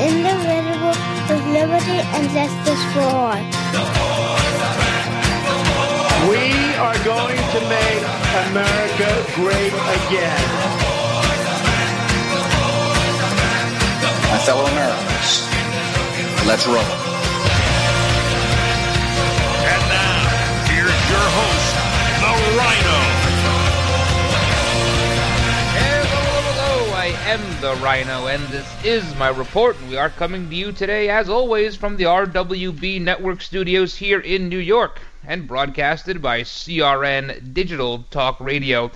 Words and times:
indivisible, 0.00 0.96
with 1.28 1.44
liberty 1.52 1.98
and 2.14 2.24
justice 2.30 2.82
for 2.92 3.00
all. 3.00 3.40
We 6.28 6.74
are 6.76 6.98
going 7.04 7.36
to 7.36 7.60
make 7.68 8.02
America 8.50 9.08
great 9.34 9.72
again. 9.72 10.46
My 14.30 14.38
fellow 14.44 14.66
Americans, 14.66 16.46
let's 16.46 16.66
roll. 16.66 17.05
Am 27.26 27.40
the 27.60 27.74
Ryno, 27.84 28.32
and 28.32 28.46
this 28.50 28.84
is 28.84 29.16
my 29.16 29.30
report. 29.30 29.76
We 29.88 29.96
are 29.96 30.10
coming 30.10 30.48
to 30.48 30.54
you 30.54 30.70
today, 30.70 31.08
as 31.08 31.28
always, 31.28 31.74
from 31.74 31.96
the 31.96 32.04
RWB 32.04 33.00
Network 33.00 33.42
studios 33.42 33.96
here 33.96 34.20
in 34.20 34.48
New 34.48 34.60
York, 34.60 35.00
and 35.26 35.48
broadcasted 35.48 36.22
by 36.22 36.42
CRN 36.42 37.52
Digital 37.52 38.04
Talk 38.12 38.38
Radio. 38.38 38.92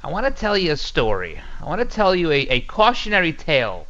I 0.00 0.12
want 0.12 0.26
to 0.26 0.30
tell 0.30 0.56
you 0.56 0.70
a 0.70 0.76
story. 0.76 1.40
I 1.60 1.64
want 1.64 1.80
to 1.80 1.84
tell 1.84 2.14
you 2.14 2.30
a, 2.30 2.42
a 2.42 2.60
cautionary 2.60 3.32
tale 3.32 3.88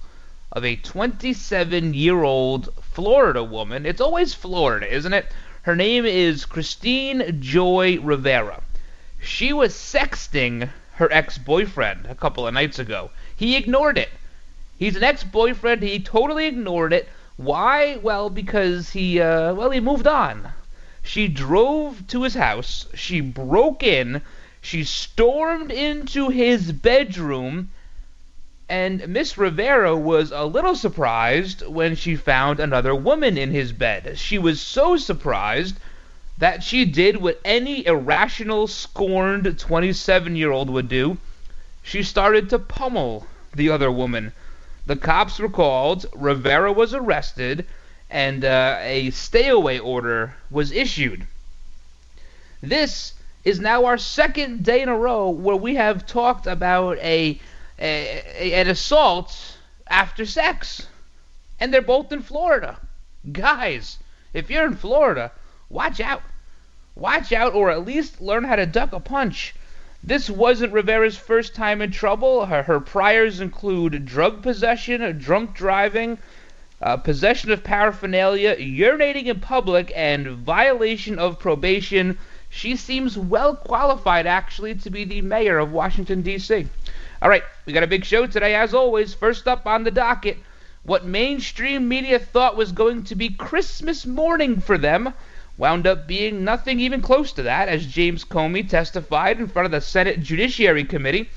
of 0.51 0.65
a 0.65 0.77
27 0.77 1.93
year 1.93 2.23
old 2.23 2.71
Florida 2.81 3.45
woman. 3.45 3.84
It's 3.84 4.01
always 4.01 4.33
Florida, 4.33 4.91
isn't 4.91 5.12
it? 5.12 5.27
Her 5.65 5.77
name 5.77 6.06
is 6.06 6.47
Christine 6.47 7.43
Joy 7.43 8.01
Rivera. 8.01 8.62
She 9.21 9.53
was 9.53 9.75
sexting 9.75 10.71
her 10.95 11.12
ex 11.12 11.37
boyfriend 11.37 12.06
a 12.06 12.15
couple 12.15 12.47
of 12.47 12.55
nights 12.55 12.79
ago. 12.79 13.11
He 13.43 13.57
ignored 13.57 13.98
it. 13.98 14.09
He's 14.79 14.95
an 14.95 15.03
ex 15.03 15.25
boyfriend. 15.25 15.83
He 15.83 15.98
totally 15.98 16.47
ignored 16.47 16.93
it. 16.93 17.09
Why? 17.37 17.97
Well, 17.97 18.31
because 18.31 18.91
he, 18.91 19.21
uh, 19.21 19.53
well, 19.55 19.71
he 19.71 19.81
moved 19.81 20.07
on. 20.07 20.53
She 21.03 21.27
drove 21.27 22.07
to 22.07 22.23
his 22.23 22.34
house. 22.34 22.87
She 22.95 23.21
broke 23.21 23.83
in. 23.83 24.23
She 24.61 24.84
stormed 24.84 25.73
into 25.73 26.29
his 26.29 26.71
bedroom. 26.71 27.71
And 28.69 29.09
Miss 29.09 29.37
Rivera 29.37 29.97
was 29.97 30.31
a 30.31 30.45
little 30.45 30.77
surprised 30.77 31.67
when 31.67 31.97
she 31.97 32.15
found 32.15 32.61
another 32.61 32.95
woman 32.95 33.37
in 33.37 33.51
his 33.51 33.73
bed. 33.73 34.21
She 34.21 34.39
was 34.39 34.61
so 34.61 34.97
surprised 34.97 35.79
that 36.39 36.62
she 36.62 36.84
did 36.84 37.17
what 37.17 37.41
any 37.45 37.84
irrational, 37.84 38.69
scorned 38.69 39.59
27 39.59 40.37
year 40.37 40.53
old 40.53 40.71
would 40.71 40.89
do. 40.89 41.19
She 41.83 42.05
started 42.05 42.49
to 42.51 42.61
pummel 42.61 43.27
the 43.55 43.70
other 43.70 43.91
woman. 43.91 44.33
The 44.86 44.97
cops 44.97 45.39
were 45.39 45.48
called, 45.48 46.06
Rivera 46.14 46.72
was 46.72 46.92
arrested, 46.95 47.67
and 48.11 48.44
uh, 48.44 48.78
a 48.81 49.11
stay 49.11 49.48
away 49.48 49.78
order 49.78 50.34
was 50.50 50.72
issued. 50.72 51.27
This 52.61 53.14
is 53.44 53.61
now 53.61 53.84
our 53.84 53.98
second 53.98 54.64
day 54.64 54.83
in 54.83 54.89
a 54.89 54.97
row 54.97 55.31
where 55.31 55.56
we 55.56 55.75
have 55.75 56.06
talked 56.06 56.47
about 56.47 56.99
a, 56.99 57.41
a, 57.78 58.22
a 58.38 58.53
an 58.54 58.69
assault 58.69 59.56
after 59.88 60.25
sex. 60.25 60.87
And 61.59 61.72
they're 61.72 61.82
both 61.82 62.12
in 62.12 62.22
Florida. 62.22 62.78
Guys, 63.31 63.98
if 64.32 64.50
you're 64.50 64.66
in 64.66 64.77
Florida, 64.77 65.31
watch 65.69 66.00
out. 66.00 66.22
Watch 66.94 67.32
out, 67.32 67.54
or 67.54 67.71
at 67.71 67.87
least 67.87 68.21
learn 68.21 68.44
how 68.44 68.56
to 68.56 68.66
duck 68.66 68.93
a 68.93 69.00
punch. 69.00 69.54
This 70.05 70.29
wasn't 70.29 70.73
Rivera's 70.73 71.17
first 71.17 71.55
time 71.55 71.81
in 71.81 71.93
trouble. 71.93 72.47
Her, 72.47 72.65
her 72.65 72.81
priors 72.81 73.39
include 73.39 74.05
drug 74.05 74.43
possession, 74.43 75.17
drunk 75.17 75.55
driving, 75.55 76.19
uh, 76.81 76.97
possession 76.97 77.53
of 77.53 77.63
paraphernalia, 77.63 78.57
urinating 78.57 79.27
in 79.27 79.39
public, 79.39 79.93
and 79.95 80.27
violation 80.27 81.21
of 81.21 81.39
probation. 81.39 82.19
She 82.51 82.75
seems 82.75 83.17
well 83.17 83.55
qualified, 83.55 84.27
actually, 84.27 84.75
to 84.75 84.91
be 84.91 85.05
the 85.05 85.23
mayor 85.23 85.59
of 85.59 85.71
Washington, 85.71 86.23
D.C. 86.23 86.67
All 87.23 87.29
right, 87.29 87.45
we 87.65 87.73
got 87.73 87.84
a 87.84 87.87
big 87.87 88.05
show 88.05 88.27
today, 88.27 88.57
as 88.57 88.75
always. 88.75 89.15
First 89.15 89.47
up 89.47 89.69
on 89.69 89.84
the 89.84 89.93
docket, 89.93 90.39
what 90.83 91.05
mainstream 91.05 91.89
media 91.89 92.19
thought 92.19 92.57
was 92.57 92.73
going 92.73 93.05
to 93.05 93.15
be 93.15 93.31
Christmas 93.31 94.05
morning 94.05 94.61
for 94.61 94.77
them 94.77 95.15
wound 95.59 95.87
up 95.87 96.07
being 96.07 96.45
nothing 96.45 96.81
even 96.81 97.01
close 97.01 97.33
to 97.33 97.43
that, 97.43 97.69
as 97.69 97.87
James 97.87 98.25
Comey 98.25 98.69
testified 98.69 99.39
in 99.39 99.47
front 99.47 99.67
of 99.67 99.73
the 99.73 99.81
Senate 99.81 100.23
Judiciary 100.23 100.85
Committee, 100.85 101.29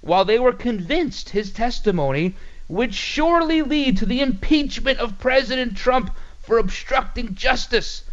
while 0.00 0.24
they 0.24 0.38
were 0.38 0.52
convinced 0.52 1.30
his 1.30 1.52
testimony 1.52 2.34
would 2.68 2.94
surely 2.94 3.62
lead 3.62 3.96
to 3.96 4.06
the 4.06 4.20
impeachment 4.20 4.98
of 4.98 5.18
President 5.18 5.76
Trump 5.76 6.14
for 6.40 6.58
obstructing 6.58 7.34
justice. 7.34 8.04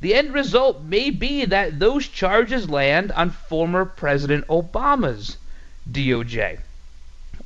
The 0.00 0.14
end 0.14 0.34
result 0.34 0.82
may 0.82 1.10
be 1.10 1.44
that 1.44 1.78
those 1.78 2.08
charges 2.08 2.68
land 2.68 3.12
on 3.12 3.30
former 3.30 3.84
President 3.84 4.46
Obama's 4.48 5.38
DOJ. 5.90 6.58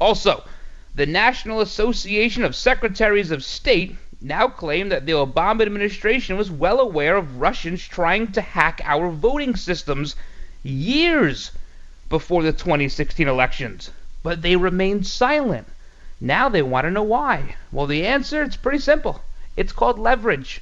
Also, 0.00 0.42
the 0.94 1.06
National 1.06 1.60
Association 1.60 2.44
of 2.44 2.56
Secretaries 2.56 3.30
of 3.30 3.44
State 3.44 3.96
now 4.22 4.48
claim 4.48 4.90
that 4.90 5.06
the 5.06 5.12
Obama 5.12 5.62
administration 5.62 6.36
was 6.36 6.50
well 6.50 6.78
aware 6.78 7.16
of 7.16 7.40
Russians 7.40 7.82
trying 7.82 8.32
to 8.32 8.42
hack 8.42 8.82
our 8.84 9.08
voting 9.08 9.56
systems 9.56 10.14
years 10.62 11.52
before 12.10 12.42
the 12.42 12.52
2016 12.52 13.26
elections, 13.26 13.90
but 14.22 14.42
they 14.42 14.56
remained 14.56 15.06
silent. 15.06 15.66
Now 16.20 16.50
they 16.50 16.60
want 16.60 16.84
to 16.84 16.90
know 16.90 17.02
why. 17.02 17.56
Well, 17.72 17.86
the 17.86 18.06
answer 18.06 18.42
it's 18.42 18.56
pretty 18.56 18.80
simple. 18.80 19.22
It's 19.56 19.72
called 19.72 19.98
leverage. 19.98 20.60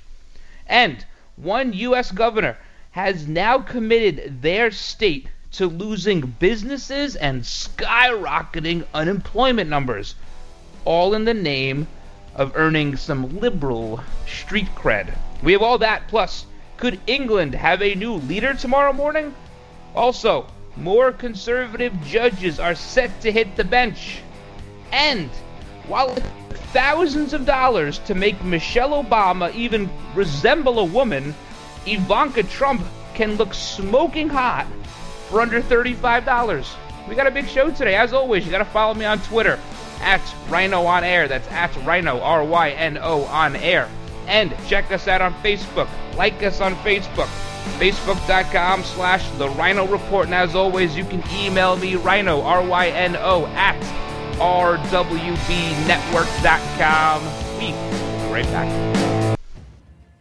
And 0.68 1.04
one 1.34 1.72
US 1.72 2.12
governor 2.12 2.58
has 2.92 3.26
now 3.26 3.58
committed 3.58 4.40
their 4.42 4.70
state 4.70 5.26
to 5.52 5.66
losing 5.66 6.20
businesses 6.20 7.16
and 7.16 7.42
skyrocketing 7.42 8.84
unemployment 8.94 9.68
numbers, 9.68 10.14
all 10.84 11.12
in 11.12 11.24
the 11.24 11.34
name 11.34 11.88
of 12.38 12.52
earning 12.54 12.96
some 12.96 13.40
liberal 13.40 14.00
street 14.26 14.68
cred. 14.74 15.12
We 15.42 15.52
have 15.52 15.62
all 15.62 15.78
that, 15.78 16.06
plus, 16.08 16.46
could 16.76 17.00
England 17.08 17.54
have 17.54 17.82
a 17.82 17.96
new 17.96 18.14
leader 18.14 18.54
tomorrow 18.54 18.92
morning? 18.92 19.34
Also, 19.94 20.46
more 20.76 21.10
conservative 21.10 21.92
judges 22.04 22.60
are 22.60 22.76
set 22.76 23.20
to 23.22 23.32
hit 23.32 23.56
the 23.56 23.64
bench. 23.64 24.20
And 24.92 25.28
while 25.88 26.10
it 26.10 26.22
took 26.48 26.58
thousands 26.72 27.32
of 27.32 27.44
dollars 27.44 27.98
to 28.00 28.14
make 28.14 28.42
Michelle 28.44 29.02
Obama 29.02 29.52
even 29.54 29.90
resemble 30.14 30.78
a 30.78 30.84
woman, 30.84 31.34
Ivanka 31.86 32.44
Trump 32.44 32.82
can 33.14 33.34
look 33.34 33.52
smoking 33.52 34.28
hot 34.28 34.66
for 35.28 35.40
under 35.40 35.60
$35. 35.60 36.68
We 37.08 37.16
got 37.16 37.26
a 37.26 37.32
big 37.32 37.48
show 37.48 37.70
today. 37.72 37.96
As 37.96 38.12
always, 38.12 38.44
you 38.44 38.52
got 38.52 38.58
to 38.58 38.64
follow 38.66 38.94
me 38.94 39.06
on 39.06 39.18
Twitter 39.22 39.58
at 40.00 40.20
Ryno 40.48 40.86
on 40.86 41.04
Air. 41.04 41.28
That's 41.28 41.46
at 41.48 41.70
Ryno, 41.72 42.22
R 42.22 42.44
Y 42.44 42.70
N 42.70 42.96
O 42.98 43.24
on 43.24 43.56
Air. 43.56 43.88
And 44.26 44.54
check 44.66 44.90
us 44.90 45.08
out 45.08 45.22
on 45.22 45.32
Facebook. 45.34 45.88
Like 46.16 46.42
us 46.42 46.60
on 46.60 46.74
Facebook. 46.76 47.28
Facebook.com 47.78 48.82
slash 48.82 49.28
The 49.32 49.48
Ryno 49.48 49.90
Report. 49.90 50.26
And 50.26 50.34
as 50.34 50.54
always, 50.54 50.96
you 50.96 51.04
can 51.04 51.22
email 51.32 51.76
me, 51.76 51.94
Ryno, 51.94 52.44
R 52.44 52.62
Y 52.64 52.88
N 52.88 53.16
O, 53.16 53.46
at 53.48 53.78
RWBNetwork.com. 54.38 57.22
We 57.58 57.72
will 57.72 58.26
be 58.26 58.32
right 58.32 58.46
back. 58.46 59.17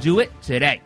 Do 0.00 0.18
it 0.20 0.32
today. 0.40 0.80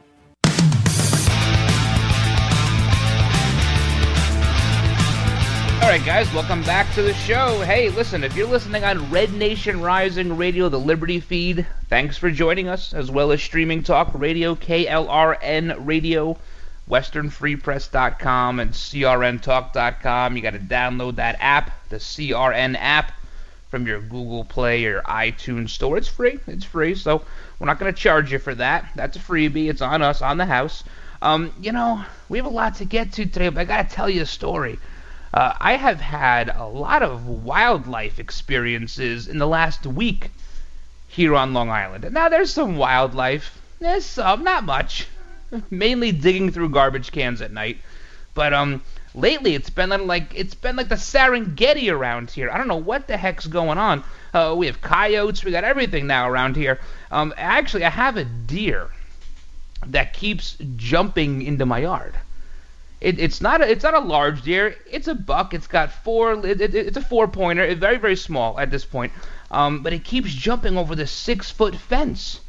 All 5.85 5.91
right, 5.91 6.03
guys, 6.05 6.33
welcome 6.33 6.63
back 6.63 6.93
to 6.95 7.03
the 7.03 7.13
show. 7.13 7.61
Hey, 7.61 7.91
listen, 7.91 8.25
if 8.25 8.35
you're 8.35 8.49
listening 8.49 8.85
on 8.85 9.11
Red 9.11 9.35
Nation 9.35 9.83
Rising 9.83 10.37
Radio, 10.37 10.71
the 10.71 10.81
Liberty 10.81 11.21
feed, 11.21 11.67
thanks 11.91 12.17
for 12.17 12.31
joining 12.31 12.69
us, 12.69 12.95
as 12.95 13.11
well 13.11 13.31
as 13.33 13.43
Streaming 13.43 13.83
Talk 13.83 14.11
Radio, 14.15 14.55
KLRN 14.55 15.77
Radio, 15.87 16.39
WesternFreePress.com, 16.89 18.61
and 18.61 18.71
CRNTalk.com. 18.73 20.37
You 20.37 20.43
got 20.43 20.55
to 20.55 20.59
download 20.59 21.17
that 21.17 21.37
app, 21.39 21.71
the 21.91 21.97
CRN 21.97 22.77
app, 22.81 23.13
from 23.69 23.87
your 23.87 24.01
Google 24.01 24.45
Play 24.45 24.87
or 24.87 25.03
iTunes 25.03 25.69
store. 25.69 25.99
It's 25.99 26.09
free. 26.09 26.41
It's 26.47 26.65
free, 26.65 26.95
so 26.95 27.25
we're 27.59 27.67
not 27.67 27.79
going 27.79 27.93
to 27.93 27.99
charge 27.99 28.33
you 28.33 28.39
for 28.39 28.55
that. 28.55 28.91
That's 28.95 29.17
a 29.17 29.21
freebie. 29.21 29.69
It's 29.69 29.83
on 29.83 30.03
us, 30.03 30.23
on 30.23 30.39
the 30.39 30.47
house. 30.47 30.85
Um, 31.23 31.53
you 31.61 31.73
know, 31.73 32.05
we 32.29 32.39
have 32.39 32.47
a 32.47 32.51
lot 32.51 32.77
to 32.77 32.85
get 32.85 33.13
to 33.13 33.25
today, 33.25 33.49
but 33.49 33.61
I 33.61 33.65
got 33.65 33.89
to 33.89 33.95
tell 33.95 34.11
you 34.11 34.23
a 34.23 34.27
story. 34.27 34.79
Uh, 35.33 35.55
I 35.59 35.77
have 35.77 36.01
had 36.01 36.49
a 36.49 36.67
lot 36.67 37.03
of 37.03 37.27
wildlife 37.27 38.19
experiences 38.19 39.27
in 39.27 39.39
the 39.39 39.47
last 39.47 39.87
week 39.87 40.31
here 41.09 41.35
on 41.35 41.55
Long 41.55 41.71
Island. 41.71 42.09
Now, 42.13 42.29
there's 42.29 42.53
some 42.53 42.77
wildlife. 42.77 43.61
There's 43.81 44.05
some, 44.05 44.45
not 44.45 44.65
much. 44.65 45.07
Mainly 45.71 46.13
digging 46.13 46.51
through 46.51 46.69
garbage 46.71 47.11
cans 47.11 47.41
at 47.41 47.53
night. 47.53 47.79
But 48.35 48.53
um, 48.53 48.83
lately 49.15 49.55
it's 49.55 49.71
been 49.71 49.91
like 50.07 50.33
it's 50.35 50.55
been 50.55 50.77
like 50.77 50.89
the 50.89 50.97
Serengeti 50.97 51.93
around 51.93 52.31
here. 52.31 52.51
I 52.51 52.59
don't 52.59 52.69
know 52.69 52.77
what 52.77 53.07
the 53.07 53.17
heck's 53.17 53.47
going 53.47 53.79
on. 53.79 54.05
Uh, 54.33 54.55
we 54.57 54.67
have 54.67 54.81
coyotes. 54.81 55.45
We 55.45 55.53
got 55.53 55.65
everything 55.65 56.07
now 56.07 56.29
around 56.29 56.57
here. 56.57 56.81
Um, 57.11 57.33
actually, 57.37 57.85
I 57.85 57.91
have 57.91 58.17
a 58.17 58.25
deer 58.25 58.89
that 59.87 60.13
keeps 60.13 60.57
jumping 60.77 61.43
into 61.43 61.65
my 61.65 61.79
yard. 61.79 62.15
It, 63.01 63.19
it's 63.19 63.41
not 63.41 63.61
a, 63.61 63.71
it's 63.71 63.85
not 63.85 63.95
a 63.95 64.01
large 64.01 64.43
deer. 64.43 64.77
It's 64.91 65.09
a 65.09 65.15
buck. 65.15 65.55
It's 65.55 65.67
got 65.67 65.93
four. 65.93 66.45
It, 66.47 66.61
it, 66.61 66.75
it's 66.75 66.97
a 66.97 67.03
four 67.03 67.29
pointer. 67.29 67.63
It's 67.63 67.81
very 67.81 67.99
very 67.99 68.17
small 68.17 68.59
at 68.59 68.71
this 68.71 68.85
point. 68.85 69.13
Um, 69.51 69.83
but 69.83 69.93
it 69.93 70.05
keeps 70.05 70.33
jumping 70.33 70.77
over 70.77 70.97
the 70.97 71.07
six 71.07 71.51
foot 71.51 71.77
fence. 71.77 72.41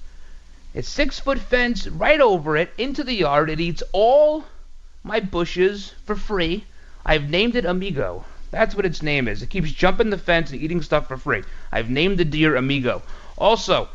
It's 0.73 0.89
six 0.89 1.19
foot 1.19 1.39
fence 1.39 1.87
right 1.87 2.19
over 2.19 2.57
it 2.57 2.73
into 2.77 3.03
the 3.03 3.13
yard. 3.13 3.49
It 3.49 3.59
eats 3.59 3.83
all 3.91 4.45
my 5.05 5.19
bushes 5.19 5.93
for 6.05 6.15
free. 6.15 6.65
I've 7.05 7.29
named 7.29 7.55
it 7.55 7.63
Amigo. 7.63 8.25
That's 8.49 8.75
what 8.75 8.85
its 8.85 9.03
name 9.03 9.27
is. 9.27 9.43
It 9.43 9.49
keeps 9.51 9.71
jumping 9.71 10.09
the 10.09 10.17
fence 10.17 10.51
and 10.51 10.59
eating 10.61 10.81
stuff 10.81 11.07
for 11.07 11.17
free. 11.17 11.43
I've 11.71 11.89
named 11.89 12.17
the 12.17 12.25
deer 12.25 12.55
Amigo. 12.55 13.03
Also, 13.37 13.87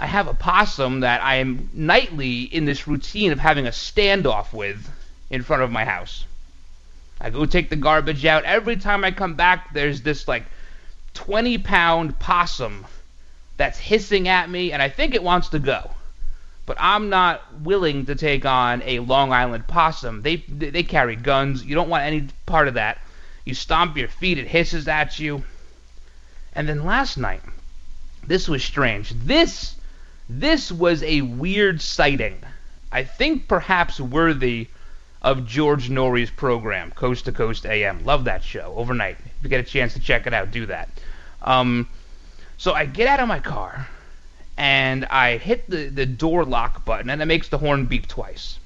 I 0.00 0.06
have 0.06 0.26
a 0.26 0.34
possum 0.34 1.00
that 1.00 1.22
I 1.22 1.36
am 1.36 1.70
nightly 1.72 2.42
in 2.42 2.64
this 2.64 2.88
routine 2.88 3.30
of 3.30 3.38
having 3.38 3.66
a 3.66 3.70
standoff 3.70 4.52
with 4.52 4.90
in 5.30 5.42
front 5.42 5.62
of 5.62 5.70
my 5.70 5.84
house. 5.84 6.24
I 7.20 7.30
go 7.30 7.46
take 7.46 7.70
the 7.70 7.76
garbage 7.76 8.24
out. 8.24 8.44
Every 8.44 8.76
time 8.76 9.04
I 9.04 9.12
come 9.12 9.34
back, 9.34 9.72
there's 9.72 10.02
this 10.02 10.26
like 10.26 10.44
20 11.14 11.58
pound 11.58 12.18
possum 12.18 12.86
that's 13.56 13.78
hissing 13.78 14.28
at 14.28 14.50
me, 14.50 14.72
and 14.72 14.82
I 14.82 14.88
think 14.88 15.14
it 15.14 15.22
wants 15.22 15.48
to 15.50 15.58
go. 15.58 15.90
But 16.68 16.76
I'm 16.78 17.08
not 17.08 17.40
willing 17.62 18.04
to 18.04 18.14
take 18.14 18.44
on 18.44 18.82
a 18.84 18.98
Long 18.98 19.32
Island 19.32 19.66
possum. 19.66 20.20
They 20.20 20.36
they 20.36 20.82
carry 20.82 21.16
guns. 21.16 21.64
You 21.64 21.74
don't 21.74 21.88
want 21.88 22.04
any 22.04 22.28
part 22.44 22.68
of 22.68 22.74
that. 22.74 22.98
You 23.46 23.54
stomp 23.54 23.96
your 23.96 24.08
feet, 24.08 24.36
it 24.36 24.46
hisses 24.46 24.86
at 24.86 25.18
you. 25.18 25.44
And 26.52 26.68
then 26.68 26.84
last 26.84 27.16
night, 27.16 27.40
this 28.26 28.50
was 28.50 28.62
strange. 28.62 29.08
This 29.12 29.76
this 30.28 30.70
was 30.70 31.02
a 31.04 31.22
weird 31.22 31.80
sighting. 31.80 32.38
I 32.92 33.02
think 33.02 33.48
perhaps 33.48 33.98
worthy 33.98 34.68
of 35.22 35.46
George 35.46 35.88
Noory's 35.88 36.30
program, 36.30 36.90
Coast 36.90 37.24
to 37.24 37.32
Coast 37.32 37.64
AM. 37.64 38.04
Love 38.04 38.24
that 38.24 38.44
show 38.44 38.74
overnight. 38.76 39.16
If 39.18 39.42
you 39.42 39.48
get 39.48 39.60
a 39.60 39.70
chance 39.70 39.94
to 39.94 40.00
check 40.00 40.26
it 40.26 40.34
out, 40.34 40.50
do 40.50 40.66
that. 40.66 40.90
Um, 41.40 41.88
so 42.58 42.74
I 42.74 42.84
get 42.84 43.08
out 43.08 43.20
of 43.20 43.28
my 43.28 43.40
car 43.40 43.88
and 44.58 45.06
I 45.06 45.38
hit 45.38 45.70
the, 45.70 45.86
the 45.86 46.04
door 46.04 46.44
lock 46.44 46.84
button 46.84 47.08
and 47.08 47.22
it 47.22 47.26
makes 47.26 47.48
the 47.48 47.58
horn 47.58 47.86
beep 47.86 48.08
twice. 48.08 48.58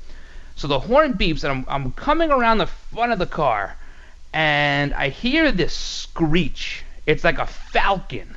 So 0.56 0.66
the 0.66 0.80
horn 0.80 1.14
beeps 1.14 1.44
and 1.44 1.66
I'm, 1.68 1.84
I'm 1.84 1.92
coming 1.92 2.32
around 2.32 2.58
the 2.58 2.66
front 2.66 3.12
of 3.12 3.18
the 3.18 3.26
car 3.26 3.76
and 4.32 4.94
I 4.94 5.10
hear 5.10 5.52
this 5.52 5.74
screech. 5.74 6.82
It's 7.06 7.22
like 7.22 7.38
a 7.38 7.46
falcon. 7.46 8.36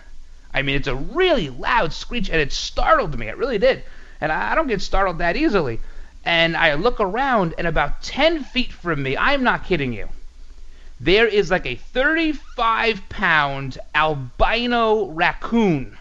I 0.54 0.62
mean, 0.62 0.76
it's 0.76 0.88
a 0.88 0.96
really 0.96 1.50
loud 1.50 1.94
screech 1.94 2.30
and 2.30 2.40
it 2.40 2.52
startled 2.52 3.18
me. 3.18 3.28
It 3.28 3.38
really 3.38 3.58
did. 3.58 3.84
And 4.20 4.32
I 4.32 4.54
don't 4.54 4.68
get 4.68 4.82
startled 4.82 5.18
that 5.20 5.36
easily 5.36 5.80
and 6.26 6.58
I 6.58 6.74
look 6.74 7.00
around, 7.00 7.54
and 7.60 7.68
about 7.68 8.02
10 8.02 8.44
feet 8.46 8.74
from 8.74 9.04
me, 9.04 9.16
I'm 9.16 9.44
not 9.44 9.66
kidding 9.66 9.94
you, 9.94 10.10
there 11.00 11.28
is 11.28 11.52
like 11.52 11.68
a 11.68 11.76
35 11.76 13.08
pound 13.10 13.78
albino 13.94 15.06
raccoon. 15.06 15.98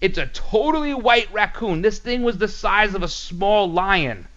It's 0.00 0.18
a 0.18 0.26
totally 0.26 0.94
white 0.94 1.32
raccoon. 1.32 1.82
This 1.82 1.98
thing 1.98 2.22
was 2.22 2.38
the 2.38 2.48
size 2.48 2.94
of 2.94 3.02
a 3.02 3.08
small 3.08 3.70
lion. 3.70 4.28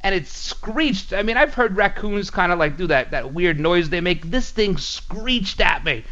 And 0.00 0.14
it 0.14 0.26
screeched. 0.26 1.12
I 1.12 1.22
mean, 1.22 1.36
I've 1.36 1.54
heard 1.54 1.76
raccoons 1.76 2.30
kind 2.30 2.50
of 2.50 2.58
like 2.58 2.76
do 2.76 2.88
that, 2.88 3.12
that 3.12 3.32
weird 3.32 3.60
noise 3.60 3.88
they 3.88 4.00
make. 4.00 4.30
This 4.30 4.50
thing 4.50 4.76
screeched 4.76 5.60
at 5.60 5.84
me. 5.84 6.04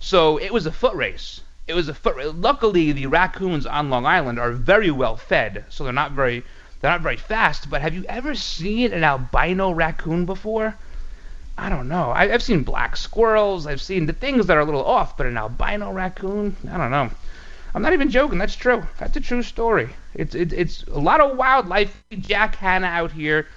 So 0.00 0.38
it 0.38 0.52
was 0.52 0.64
a 0.64 0.72
foot 0.72 0.94
race. 0.94 1.40
It 1.66 1.74
was 1.74 1.88
a 1.88 1.94
foot 1.94 2.16
race. 2.16 2.32
Luckily, 2.34 2.92
the 2.92 3.06
raccoons 3.06 3.66
on 3.66 3.90
Long 3.90 4.06
Island 4.06 4.38
are 4.38 4.52
very 4.52 4.90
well 4.90 5.16
fed, 5.16 5.64
so 5.68 5.84
they're 5.84 5.92
not 5.92 6.12
very 6.12 6.44
they're 6.80 6.90
not 6.90 7.00
very 7.00 7.16
fast, 7.16 7.70
but 7.70 7.80
have 7.80 7.94
you 7.94 8.04
ever 8.10 8.34
seen 8.34 8.92
an 8.92 9.04
albino 9.04 9.70
raccoon 9.70 10.26
before? 10.26 10.76
I 11.56 11.70
don't 11.70 11.88
know. 11.88 12.10
I, 12.10 12.26
have 12.28 12.42
seen 12.42 12.62
black 12.62 12.96
squirrels. 12.98 13.66
I've 13.66 13.80
seen 13.80 14.04
the 14.04 14.12
things 14.12 14.46
that 14.46 14.56
are 14.58 14.60
a 14.60 14.64
little 14.66 14.84
off, 14.84 15.16
but 15.16 15.26
an 15.26 15.38
albino 15.38 15.92
raccoon? 15.92 16.56
I 16.70 16.76
don't 16.76 16.90
know. 16.90 17.10
I'm 17.74 17.82
not 17.82 17.92
even 17.92 18.08
joking. 18.08 18.38
That's 18.38 18.54
true. 18.54 18.84
That's 18.98 19.16
a 19.16 19.20
true 19.20 19.42
story. 19.42 19.90
It's 20.14 20.36
it, 20.36 20.52
it's 20.52 20.84
a 20.84 21.00
lot 21.00 21.20
of 21.20 21.36
wildlife. 21.36 22.04
Jack 22.12 22.54
Hanna 22.54 22.86
out 22.86 23.10
here 23.10 23.48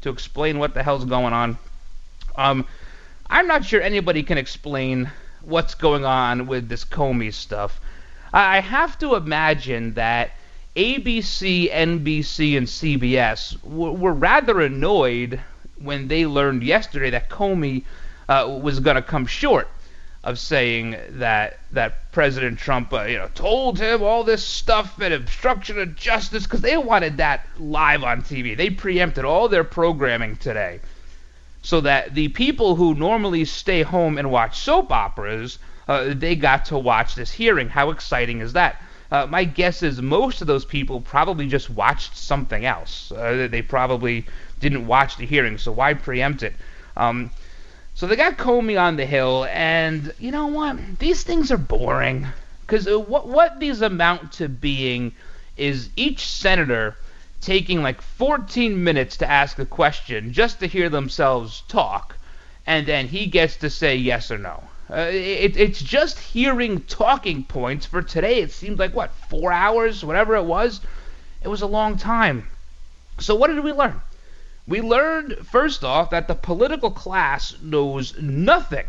to 0.00 0.08
explain 0.08 0.58
what 0.58 0.72
the 0.72 0.82
hell's 0.82 1.04
going 1.04 1.34
on. 1.34 1.58
Um, 2.36 2.64
I'm 3.28 3.46
not 3.46 3.66
sure 3.66 3.82
anybody 3.82 4.22
can 4.22 4.38
explain 4.38 5.10
what's 5.42 5.74
going 5.74 6.06
on 6.06 6.46
with 6.46 6.70
this 6.70 6.86
Comey 6.86 7.34
stuff. 7.34 7.78
I, 8.32 8.56
I 8.56 8.60
have 8.60 8.98
to 9.00 9.14
imagine 9.14 9.92
that 9.94 10.30
ABC, 10.74 11.70
NBC, 11.70 12.56
and 12.56 12.66
CBS 12.66 13.62
were, 13.62 13.92
were 13.92 14.12
rather 14.12 14.62
annoyed 14.62 15.40
when 15.78 16.08
they 16.08 16.24
learned 16.24 16.62
yesterday 16.62 17.10
that 17.10 17.28
Comey 17.28 17.84
uh, 18.26 18.58
was 18.62 18.80
going 18.80 18.96
to 18.96 19.02
come 19.02 19.26
short 19.26 19.68
of 20.26 20.40
saying 20.40 20.96
that 21.10 21.60
that 21.70 22.10
President 22.10 22.58
Trump, 22.58 22.92
uh, 22.92 23.04
you 23.04 23.16
know, 23.16 23.30
told 23.36 23.78
him 23.78 24.02
all 24.02 24.24
this 24.24 24.44
stuff 24.44 25.00
and 25.00 25.14
obstruction 25.14 25.78
of 25.78 25.94
justice 25.94 26.42
because 26.42 26.62
they 26.62 26.76
wanted 26.76 27.18
that 27.18 27.46
live 27.60 28.02
on 28.02 28.22
TV. 28.22 28.56
They 28.56 28.70
preempted 28.70 29.24
all 29.24 29.48
their 29.48 29.62
programming 29.62 30.34
today, 30.34 30.80
so 31.62 31.80
that 31.82 32.16
the 32.16 32.26
people 32.28 32.74
who 32.74 32.96
normally 32.96 33.44
stay 33.44 33.82
home 33.82 34.18
and 34.18 34.32
watch 34.32 34.58
soap 34.58 34.90
operas, 34.90 35.60
uh, 35.86 36.12
they 36.12 36.34
got 36.34 36.64
to 36.66 36.76
watch 36.76 37.14
this 37.14 37.30
hearing. 37.30 37.68
How 37.68 37.90
exciting 37.90 38.40
is 38.40 38.52
that? 38.54 38.82
Uh, 39.12 39.28
my 39.30 39.44
guess 39.44 39.84
is 39.84 40.02
most 40.02 40.40
of 40.40 40.48
those 40.48 40.64
people 40.64 41.00
probably 41.00 41.46
just 41.46 41.70
watched 41.70 42.16
something 42.16 42.64
else. 42.64 43.12
Uh, 43.12 43.46
they 43.48 43.62
probably 43.62 44.26
didn't 44.58 44.88
watch 44.88 45.18
the 45.18 45.24
hearing, 45.24 45.56
so 45.56 45.70
why 45.70 45.94
preempt 45.94 46.42
it? 46.42 46.54
Um, 46.96 47.30
so 47.96 48.06
they 48.06 48.14
got 48.14 48.36
Comey 48.36 48.78
on 48.78 48.96
the 48.96 49.06
Hill, 49.06 49.46
and 49.50 50.12
you 50.18 50.30
know 50.30 50.48
what? 50.48 50.98
These 50.98 51.22
things 51.22 51.50
are 51.50 51.56
boring. 51.56 52.26
Because 52.60 52.86
uh, 52.86 53.00
what, 53.00 53.26
what 53.26 53.58
these 53.58 53.80
amount 53.80 54.32
to 54.32 54.50
being 54.50 55.12
is 55.56 55.88
each 55.96 56.26
senator 56.26 56.94
taking 57.40 57.82
like 57.82 58.02
14 58.02 58.84
minutes 58.84 59.16
to 59.16 59.30
ask 59.30 59.58
a 59.58 59.64
question 59.64 60.34
just 60.34 60.60
to 60.60 60.66
hear 60.66 60.90
themselves 60.90 61.62
talk, 61.68 62.16
and 62.66 62.84
then 62.86 63.08
he 63.08 63.24
gets 63.24 63.56
to 63.56 63.70
say 63.70 63.96
yes 63.96 64.30
or 64.30 64.36
no. 64.36 64.62
Uh, 64.90 65.08
it, 65.10 65.56
it's 65.56 65.80
just 65.80 66.18
hearing 66.18 66.82
talking 66.82 67.44
points 67.44 67.86
for 67.86 68.02
today. 68.02 68.40
It 68.40 68.52
seemed 68.52 68.78
like 68.78 68.94
what 68.94 69.12
four 69.30 69.52
hours, 69.52 70.04
whatever 70.04 70.36
it 70.36 70.44
was. 70.44 70.82
It 71.42 71.48
was 71.48 71.62
a 71.62 71.66
long 71.66 71.96
time. 71.96 72.46
So, 73.20 73.34
what 73.36 73.46
did 73.46 73.64
we 73.64 73.72
learn? 73.72 74.02
We 74.68 74.80
learned, 74.80 75.46
first 75.46 75.84
off, 75.84 76.10
that 76.10 76.26
the 76.26 76.34
political 76.34 76.90
class 76.90 77.54
knows 77.62 78.18
nothing, 78.18 78.86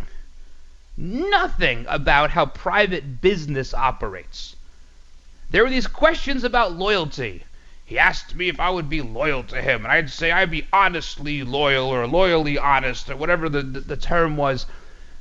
nothing 0.98 1.86
about 1.88 2.32
how 2.32 2.48
private 2.48 3.22
business 3.22 3.76
operates. 3.76 4.56
There 5.52 5.64
were 5.64 5.70
these 5.70 5.86
questions 5.86 6.44
about 6.44 6.74
loyalty. 6.74 7.44
He 7.86 8.00
asked 8.00 8.34
me 8.34 8.50
if 8.50 8.60
I 8.60 8.72
would 8.72 8.90
be 8.90 9.02
loyal 9.04 9.44
to 9.44 9.62
him, 9.62 9.86
and 9.86 9.92
I'd 9.92 10.10
say 10.10 10.32
I'd 10.32 10.50
be 10.50 10.68
honestly 10.74 11.44
loyal 11.44 11.88
or 11.90 12.08
loyally 12.08 12.58
honest 12.58 13.12
or 13.12 13.16
whatever 13.16 13.48
the, 13.48 13.62
the, 13.62 13.80
the 13.80 13.98
term 13.98 14.36
was. 14.36 14.66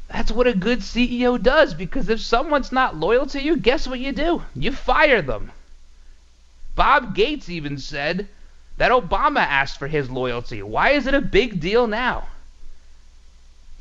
That's 0.09 0.33
what 0.33 0.47
a 0.47 0.55
good 0.55 0.81
CEO 0.81 1.41
does 1.41 1.75
because 1.75 2.09
if 2.09 2.21
someone's 2.21 2.73
not 2.73 2.97
loyal 2.97 3.27
to 3.27 3.43
you, 3.43 3.57
guess 3.59 3.87
what 3.87 4.01
you 4.01 4.13
do? 4.13 4.43
You 4.55 4.73
fire 4.73 5.21
them. 5.21 5.53
Bob 6.75 7.15
Gates 7.15 7.51
even 7.51 7.77
said 7.77 8.29
that 8.77 8.91
Obama 8.91 9.41
asked 9.41 9.79
for 9.79 9.89
his 9.89 10.11
loyalty. 10.11 10.63
Why 10.63 10.91
is 10.91 11.07
it 11.07 11.15
a 11.15 11.21
big 11.21 11.61
deal 11.61 11.87
now? 11.87 12.29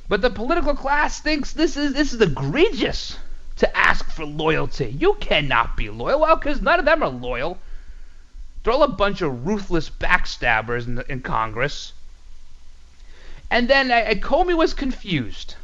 But 0.07 0.21
the 0.21 0.29
political 0.29 0.75
class 0.75 1.19
thinks 1.19 1.51
this 1.53 1.75
is 1.75 1.93
this 1.93 2.13
is 2.13 2.21
egregious 2.21 3.17
to 3.57 3.77
ask 3.77 4.09
for 4.11 4.25
loyalty. 4.25 4.95
You 4.97 5.15
cannot 5.19 5.75
be 5.75 5.89
loyal. 5.89 6.19
Well, 6.19 6.35
because 6.35 6.61
none 6.61 6.79
of 6.79 6.85
them 6.85 7.01
are 7.01 7.09
loyal. 7.09 7.57
They're 8.63 8.73
all 8.73 8.83
a 8.83 8.87
bunch 8.87 9.21
of 9.21 9.45
ruthless 9.45 9.89
backstabbers 9.89 10.87
in, 10.87 10.95
the, 10.95 11.11
in 11.11 11.21
Congress. 11.21 11.93
And 13.51 13.67
then 13.67 13.91
uh, 13.91 14.13
Comey 14.21 14.55
was 14.55 14.73
confused. 14.73 15.55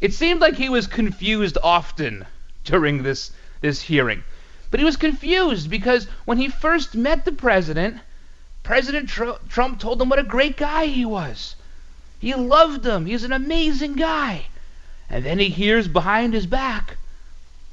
It 0.00 0.12
seemed 0.12 0.40
like 0.40 0.54
he 0.54 0.68
was 0.68 0.86
confused 0.86 1.58
often 1.62 2.26
during 2.64 3.02
this 3.02 3.32
this 3.60 3.82
hearing. 3.82 4.22
But 4.70 4.80
he 4.80 4.84
was 4.84 4.96
confused 4.96 5.70
because 5.70 6.06
when 6.24 6.38
he 6.38 6.48
first 6.48 6.94
met 6.94 7.24
the 7.24 7.32
president, 7.32 8.00
President 8.64 9.10
Tr- 9.10 9.38
Trump 9.48 9.78
told 9.78 9.98
them 9.98 10.08
what 10.08 10.18
a 10.18 10.24
great 10.24 10.56
guy 10.56 10.86
he 10.86 11.04
was. 11.04 11.54
He 12.18 12.34
loved 12.34 12.86
him. 12.86 13.04
He's 13.04 13.22
an 13.22 13.32
amazing 13.32 13.92
guy. 13.92 14.46
And 15.10 15.22
then 15.24 15.38
he 15.38 15.50
hears 15.50 15.86
behind 15.86 16.32
his 16.32 16.46
back 16.46 16.96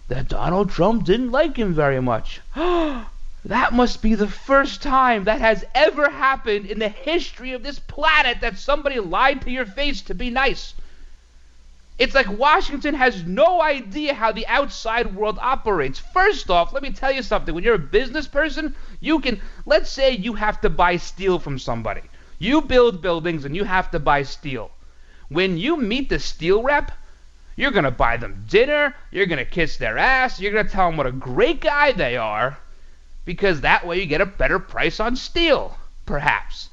that 0.09 0.27
Donald 0.27 0.69
Trump 0.69 1.05
didn't 1.05 1.31
like 1.31 1.55
him 1.55 1.73
very 1.73 2.01
much. 2.01 2.41
that 2.55 3.71
must 3.71 4.01
be 4.01 4.15
the 4.15 4.27
first 4.27 4.81
time 4.81 5.23
that 5.23 5.39
has 5.39 5.63
ever 5.73 6.09
happened 6.09 6.65
in 6.65 6.79
the 6.79 6.89
history 6.89 7.53
of 7.53 7.63
this 7.63 7.79
planet 7.79 8.41
that 8.41 8.59
somebody 8.59 8.99
lied 8.99 9.41
to 9.41 9.49
your 9.49 9.65
face 9.65 10.01
to 10.01 10.13
be 10.13 10.29
nice. 10.29 10.73
It's 12.01 12.15
like 12.15 12.39
Washington 12.39 12.95
has 12.95 13.25
no 13.25 13.61
idea 13.61 14.15
how 14.15 14.31
the 14.31 14.47
outside 14.47 15.15
world 15.15 15.37
operates. 15.39 15.99
First 15.99 16.49
off, 16.49 16.73
let 16.73 16.81
me 16.81 16.91
tell 16.91 17.11
you 17.11 17.21
something. 17.21 17.53
When 17.53 17.63
you're 17.63 17.75
a 17.75 17.89
business 17.99 18.27
person, 18.27 18.75
you 19.01 19.19
can, 19.19 19.39
let's 19.67 19.91
say 19.91 20.13
you 20.15 20.33
have 20.33 20.59
to 20.61 20.69
buy 20.71 20.97
steel 20.97 21.37
from 21.37 21.59
somebody. 21.59 22.01
You 22.39 22.63
build 22.63 23.03
buildings 23.03 23.45
and 23.45 23.55
you 23.55 23.65
have 23.65 23.91
to 23.91 23.99
buy 23.99 24.23
steel. 24.23 24.71
When 25.29 25.59
you 25.59 25.77
meet 25.77 26.09
the 26.09 26.17
steel 26.17 26.63
rep, 26.63 26.91
you're 27.55 27.69
going 27.69 27.83
to 27.83 27.91
buy 27.91 28.17
them 28.17 28.45
dinner, 28.49 28.95
you're 29.11 29.27
going 29.27 29.37
to 29.37 29.45
kiss 29.45 29.77
their 29.77 29.99
ass, 29.99 30.41
you're 30.41 30.53
going 30.53 30.65
to 30.65 30.71
tell 30.71 30.87
them 30.87 30.97
what 30.97 31.05
a 31.05 31.11
great 31.11 31.61
guy 31.61 31.91
they 31.91 32.17
are, 32.17 32.57
because 33.25 33.61
that 33.61 33.85
way 33.85 33.99
you 33.99 34.07
get 34.07 34.21
a 34.21 34.25
better 34.25 34.57
price 34.57 34.99
on 34.99 35.15
steel, 35.15 35.77
perhaps. 36.07 36.71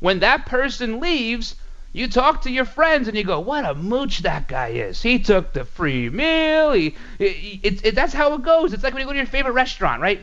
When 0.00 0.18
that 0.18 0.44
person 0.44 0.98
leaves, 0.98 1.54
you 1.96 2.08
talk 2.08 2.42
to 2.42 2.50
your 2.50 2.66
friends 2.66 3.08
and 3.08 3.16
you 3.16 3.24
go, 3.24 3.40
"What 3.40 3.64
a 3.64 3.74
mooch 3.74 4.18
that 4.18 4.48
guy 4.48 4.68
is! 4.68 5.00
He 5.00 5.18
took 5.18 5.54
the 5.54 5.64
free 5.64 6.10
meal. 6.10 6.72
He, 6.72 6.94
it, 7.18 7.36
it, 7.62 7.86
it, 7.86 7.94
that's 7.94 8.12
how 8.12 8.34
it 8.34 8.42
goes. 8.42 8.74
It's 8.74 8.84
like 8.84 8.92
when 8.92 9.00
you 9.00 9.06
go 9.06 9.12
to 9.12 9.18
your 9.18 9.26
favorite 9.26 9.52
restaurant, 9.52 10.02
right? 10.02 10.22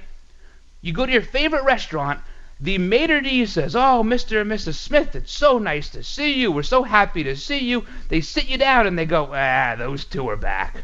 You 0.82 0.94
go 0.94 1.08
to 1.08 1.12
your 1.12 1.24
favorite 1.24 1.64
restaurant. 1.64 2.20
The 2.60 2.78
maitre 2.78 3.22
d' 3.22 3.48
says, 3.48 3.76
"Oh, 3.76 4.04
Mr. 4.06 4.42
and 4.42 4.52
Mrs. 4.52 4.76
Smith, 4.76 5.16
it's 5.16 5.32
so 5.32 5.58
nice 5.58 5.90
to 5.90 6.04
see 6.04 6.34
you. 6.34 6.52
We're 6.52 6.62
so 6.62 6.84
happy 6.84 7.24
to 7.24 7.36
see 7.36 7.58
you." 7.58 7.88
They 8.08 8.22
sit 8.22 8.48
you 8.48 8.60
down 8.60 8.86
and 8.86 8.98
they 8.98 9.08
go, 9.08 9.32
"Ah, 9.34 9.74
those 9.76 10.06
two 10.06 10.30
are 10.30 10.38
back. 10.38 10.84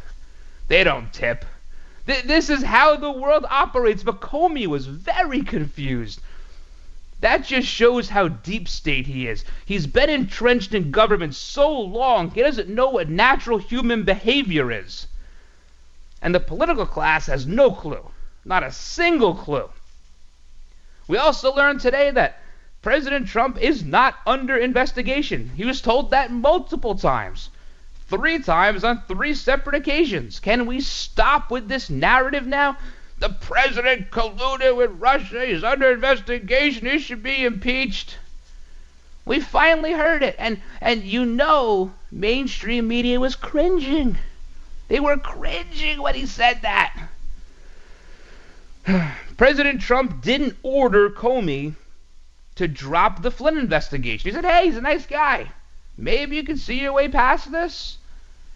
They 0.69 0.83
don't 0.83 1.13
tip." 1.13 1.45
This 2.05 2.49
is 2.49 2.63
how 2.63 2.95
the 2.95 3.11
world 3.11 3.45
operates. 3.47 4.01
But 4.01 4.21
Comey 4.21 4.65
was 4.65 4.87
very 4.87 5.43
confused. 5.43 6.19
That 7.21 7.43
just 7.43 7.67
shows 7.67 8.09
how 8.09 8.29
deep 8.29 8.67
state 8.69 9.07
he 9.07 9.27
is. 9.27 9.43
He's 9.65 9.87
been 9.87 10.09
entrenched 10.09 10.73
in 10.73 10.91
government 10.91 11.35
so 11.35 11.69
long, 11.69 12.31
he 12.31 12.41
doesn't 12.41 12.69
know 12.69 12.89
what 12.89 13.09
natural 13.09 13.57
human 13.57 14.03
behavior 14.03 14.71
is. 14.71 15.07
And 16.21 16.33
the 16.33 16.39
political 16.39 16.85
class 16.85 17.27
has 17.27 17.45
no 17.45 17.71
clue. 17.71 18.11
Not 18.45 18.63
a 18.63 18.71
single 18.71 19.35
clue. 19.35 19.69
We 21.07 21.17
also 21.17 21.53
learned 21.53 21.81
today 21.81 22.11
that 22.11 22.41
President 22.81 23.27
Trump 23.27 23.57
is 23.57 23.83
not 23.83 24.15
under 24.25 24.55
investigation. 24.55 25.51
He 25.57 25.65
was 25.65 25.81
told 25.81 26.11
that 26.11 26.31
multiple 26.31 26.95
times. 26.95 27.49
Three 28.07 28.39
times 28.39 28.83
on 28.83 29.03
three 29.07 29.33
separate 29.33 29.75
occasions. 29.75 30.39
Can 30.39 30.65
we 30.65 30.79
stop 30.81 31.51
with 31.51 31.67
this 31.67 31.89
narrative 31.89 32.47
now? 32.47 32.77
The 33.19 33.29
president 33.29 34.11
colluded 34.11 34.77
with 34.77 34.91
Russia. 34.91 35.45
He's 35.45 35.63
under 35.63 35.91
investigation. 35.91 36.87
He 36.87 36.99
should 36.99 37.21
be 37.21 37.43
impeached. 37.43 38.17
We 39.25 39.41
finally 39.41 39.91
heard 39.91 40.23
it. 40.23 40.35
And, 40.39 40.61
and 40.79 41.03
you 41.03 41.25
know, 41.25 41.93
mainstream 42.09 42.87
media 42.87 43.19
was 43.19 43.35
cringing. 43.35 44.17
They 44.87 44.99
were 44.99 45.17
cringing 45.17 46.01
when 46.01 46.15
he 46.15 46.25
said 46.25 46.61
that. 46.63 47.09
President 49.37 49.81
Trump 49.81 50.23
didn't 50.23 50.57
order 50.63 51.09
Comey 51.09 51.75
to 52.55 52.67
drop 52.67 53.21
the 53.21 53.31
Flynn 53.31 53.57
investigation. 53.57 54.29
He 54.29 54.33
said, 54.33 54.45
hey, 54.45 54.65
he's 54.65 54.77
a 54.77 54.81
nice 54.81 55.05
guy. 55.05 55.51
Maybe 55.97 56.37
you 56.37 56.43
can 56.43 56.57
see 56.57 56.79
your 56.81 56.93
way 56.93 57.07
past 57.07 57.51
this. 57.51 57.97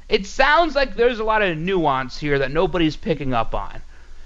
It 0.10 0.26
sounds 0.26 0.74
like 0.74 0.96
there's 0.96 1.20
a 1.20 1.24
lot 1.24 1.42
of 1.42 1.58
nuance 1.58 2.18
here 2.18 2.40
that 2.40 2.52
nobody's 2.52 2.96
picking 2.96 3.34
up 3.34 3.54
on. 3.54 3.82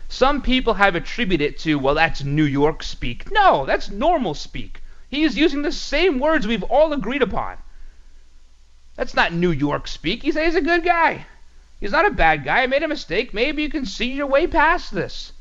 Some 0.09 0.41
people 0.41 0.75
have 0.75 0.95
attributed 0.95 1.45
it 1.45 1.59
to, 1.59 1.77
well, 1.77 1.95
that's 1.95 2.23
New 2.23 2.45
York 2.45 2.81
speak. 2.81 3.29
No, 3.31 3.65
that's 3.65 3.89
normal 3.89 4.33
speak. 4.33 4.81
He 5.09 5.23
is 5.23 5.37
using 5.37 5.61
the 5.61 5.71
same 5.71 6.19
words 6.19 6.47
we've 6.47 6.63
all 6.63 6.93
agreed 6.93 7.21
upon. 7.21 7.57
That's 8.95 9.13
not 9.13 9.33
New 9.33 9.51
York 9.51 9.87
speak. 9.87 10.23
He 10.23 10.31
says 10.31 10.53
he's 10.53 10.63
a 10.63 10.65
good 10.65 10.83
guy. 10.83 11.25
He's 11.79 11.91
not 11.91 12.07
a 12.07 12.11
bad 12.11 12.43
guy. 12.43 12.63
I 12.63 12.67
made 12.67 12.83
a 12.83 12.87
mistake. 12.87 13.33
Maybe 13.33 13.61
you 13.63 13.69
can 13.69 13.85
see 13.85 14.11
your 14.11 14.27
way 14.27 14.47
past 14.47 14.93
this. 14.93 15.33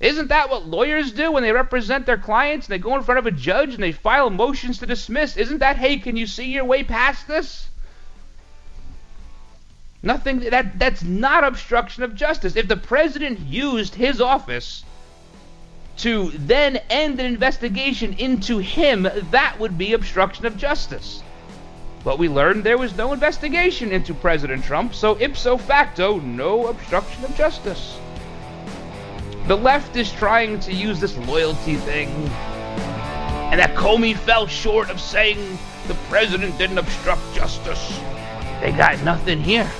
Isn't 0.00 0.28
that 0.28 0.50
what 0.50 0.66
lawyers 0.66 1.12
do 1.12 1.32
when 1.32 1.42
they 1.42 1.52
represent 1.52 2.04
their 2.04 2.18
clients 2.18 2.66
and 2.66 2.74
they 2.74 2.78
go 2.78 2.96
in 2.96 3.02
front 3.02 3.18
of 3.18 3.26
a 3.26 3.30
judge 3.30 3.74
and 3.74 3.82
they 3.82 3.92
file 3.92 4.28
motions 4.28 4.78
to 4.78 4.86
dismiss? 4.86 5.36
Isn't 5.36 5.58
that, 5.58 5.76
hey, 5.76 5.98
can 5.98 6.16
you 6.16 6.26
see 6.26 6.46
your 6.46 6.64
way 6.64 6.84
past 6.84 7.26
this? 7.26 7.68
Nothing 10.04 10.40
that 10.40 10.78
that's 10.78 11.02
not 11.02 11.44
obstruction 11.44 12.02
of 12.02 12.14
justice. 12.14 12.56
If 12.56 12.68
the 12.68 12.76
president 12.76 13.40
used 13.40 13.94
his 13.94 14.20
office 14.20 14.84
to 15.96 16.30
then 16.32 16.76
end 16.90 17.20
an 17.20 17.26
investigation 17.26 18.12
into 18.12 18.58
him, 18.58 19.08
that 19.30 19.58
would 19.58 19.78
be 19.78 19.94
obstruction 19.94 20.44
of 20.44 20.58
justice. 20.58 21.22
But 22.04 22.18
we 22.18 22.28
learned 22.28 22.64
there 22.64 22.76
was 22.76 22.94
no 22.94 23.14
investigation 23.14 23.92
into 23.92 24.12
President 24.12 24.62
Trump, 24.62 24.94
so 24.94 25.18
ipso 25.18 25.56
facto, 25.56 26.20
no 26.20 26.66
obstruction 26.66 27.24
of 27.24 27.34
justice. 27.34 27.98
The 29.46 29.56
left 29.56 29.96
is 29.96 30.12
trying 30.12 30.60
to 30.60 30.72
use 30.74 31.00
this 31.00 31.16
loyalty 31.16 31.76
thing, 31.76 32.08
and 33.48 33.58
that 33.58 33.74
Comey 33.74 34.14
fell 34.14 34.46
short 34.46 34.90
of 34.90 35.00
saying 35.00 35.58
the 35.88 35.94
president 36.10 36.58
didn't 36.58 36.76
obstruct 36.76 37.22
justice. 37.34 37.98
They 38.60 38.72
got 38.72 39.02
nothing 39.02 39.40
here. 39.40 39.70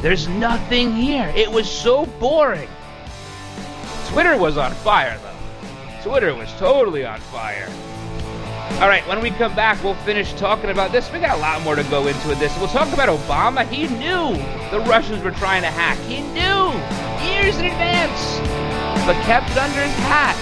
There's 0.00 0.28
nothing 0.28 0.92
here. 0.92 1.32
It 1.34 1.50
was 1.50 1.70
so 1.70 2.06
boring. 2.06 2.68
Twitter 4.08 4.36
was 4.36 4.56
on 4.56 4.72
fire, 4.72 5.18
though. 5.18 6.08
Twitter 6.08 6.34
was 6.34 6.52
totally 6.54 7.04
on 7.04 7.18
fire. 7.20 7.68
All 8.80 8.88
right, 8.88 9.06
when 9.08 9.20
we 9.22 9.30
come 9.30 9.54
back, 9.56 9.82
we'll 9.82 9.94
finish 9.94 10.34
talking 10.34 10.68
about 10.68 10.92
this. 10.92 11.10
We 11.10 11.18
got 11.18 11.38
a 11.38 11.40
lot 11.40 11.62
more 11.62 11.74
to 11.76 11.82
go 11.84 12.06
into 12.06 12.28
with 12.28 12.38
this. 12.38 12.56
We'll 12.58 12.68
talk 12.68 12.92
about 12.92 13.08
Obama. 13.08 13.66
He 13.66 13.88
knew 13.88 14.36
the 14.70 14.84
Russians 14.86 15.22
were 15.24 15.30
trying 15.30 15.62
to 15.62 15.68
hack. 15.68 15.96
He 16.00 16.20
knew 16.20 16.72
years 17.26 17.56
in 17.56 17.64
advance, 17.64 18.38
but 19.06 19.14
kept 19.24 19.50
it 19.50 19.56
under 19.56 19.80
his 19.80 19.96
hat. 20.04 20.36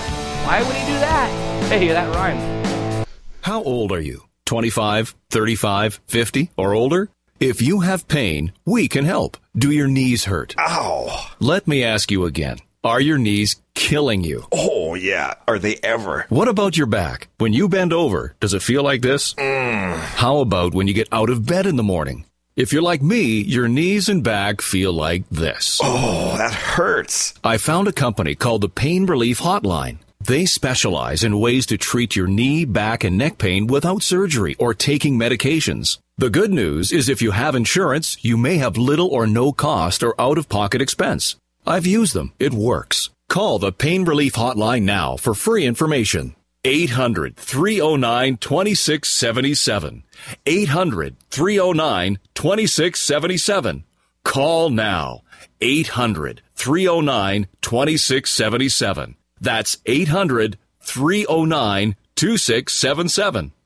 Why 0.46 0.62
would 0.62 0.74
he 0.74 0.84
do 0.84 0.98
that? 0.98 1.68
Hey, 1.70 1.88
that 1.88 2.12
rhymed. 2.14 3.06
How 3.42 3.62
old 3.62 3.92
are 3.92 4.00
you? 4.00 4.24
25, 4.46 5.14
35, 5.30 6.00
50, 6.06 6.50
or 6.56 6.74
older? 6.74 7.08
If 7.44 7.60
you 7.60 7.80
have 7.80 8.08
pain, 8.08 8.54
we 8.64 8.88
can 8.88 9.04
help. 9.04 9.36
Do 9.54 9.70
your 9.70 9.86
knees 9.86 10.24
hurt? 10.24 10.54
Ow. 10.58 11.30
Let 11.40 11.68
me 11.68 11.84
ask 11.84 12.10
you 12.10 12.24
again. 12.24 12.56
Are 12.82 13.02
your 13.02 13.18
knees 13.18 13.56
killing 13.74 14.24
you? 14.24 14.46
Oh, 14.50 14.94
yeah. 14.94 15.34
Are 15.46 15.58
they 15.58 15.76
ever? 15.82 16.24
What 16.30 16.48
about 16.48 16.78
your 16.78 16.86
back? 16.86 17.28
When 17.36 17.52
you 17.52 17.68
bend 17.68 17.92
over, 17.92 18.34
does 18.40 18.54
it 18.54 18.62
feel 18.62 18.82
like 18.82 19.02
this? 19.02 19.34
Mm. 19.34 19.94
How 19.94 20.38
about 20.38 20.72
when 20.72 20.88
you 20.88 20.94
get 20.94 21.08
out 21.12 21.28
of 21.28 21.44
bed 21.44 21.66
in 21.66 21.76
the 21.76 21.82
morning? 21.82 22.24
If 22.56 22.72
you're 22.72 22.80
like 22.80 23.02
me, 23.02 23.42
your 23.42 23.68
knees 23.68 24.08
and 24.08 24.24
back 24.24 24.62
feel 24.62 24.94
like 24.94 25.28
this. 25.30 25.80
Oh, 25.82 26.38
that 26.38 26.54
hurts. 26.54 27.34
I 27.44 27.58
found 27.58 27.88
a 27.88 27.92
company 27.92 28.34
called 28.34 28.62
the 28.62 28.70
Pain 28.70 29.04
Relief 29.04 29.40
Hotline. 29.40 29.98
They 30.18 30.46
specialize 30.46 31.22
in 31.22 31.38
ways 31.38 31.66
to 31.66 31.76
treat 31.76 32.16
your 32.16 32.26
knee, 32.26 32.64
back, 32.64 33.04
and 33.04 33.18
neck 33.18 33.36
pain 33.36 33.66
without 33.66 34.02
surgery 34.02 34.56
or 34.58 34.72
taking 34.72 35.18
medications. 35.18 35.98
The 36.16 36.30
good 36.30 36.52
news 36.52 36.92
is 36.92 37.08
if 37.08 37.20
you 37.20 37.32
have 37.32 37.56
insurance, 37.56 38.24
you 38.24 38.36
may 38.36 38.58
have 38.58 38.76
little 38.76 39.08
or 39.08 39.26
no 39.26 39.50
cost 39.50 40.00
or 40.04 40.14
out 40.20 40.38
of 40.38 40.48
pocket 40.48 40.80
expense. 40.80 41.34
I've 41.66 41.86
used 41.86 42.14
them. 42.14 42.32
It 42.38 42.54
works. 42.54 43.10
Call 43.28 43.58
the 43.58 43.72
Pain 43.72 44.04
Relief 44.04 44.34
Hotline 44.34 44.84
now 44.84 45.16
for 45.16 45.34
free 45.34 45.66
information. 45.66 46.36
800 46.64 47.36
309 47.36 48.36
2677. 48.36 50.04
800 50.46 51.16
309 51.30 52.18
2677. 52.34 53.84
Call 54.22 54.70
now. 54.70 55.22
800 55.60 56.42
309 56.54 57.48
2677. 57.60 59.16
That's 59.40 59.78
800 59.84 60.58
309 60.80 61.96
2677. 62.14 63.52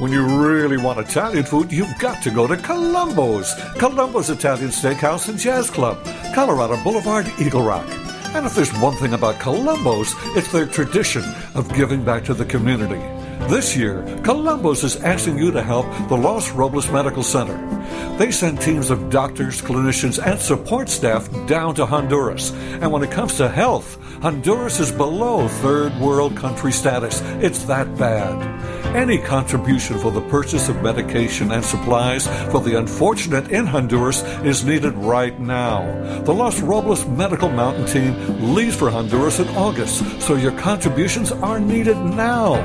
When 0.00 0.10
you 0.12 0.24
really 0.24 0.78
want 0.78 0.98
Italian 0.98 1.44
food, 1.44 1.70
you've 1.70 1.98
got 1.98 2.22
to 2.22 2.30
go 2.30 2.46
to 2.46 2.56
Columbo's. 2.56 3.54
Columbo's 3.76 4.30
Italian 4.30 4.70
Steakhouse 4.70 5.28
and 5.28 5.38
Jazz 5.38 5.70
Club, 5.70 6.02
Colorado 6.34 6.82
Boulevard, 6.82 7.30
Eagle 7.38 7.62
Rock. 7.62 7.86
And 8.34 8.46
if 8.46 8.54
there's 8.54 8.72
one 8.78 8.96
thing 8.96 9.12
about 9.12 9.38
Columbo's, 9.38 10.14
it's 10.34 10.50
their 10.50 10.66
tradition 10.66 11.22
of 11.54 11.72
giving 11.74 12.02
back 12.02 12.24
to 12.24 12.34
the 12.34 12.46
community. 12.46 12.98
This 13.48 13.76
year, 13.76 14.02
Columbo's 14.24 14.82
is 14.84 14.96
asking 14.96 15.38
you 15.38 15.50
to 15.52 15.62
help 15.62 15.86
the 16.08 16.16
Los 16.16 16.50
Robles 16.50 16.90
Medical 16.90 17.22
Center. 17.22 17.58
They 18.16 18.30
send 18.30 18.60
teams 18.60 18.90
of 18.90 19.10
doctors, 19.10 19.62
clinicians, 19.62 20.18
and 20.24 20.40
support 20.40 20.88
staff 20.88 21.28
down 21.46 21.74
to 21.76 21.86
Honduras. 21.86 22.52
And 22.80 22.90
when 22.90 23.02
it 23.02 23.10
comes 23.10 23.36
to 23.36 23.48
health, 23.48 23.98
Honduras 24.22 24.80
is 24.80 24.90
below 24.90 25.46
third 25.46 25.94
world 26.00 26.36
country 26.36 26.72
status. 26.72 27.20
It's 27.42 27.64
that 27.64 27.96
bad. 27.96 28.79
Any 28.94 29.18
contribution 29.18 29.98
for 29.98 30.10
the 30.10 30.22
purchase 30.22 30.68
of 30.68 30.82
medication 30.82 31.52
and 31.52 31.64
supplies 31.64 32.26
for 32.50 32.60
the 32.60 32.76
unfortunate 32.76 33.52
in 33.52 33.64
Honduras 33.64 34.24
is 34.42 34.64
needed 34.64 34.94
right 34.94 35.38
now. 35.38 35.84
The 36.22 36.34
Los 36.34 36.60
Robles 36.60 37.06
Medical 37.06 37.50
Mountain 37.50 37.86
Team 37.86 38.52
leaves 38.52 38.74
for 38.74 38.90
Honduras 38.90 39.38
in 39.38 39.46
August, 39.50 40.02
so 40.20 40.34
your 40.34 40.50
contributions 40.58 41.30
are 41.30 41.60
needed 41.60 41.96
now. 41.96 42.60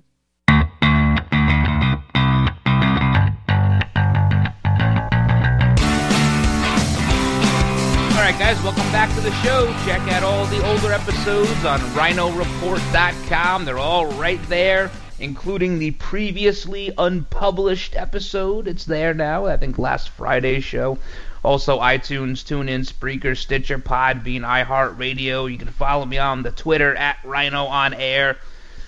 Guys, 8.44 8.62
welcome 8.62 8.92
back 8.92 9.08
to 9.14 9.22
the 9.22 9.32
show. 9.36 9.72
Check 9.86 10.02
out 10.12 10.22
all 10.22 10.44
the 10.48 10.62
older 10.68 10.92
episodes 10.92 11.64
on 11.64 11.80
rynoreport.com. 11.96 13.64
They're 13.64 13.78
all 13.78 14.04
right 14.16 14.38
there, 14.50 14.90
including 15.18 15.78
the 15.78 15.92
previously 15.92 16.92
unpublished 16.98 17.96
episode. 17.96 18.68
It's 18.68 18.84
there 18.84 19.14
now, 19.14 19.46
I 19.46 19.56
think 19.56 19.78
last 19.78 20.10
Friday's 20.10 20.62
show. 20.62 20.98
Also, 21.42 21.80
iTunes, 21.80 22.44
TuneIn, 22.44 22.86
Spreaker, 22.86 23.34
Stitcher, 23.34 23.78
Podbean, 23.78 24.42
iHeartRadio. 24.42 25.50
You 25.50 25.56
can 25.56 25.68
follow 25.68 26.04
me 26.04 26.18
on 26.18 26.42
the 26.42 26.50
Twitter 26.50 26.94
at 26.94 27.16
Ryno 27.22 27.66
on 27.66 27.94
Air. 27.94 28.36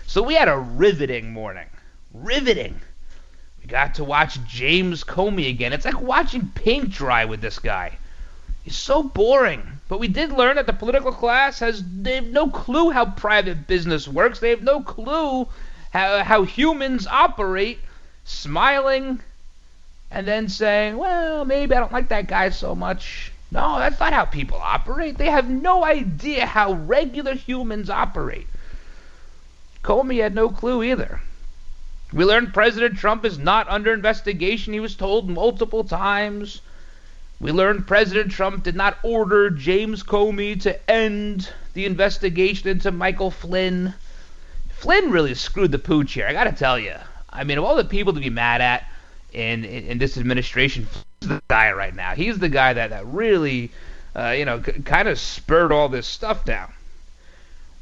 So 0.07 0.23
we 0.23 0.35
had 0.35 0.49
a 0.49 0.59
riveting 0.59 1.33
morning. 1.33 1.69
Riveting. 2.13 2.79
We 3.63 3.69
got 3.69 3.95
to 3.95 4.05
watch 4.05 4.39
James 4.45 5.03
Comey 5.03 5.49
again. 5.49 5.73
It's 5.73 5.87
like 5.87 6.03
watching 6.03 6.53
paint 6.55 6.91
dry 6.91 7.25
with 7.25 7.41
this 7.41 7.59
guy. 7.59 7.97
He's 8.67 8.75
so 8.75 9.05
boring. 9.05 9.79
But 9.89 10.01
we 10.01 10.09
did 10.09 10.33
learn 10.33 10.57
that 10.57 10.67
the 10.67 10.73
political 10.73 11.13
class 11.13 11.61
has 11.61 11.85
they 11.85 12.17
have 12.17 12.27
no 12.27 12.49
clue 12.51 12.91
how 12.91 13.07
private 13.07 13.69
business 13.69 14.09
works. 14.09 14.41
They 14.41 14.51
have 14.51 14.65
no 14.65 14.83
clue 14.83 15.47
how, 15.93 16.25
how 16.25 16.43
humans 16.43 17.07
operate, 17.07 17.79
smiling 18.25 19.21
and 20.11 20.27
then 20.27 20.49
saying, 20.49 20.97
well, 20.97 21.45
maybe 21.45 21.77
I 21.77 21.79
don't 21.79 21.93
like 21.93 22.09
that 22.09 22.27
guy 22.27 22.51
so 22.51 22.75
much. 22.75 23.31
No, 23.53 23.79
that's 23.79 24.01
not 24.01 24.13
how 24.13 24.25
people 24.25 24.59
operate. 24.59 25.17
They 25.17 25.31
have 25.31 25.49
no 25.49 25.85
idea 25.85 26.45
how 26.45 26.73
regular 26.73 27.35
humans 27.35 27.89
operate. 27.89 28.49
Comey 29.85 30.21
had 30.21 30.35
no 30.35 30.49
clue 30.49 30.83
either. 30.83 31.21
We 32.13 32.25
learned 32.25 32.53
President 32.53 32.99
Trump 32.99 33.25
is 33.25 33.39
not 33.39 33.69
under 33.69 33.95
investigation. 33.95 34.73
He 34.73 34.81
was 34.81 34.97
told 34.97 35.31
multiple 35.31 35.85
times. 35.85 36.63
We 37.39 37.53
learned 37.53 37.87
President 37.87 38.33
Trump 38.33 38.65
did 38.65 38.77
not 38.77 38.99
order 39.03 39.51
James 39.51 40.03
Comey 40.03 40.59
to 40.63 40.91
end 40.91 41.51
the 41.75 41.85
investigation 41.85 42.69
into 42.71 42.91
Michael 42.91 43.31
Flynn. 43.31 43.93
Flynn 44.71 45.11
really 45.11 45.35
screwed 45.35 45.71
the 45.71 45.79
pooch 45.79 46.15
here, 46.15 46.27
I 46.27 46.33
gotta 46.33 46.53
tell 46.53 46.79
you. 46.79 46.95
I 47.31 47.45
mean, 47.45 47.59
of 47.59 47.65
all 47.65 47.77
the 47.77 47.85
people 47.85 48.15
to 48.15 48.21
be 48.21 48.31
mad 48.31 48.63
at 48.63 48.87
in, 49.33 49.65
in, 49.67 49.85
in 49.85 49.99
this 49.99 50.17
administration, 50.17 50.87
Flynn's 50.87 51.05
the 51.21 51.43
guy 51.49 51.73
right 51.73 51.95
now. 51.95 52.15
He's 52.15 52.39
the 52.39 52.49
guy 52.49 52.73
that, 52.73 52.91
that 52.91 53.07
really, 53.07 53.71
uh, 54.15 54.31
you 54.31 54.47
know, 54.47 54.63
c- 54.63 54.73
kind 54.83 55.07
of 55.07 55.19
spurred 55.19 55.73
all 55.73 55.91
this 55.91 56.07
stuff 56.07 56.47
down. 56.47 56.73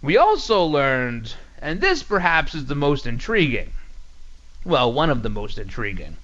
We 0.03 0.17
also 0.17 0.65
learned, 0.65 1.33
and 1.63 1.81
this 1.81 2.03
perhaps 2.03 2.55
is 2.55 2.67
the 2.67 2.75
most 2.75 3.07
intriguing, 3.07 3.71
well, 4.65 4.93
one 4.93 5.11
of 5.11 5.23
the 5.23 5.31
most 5.31 5.59
intriguing, 5.59 6.17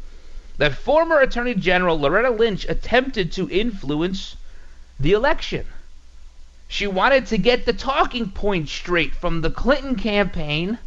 that 0.61 0.75
former 0.75 1.19
Attorney 1.21 1.55
General 1.55 1.99
Loretta 1.99 2.29
Lynch 2.29 2.67
attempted 2.69 3.33
to 3.33 3.49
influence 3.49 4.37
the 5.01 5.13
election. 5.13 5.65
She 6.69 6.87
wanted 6.87 7.25
to 7.29 7.39
get 7.39 7.65
the 7.65 7.73
talking 7.73 8.31
points 8.31 8.71
straight 8.71 9.15
from 9.15 9.41
the 9.41 9.51
Clinton 9.51 9.97
campaign 9.97 10.79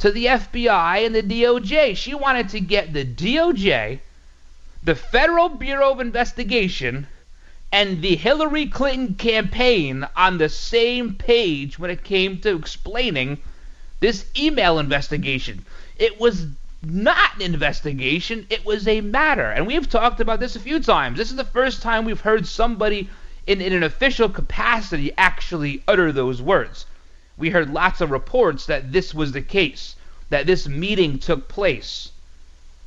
to 0.00 0.10
the 0.10 0.26
FBI 0.26 1.06
and 1.06 1.14
the 1.14 1.22
DOJ. 1.22 1.96
She 1.96 2.12
wanted 2.12 2.48
to 2.48 2.58
get 2.58 2.92
the 2.92 3.04
DOJ, 3.04 4.00
the 4.82 4.96
Federal 4.96 5.48
Bureau 5.48 5.92
of 5.92 6.00
Investigation, 6.00 7.06
and 7.70 8.02
the 8.02 8.16
Hillary 8.16 8.66
Clinton 8.66 9.14
campaign 9.14 10.08
on 10.16 10.38
the 10.38 10.48
same 10.48 11.14
page 11.14 11.78
when 11.78 11.92
it 11.92 12.02
came 12.02 12.40
to 12.40 12.56
explaining 12.56 13.38
this 14.00 14.24
email 14.36 14.80
investigation. 14.80 15.64
It 15.96 16.18
was 16.18 16.48
not 16.82 17.34
an 17.36 17.42
investigation, 17.42 18.46
it 18.50 18.64
was 18.64 18.86
a 18.86 19.00
matter. 19.00 19.50
And 19.50 19.66
we've 19.66 19.88
talked 19.88 20.20
about 20.20 20.40
this 20.40 20.56
a 20.56 20.60
few 20.60 20.80
times. 20.80 21.18
This 21.18 21.30
is 21.30 21.36
the 21.36 21.44
first 21.44 21.82
time 21.82 22.04
we've 22.04 22.20
heard 22.20 22.46
somebody 22.46 23.08
in, 23.46 23.60
in 23.60 23.72
an 23.72 23.82
official 23.82 24.28
capacity 24.28 25.12
actually 25.18 25.82
utter 25.88 26.12
those 26.12 26.40
words. 26.40 26.86
We 27.36 27.50
heard 27.50 27.70
lots 27.72 28.00
of 28.00 28.10
reports 28.10 28.66
that 28.66 28.92
this 28.92 29.14
was 29.14 29.32
the 29.32 29.42
case, 29.42 29.96
that 30.30 30.46
this 30.46 30.68
meeting 30.68 31.18
took 31.18 31.48
place, 31.48 32.10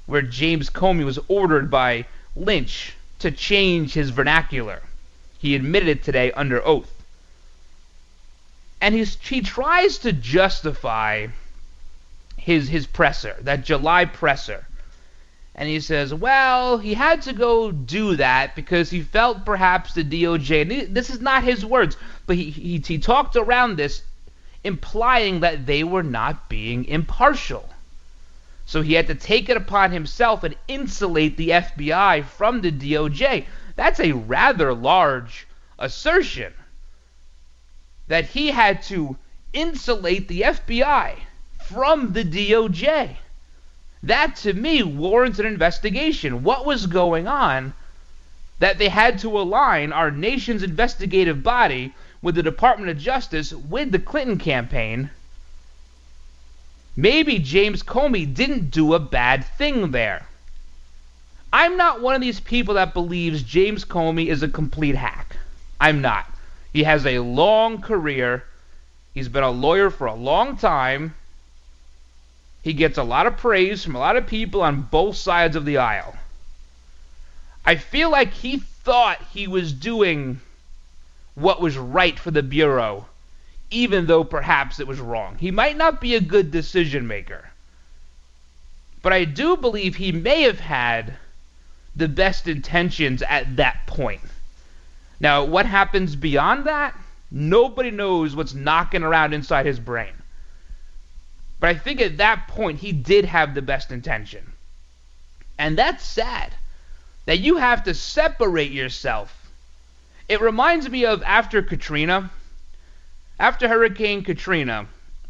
where 0.06 0.22
James 0.22 0.70
Comey 0.70 1.04
was 1.04 1.20
ordered 1.28 1.70
by 1.70 2.06
Lynch 2.36 2.94
to 3.20 3.32
change 3.32 3.94
his 3.94 4.10
vernacular. 4.10 4.82
He 5.40 5.56
admitted 5.56 5.90
it 5.90 6.04
today 6.04 6.32
under 6.32 6.66
oath. 6.66 6.92
And 8.80 8.96
he's, 8.96 9.18
he 9.22 9.42
tries 9.42 10.00
to 10.00 10.14
justify 10.14 11.28
his 12.42 12.70
his 12.70 12.88
presser, 12.88 13.36
that 13.42 13.64
July 13.64 14.04
presser. 14.04 14.66
And 15.54 15.70
he 15.70 15.80
says, 15.80 16.12
well, 16.12 16.80
he 16.80 16.96
had 16.96 17.22
to 17.24 17.34
go 17.34 17.72
do 17.72 18.16
that 18.16 18.56
because 18.56 18.90
he 18.90 19.02
felt 19.02 19.46
perhaps 19.46 19.94
the 19.94 20.04
DOJ, 20.04 20.62
and 20.62 20.96
this 20.96 21.12
is 21.12 21.22
not 21.22 21.44
his 21.44 21.64
words, 21.64 21.98
but 22.26 22.38
he, 22.38 22.50
he, 22.50 22.80
he 22.80 22.98
talked 22.98 23.36
around 23.36 23.76
this, 23.76 24.02
implying 24.64 25.42
that 25.42 25.68
they 25.68 25.84
were 25.84 26.02
not 26.02 26.50
being 26.50 26.86
impartial. 26.86 27.70
So 28.66 28.82
he 28.82 28.94
had 28.94 29.08
to 29.08 29.16
take 29.16 29.50
it 29.50 29.58
upon 29.58 29.92
himself 29.92 30.44
and 30.44 30.56
insulate 30.68 31.38
the 31.38 31.50
FBI 31.50 32.26
from 32.26 32.62
the 32.62 32.72
DOJ. 32.72 33.46
That's 33.76 34.00
a 34.00 34.14
rather 34.14 34.74
large 34.74 35.46
assertion. 35.78 36.54
That 38.08 38.26
he 38.26 38.48
had 38.48 38.82
to 38.84 39.18
insulate 39.54 40.28
the 40.28 40.42
FBI 40.42 41.18
from 41.72 42.14
the 42.14 42.24
DOJ. 42.24 43.16
That 44.04 44.36
to 44.38 44.54
me 44.54 44.84
warrants 44.84 45.40
an 45.40 45.46
investigation. 45.46 46.44
What 46.44 46.66
was 46.66 46.88
going 46.88 47.28
on 47.28 47.74
that 48.60 48.78
they 48.78 48.90
had 48.90 49.20
to 49.20 49.40
align 49.40 49.92
our 49.92 50.12
nation's 50.12 50.64
investigative 50.64 51.44
body 51.44 51.94
with 52.22 52.36
the 52.36 52.44
Department 52.44 52.90
of 52.90 52.98
Justice 52.98 53.54
with 53.54 53.92
the 53.92 54.00
Clinton 54.00 54.38
campaign? 54.38 55.10
Maybe 56.96 57.40
James 57.40 57.84
Comey 57.84 58.32
didn't 58.32 58.72
do 58.72 58.94
a 58.94 59.00
bad 59.00 59.46
thing 59.46 59.92
there. 59.92 60.28
I'm 61.54 61.78
not 61.78 62.02
one 62.02 62.16
of 62.16 62.22
these 62.22 62.40
people 62.40 62.76
that 62.76 62.94
believes 62.94 63.44
James 63.44 63.86
Comey 63.86 64.28
is 64.28 64.44
a 64.44 64.48
complete 64.48 64.96
hack. 64.96 65.38
I'm 65.80 66.02
not. 66.02 66.26
He 66.74 66.84
has 66.84 67.06
a 67.06 67.20
long 67.20 67.82
career. 67.82 68.44
He's 69.14 69.30
been 69.30 69.44
a 69.44 69.52
lawyer 69.52 69.90
for 69.90 70.08
a 70.08 70.16
long 70.16 70.58
time. 70.58 71.14
He 72.62 72.74
gets 72.74 72.98
a 72.98 73.04
lot 73.04 73.28
of 73.28 73.38
praise 73.38 73.84
from 73.84 73.96
a 73.96 74.00
lot 74.00 74.18
of 74.18 74.28
people 74.28 74.62
on 74.62 74.84
both 74.84 75.16
sides 75.16 75.56
of 75.56 75.66
the 75.66 75.78
aisle. 75.78 76.16
I 77.66 77.76
feel 77.76 78.10
like 78.10 78.34
he 78.34 78.58
thought 78.58 79.22
he 79.34 79.48
was 79.48 79.74
doing 79.74 80.40
what 81.36 81.62
was 81.62 81.78
right 81.78 82.20
for 82.20 82.32
the 82.32 82.44
Bureau, 82.44 83.08
even 83.70 84.06
though 84.06 84.24
perhaps 84.24 84.80
it 84.80 84.88
was 84.88 85.00
wrong. 85.00 85.38
He 85.40 85.52
might 85.52 85.78
not 85.78 86.02
be 86.02 86.16
a 86.16 86.22
good 86.22 86.52
decision 86.52 87.08
maker. 87.08 87.50
But 89.02 89.14
I 89.14 89.26
do 89.26 89.58
believe 89.58 89.96
he 89.96 90.12
may 90.12 90.44
have 90.44 90.60
had 90.60 91.16
the 91.96 92.08
best 92.08 92.48
intentions 92.48 93.22
at 93.24 93.56
that 93.56 93.88
point. 93.88 94.22
Now, 95.20 95.44
what 95.44 95.66
happens 95.66 96.16
beyond 96.16 96.66
that? 96.66 96.96
Nobody 97.32 97.92
knows 97.92 98.36
what's 98.36 98.54
knocking 98.54 99.04
around 99.04 99.34
inside 99.34 99.66
his 99.66 99.80
brain. 99.80 100.14
But 101.62 101.70
I 101.70 101.76
think 101.76 102.02
at 102.02 102.18
that 102.18 102.48
point 102.48 102.80
he 102.80 102.92
did 102.92 103.24
have 103.26 103.54
the 103.54 103.62
best 103.62 103.92
intention. 103.92 104.54
And 105.60 105.78
that's 105.78 106.04
sad. 106.04 106.56
That 107.28 107.40
you 107.40 107.58
have 107.58 107.84
to 107.84 107.94
separate 107.94 108.72
yourself. 108.72 109.52
It 110.28 110.42
reminds 110.42 110.90
me 110.90 111.06
of 111.06 111.22
after 111.22 111.62
Katrina. 111.62 112.32
After 113.40 113.68
Hurricane 113.68 114.24
Katrina, 114.24 114.88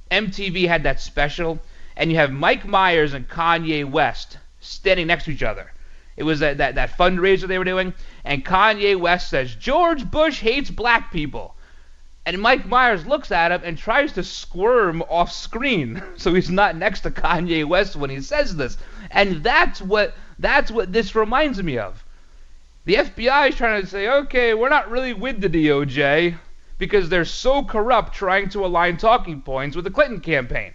MTV 0.09 0.69
had 0.69 0.83
that 0.83 1.01
special, 1.01 1.59
and 1.97 2.09
you 2.09 2.17
have 2.17 2.31
Mike 2.31 2.65
Myers 2.65 3.13
and 3.13 3.27
Kanye 3.27 3.83
West 3.83 4.37
standing 4.61 5.07
next 5.07 5.25
to 5.25 5.31
each 5.31 5.43
other. 5.43 5.71
It 6.15 6.23
was 6.23 6.39
that, 6.39 6.59
that, 6.59 6.75
that 6.75 6.97
fundraiser 6.97 7.47
they 7.49 7.57
were 7.57 7.65
doing, 7.65 7.93
and 8.23 8.45
Kanye 8.45 8.97
West 8.97 9.29
says, 9.29 9.53
George 9.55 10.09
Bush 10.09 10.39
hates 10.39 10.71
black 10.71 11.11
people. 11.11 11.55
And 12.25 12.39
Mike 12.39 12.67
Myers 12.67 13.07
looks 13.07 13.31
at 13.31 13.51
him 13.51 13.61
and 13.63 13.77
tries 13.77 14.13
to 14.13 14.23
squirm 14.23 15.01
off 15.09 15.31
screen 15.31 16.01
so 16.17 16.33
he's 16.33 16.49
not 16.49 16.75
next 16.75 17.01
to 17.01 17.11
Kanye 17.11 17.65
West 17.65 17.95
when 17.95 18.09
he 18.09 18.21
says 18.21 18.55
this. 18.55 18.77
And 19.09 19.43
that's 19.43 19.81
what 19.81 20.13
that's 20.37 20.71
what 20.71 20.93
this 20.93 21.15
reminds 21.15 21.61
me 21.61 21.77
of. 21.77 22.03
The 22.85 22.95
FBI 22.95 23.49
is 23.49 23.55
trying 23.55 23.81
to 23.81 23.87
say, 23.87 24.07
okay, 24.07 24.53
we're 24.53 24.69
not 24.69 24.89
really 24.89 25.13
with 25.13 25.41
the 25.41 25.49
DOJ 25.49 26.37
because 26.77 27.09
they're 27.09 27.25
so 27.25 27.63
corrupt 27.63 28.13
trying 28.13 28.49
to 28.49 28.65
align 28.65 28.97
talking 28.97 29.41
points 29.41 29.75
with 29.75 29.85
the 29.85 29.91
Clinton 29.91 30.19
campaign. 30.19 30.73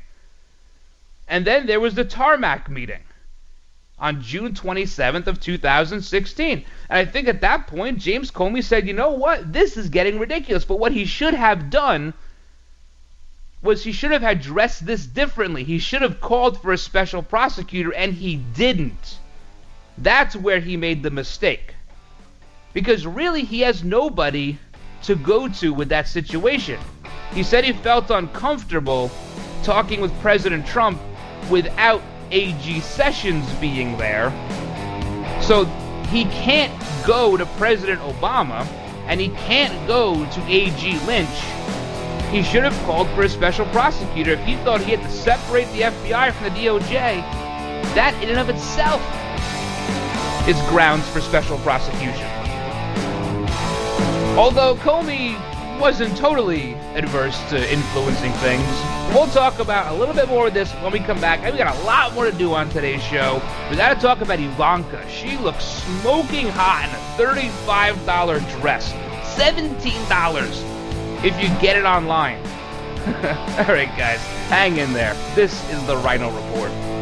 And 1.27 1.45
then 1.45 1.67
there 1.67 1.81
was 1.81 1.95
the 1.95 2.05
tarmac 2.05 2.71
meeting 2.71 3.03
on 3.99 4.23
June 4.23 4.53
27th 4.53 5.27
of 5.27 5.41
2016. 5.41 6.65
And 6.91 6.99
I 6.99 7.05
think 7.05 7.29
at 7.29 7.41
that 7.41 7.67
point 7.67 7.99
James 7.99 8.31
Comey 8.31 8.63
said, 8.63 8.87
"You 8.87 8.93
know 8.93 9.11
what? 9.11 9.53
This 9.53 9.77
is 9.77 9.89
getting 9.89 10.19
ridiculous." 10.19 10.65
But 10.65 10.79
what 10.79 10.93
he 10.93 11.05
should 11.05 11.35
have 11.35 11.71
done 11.71 12.13
was 13.63 13.83
he 13.83 13.93
should 13.93 14.13
have 14.13 14.23
addressed 14.23 14.87
this 14.87 15.07
differently. 15.07 15.65
He 15.65 15.79
should 15.79 16.03
have 16.03 16.21
called 16.21 16.61
for 16.61 16.73
a 16.73 16.79
special 16.79 17.23
prosecutor 17.23 17.93
and 17.95 18.13
he 18.13 18.37
didn't. 18.37 19.19
That's 19.99 20.37
where 20.37 20.61
he 20.61 20.77
made 20.77 21.03
the 21.03 21.11
mistake. 21.11 21.75
Because 22.75 23.07
really 23.07 23.45
he 23.45 23.61
has 23.61 23.83
nobody 23.83 24.59
to 25.05 25.17
go 25.17 25.49
to 25.49 25.73
with 25.73 25.89
that 25.89 26.07
situation. 26.07 26.79
He 27.33 27.43
said 27.43 27.65
he 27.65 27.73
felt 27.73 28.11
uncomfortable 28.11 29.11
talking 29.63 30.01
with 30.01 30.13
President 30.21 30.67
Trump 30.67 31.01
without 31.51 32.03
AG 32.31 32.81
Sessions 32.81 33.51
being 33.55 33.97
there. 33.97 34.31
So 35.43 35.65
he 36.11 36.25
can't 36.25 36.73
go 37.07 37.37
to 37.37 37.47
President 37.47 38.01
Obama 38.01 38.67
and 39.07 39.21
he 39.21 39.29
can't 39.29 39.87
go 39.87 40.15
to 40.15 40.43
AG 40.43 40.99
Lynch. 41.07 41.29
He 42.31 42.43
should 42.43 42.65
have 42.65 42.77
called 42.85 43.09
for 43.11 43.23
a 43.23 43.29
special 43.29 43.67
prosecutor 43.67 44.33
if 44.33 44.45
he 44.45 44.57
thought 44.57 44.81
he 44.81 44.91
had 44.91 45.03
to 45.03 45.11
separate 45.11 45.67
the 45.73 45.83
FBI 45.83 46.33
from 46.33 46.45
the 46.45 46.51
DOJ. 46.51 47.23
That 47.95 48.21
in 48.23 48.31
and 48.31 48.39
of 48.39 48.49
itself 48.49 49.01
is 50.49 50.61
grounds 50.69 51.09
for 51.09 51.21
special 51.21 51.59
prosecution. 51.59 52.27
Although 54.37 54.75
Comey 54.77 55.41
wasn't 55.79 56.17
totally 56.17 56.75
adverse 56.95 57.39
to 57.51 57.73
influencing 57.73 58.33
things. 58.33 58.67
We'll 59.15 59.29
talk 59.29 59.59
about 59.59 59.93
a 59.93 59.97
little 59.97 60.15
bit 60.15 60.29
more 60.29 60.49
of 60.49 60.55
this 60.55 60.73
when 60.75 60.93
we 60.93 60.99
come 60.99 61.21
back. 61.21 61.41
We 61.51 61.59
got 61.59 61.77
a 61.77 61.81
lot 61.85 62.15
more 62.15 62.31
to 62.31 62.37
do 62.37 62.55
on 62.55 62.69
today's 62.71 63.03
show. 63.03 63.43
We 63.71 63.77
got 63.77 63.95
to 63.95 64.01
talk 64.01 64.21
about 64.21 64.41
Ivanka. 64.41 65.09
She 65.09 65.37
looks 65.39 65.65
smoking 65.65 66.49
hot 66.49 66.89
in 66.89 66.95
a 66.95 67.35
$35 67.35 68.61
dress. 68.61 68.93
$17 69.39 71.25
if 71.25 71.41
you 71.41 71.49
get 71.61 71.77
it 71.77 71.85
online. 71.85 72.39
All 73.07 73.73
right, 73.73 73.93
guys, 73.97 74.21
hang 74.49 74.79
in 74.79 74.93
there. 74.93 75.15
This 75.35 75.53
is 75.71 75.87
the 75.87 75.95
Ryno 75.97 76.35
Report. 76.35 76.96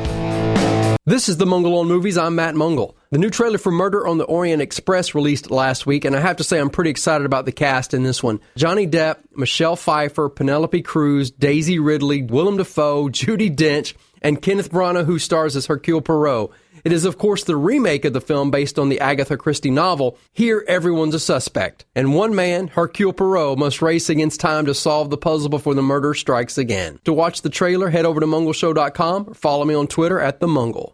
This 1.06 1.28
is 1.28 1.36
the 1.36 1.44
Mungle 1.44 1.78
on 1.80 1.86
Movies. 1.86 2.16
I'm 2.16 2.34
Matt 2.34 2.54
Mungle. 2.54 2.96
The 3.10 3.18
new 3.18 3.28
trailer 3.28 3.58
for 3.58 3.70
Murder 3.70 4.06
on 4.06 4.16
the 4.16 4.24
Orient 4.24 4.62
Express 4.62 5.14
released 5.14 5.50
last 5.50 5.84
week, 5.84 6.06
and 6.06 6.16
I 6.16 6.20
have 6.20 6.36
to 6.36 6.44
say 6.44 6.58
I'm 6.58 6.70
pretty 6.70 6.88
excited 6.88 7.26
about 7.26 7.44
the 7.44 7.52
cast 7.52 7.92
in 7.92 8.04
this 8.04 8.22
one. 8.22 8.40
Johnny 8.56 8.86
Depp, 8.86 9.18
Michelle 9.36 9.76
Pfeiffer, 9.76 10.30
Penelope 10.30 10.80
Cruz, 10.80 11.30
Daisy 11.30 11.78
Ridley, 11.78 12.22
Willem 12.22 12.56
Dafoe, 12.56 13.08
Judi 13.10 13.54
Dench, 13.54 13.92
and 14.22 14.40
Kenneth 14.40 14.70
Branagh, 14.70 15.04
who 15.04 15.18
stars 15.18 15.56
as 15.56 15.66
Hercule 15.66 16.00
Poirot. 16.00 16.50
It 16.84 16.92
is, 16.92 17.04
of 17.04 17.18
course, 17.18 17.44
the 17.44 17.56
remake 17.56 18.04
of 18.04 18.12
the 18.12 18.20
film 18.20 18.50
based 18.50 18.78
on 18.78 18.88
the 18.88 19.00
Agatha 19.00 19.36
Christie 19.36 19.70
novel. 19.70 20.18
Here, 20.32 20.64
everyone's 20.66 21.14
a 21.14 21.20
suspect. 21.20 21.84
And 21.94 22.14
one 22.14 22.34
man, 22.34 22.68
Hercule 22.68 23.12
Poirot, 23.12 23.58
must 23.58 23.80
race 23.80 24.08
against 24.08 24.40
time 24.40 24.66
to 24.66 24.74
solve 24.74 25.10
the 25.10 25.16
puzzle 25.16 25.50
before 25.50 25.74
the 25.74 25.82
murder 25.82 26.14
strikes 26.14 26.58
again. 26.58 26.98
To 27.04 27.12
watch 27.12 27.42
the 27.42 27.50
trailer, 27.50 27.90
head 27.90 28.04
over 28.06 28.20
to 28.20 28.26
mungleshow.com 28.26 29.28
or 29.28 29.34
follow 29.34 29.64
me 29.64 29.74
on 29.74 29.86
Twitter 29.86 30.18
at 30.18 30.40
The 30.40 30.46
Mungle. 30.46 30.93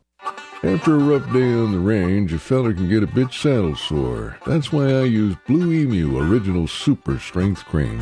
After 0.63 0.95
a 0.95 0.99
rough 0.99 1.33
day 1.33 1.55
on 1.55 1.73
the 1.73 1.79
range, 1.79 2.35
a 2.35 2.39
feller 2.39 2.75
can 2.75 2.87
get 2.87 3.03
a 3.03 3.07
bit 3.07 3.33
saddle 3.33 3.75
sore. 3.75 4.37
That's 4.47 4.71
why 4.71 4.93
I 4.93 5.05
use 5.05 5.35
Blue 5.47 5.73
Emu 5.73 6.19
Original 6.19 6.69
Super 6.69 7.19
Strength 7.19 7.65
Cream. 7.65 7.99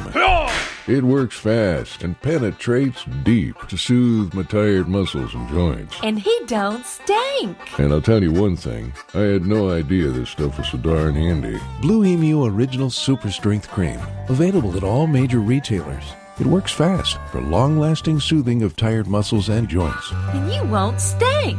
It 0.88 1.04
works 1.04 1.38
fast 1.38 2.02
and 2.02 2.20
penetrates 2.20 3.04
deep 3.22 3.56
to 3.68 3.76
soothe 3.76 4.34
my 4.34 4.42
tired 4.42 4.88
muscles 4.88 5.34
and 5.34 5.48
joints. 5.50 5.96
And 6.02 6.18
he 6.18 6.36
don't 6.46 6.84
stink. 6.84 7.56
And 7.78 7.92
I'll 7.92 8.02
tell 8.02 8.24
you 8.24 8.32
one 8.32 8.56
thing, 8.56 8.92
I 9.14 9.20
had 9.20 9.46
no 9.46 9.70
idea 9.70 10.08
this 10.08 10.30
stuff 10.30 10.58
was 10.58 10.66
so 10.68 10.78
darn 10.78 11.14
handy. 11.14 11.60
Blue 11.80 12.04
Emu 12.04 12.44
Original 12.44 12.90
Super 12.90 13.30
Strength 13.30 13.68
Cream. 13.68 14.00
Available 14.30 14.76
at 14.76 14.82
all 14.82 15.06
major 15.06 15.38
retailers. 15.38 16.12
It 16.40 16.46
works 16.46 16.72
fast 16.72 17.18
for 17.30 17.40
long 17.40 17.78
lasting 17.78 18.18
soothing 18.18 18.64
of 18.64 18.74
tired 18.74 19.06
muscles 19.06 19.48
and 19.48 19.68
joints. 19.68 20.10
And 20.32 20.52
you 20.52 20.64
won't 20.64 21.00
stink. 21.00 21.58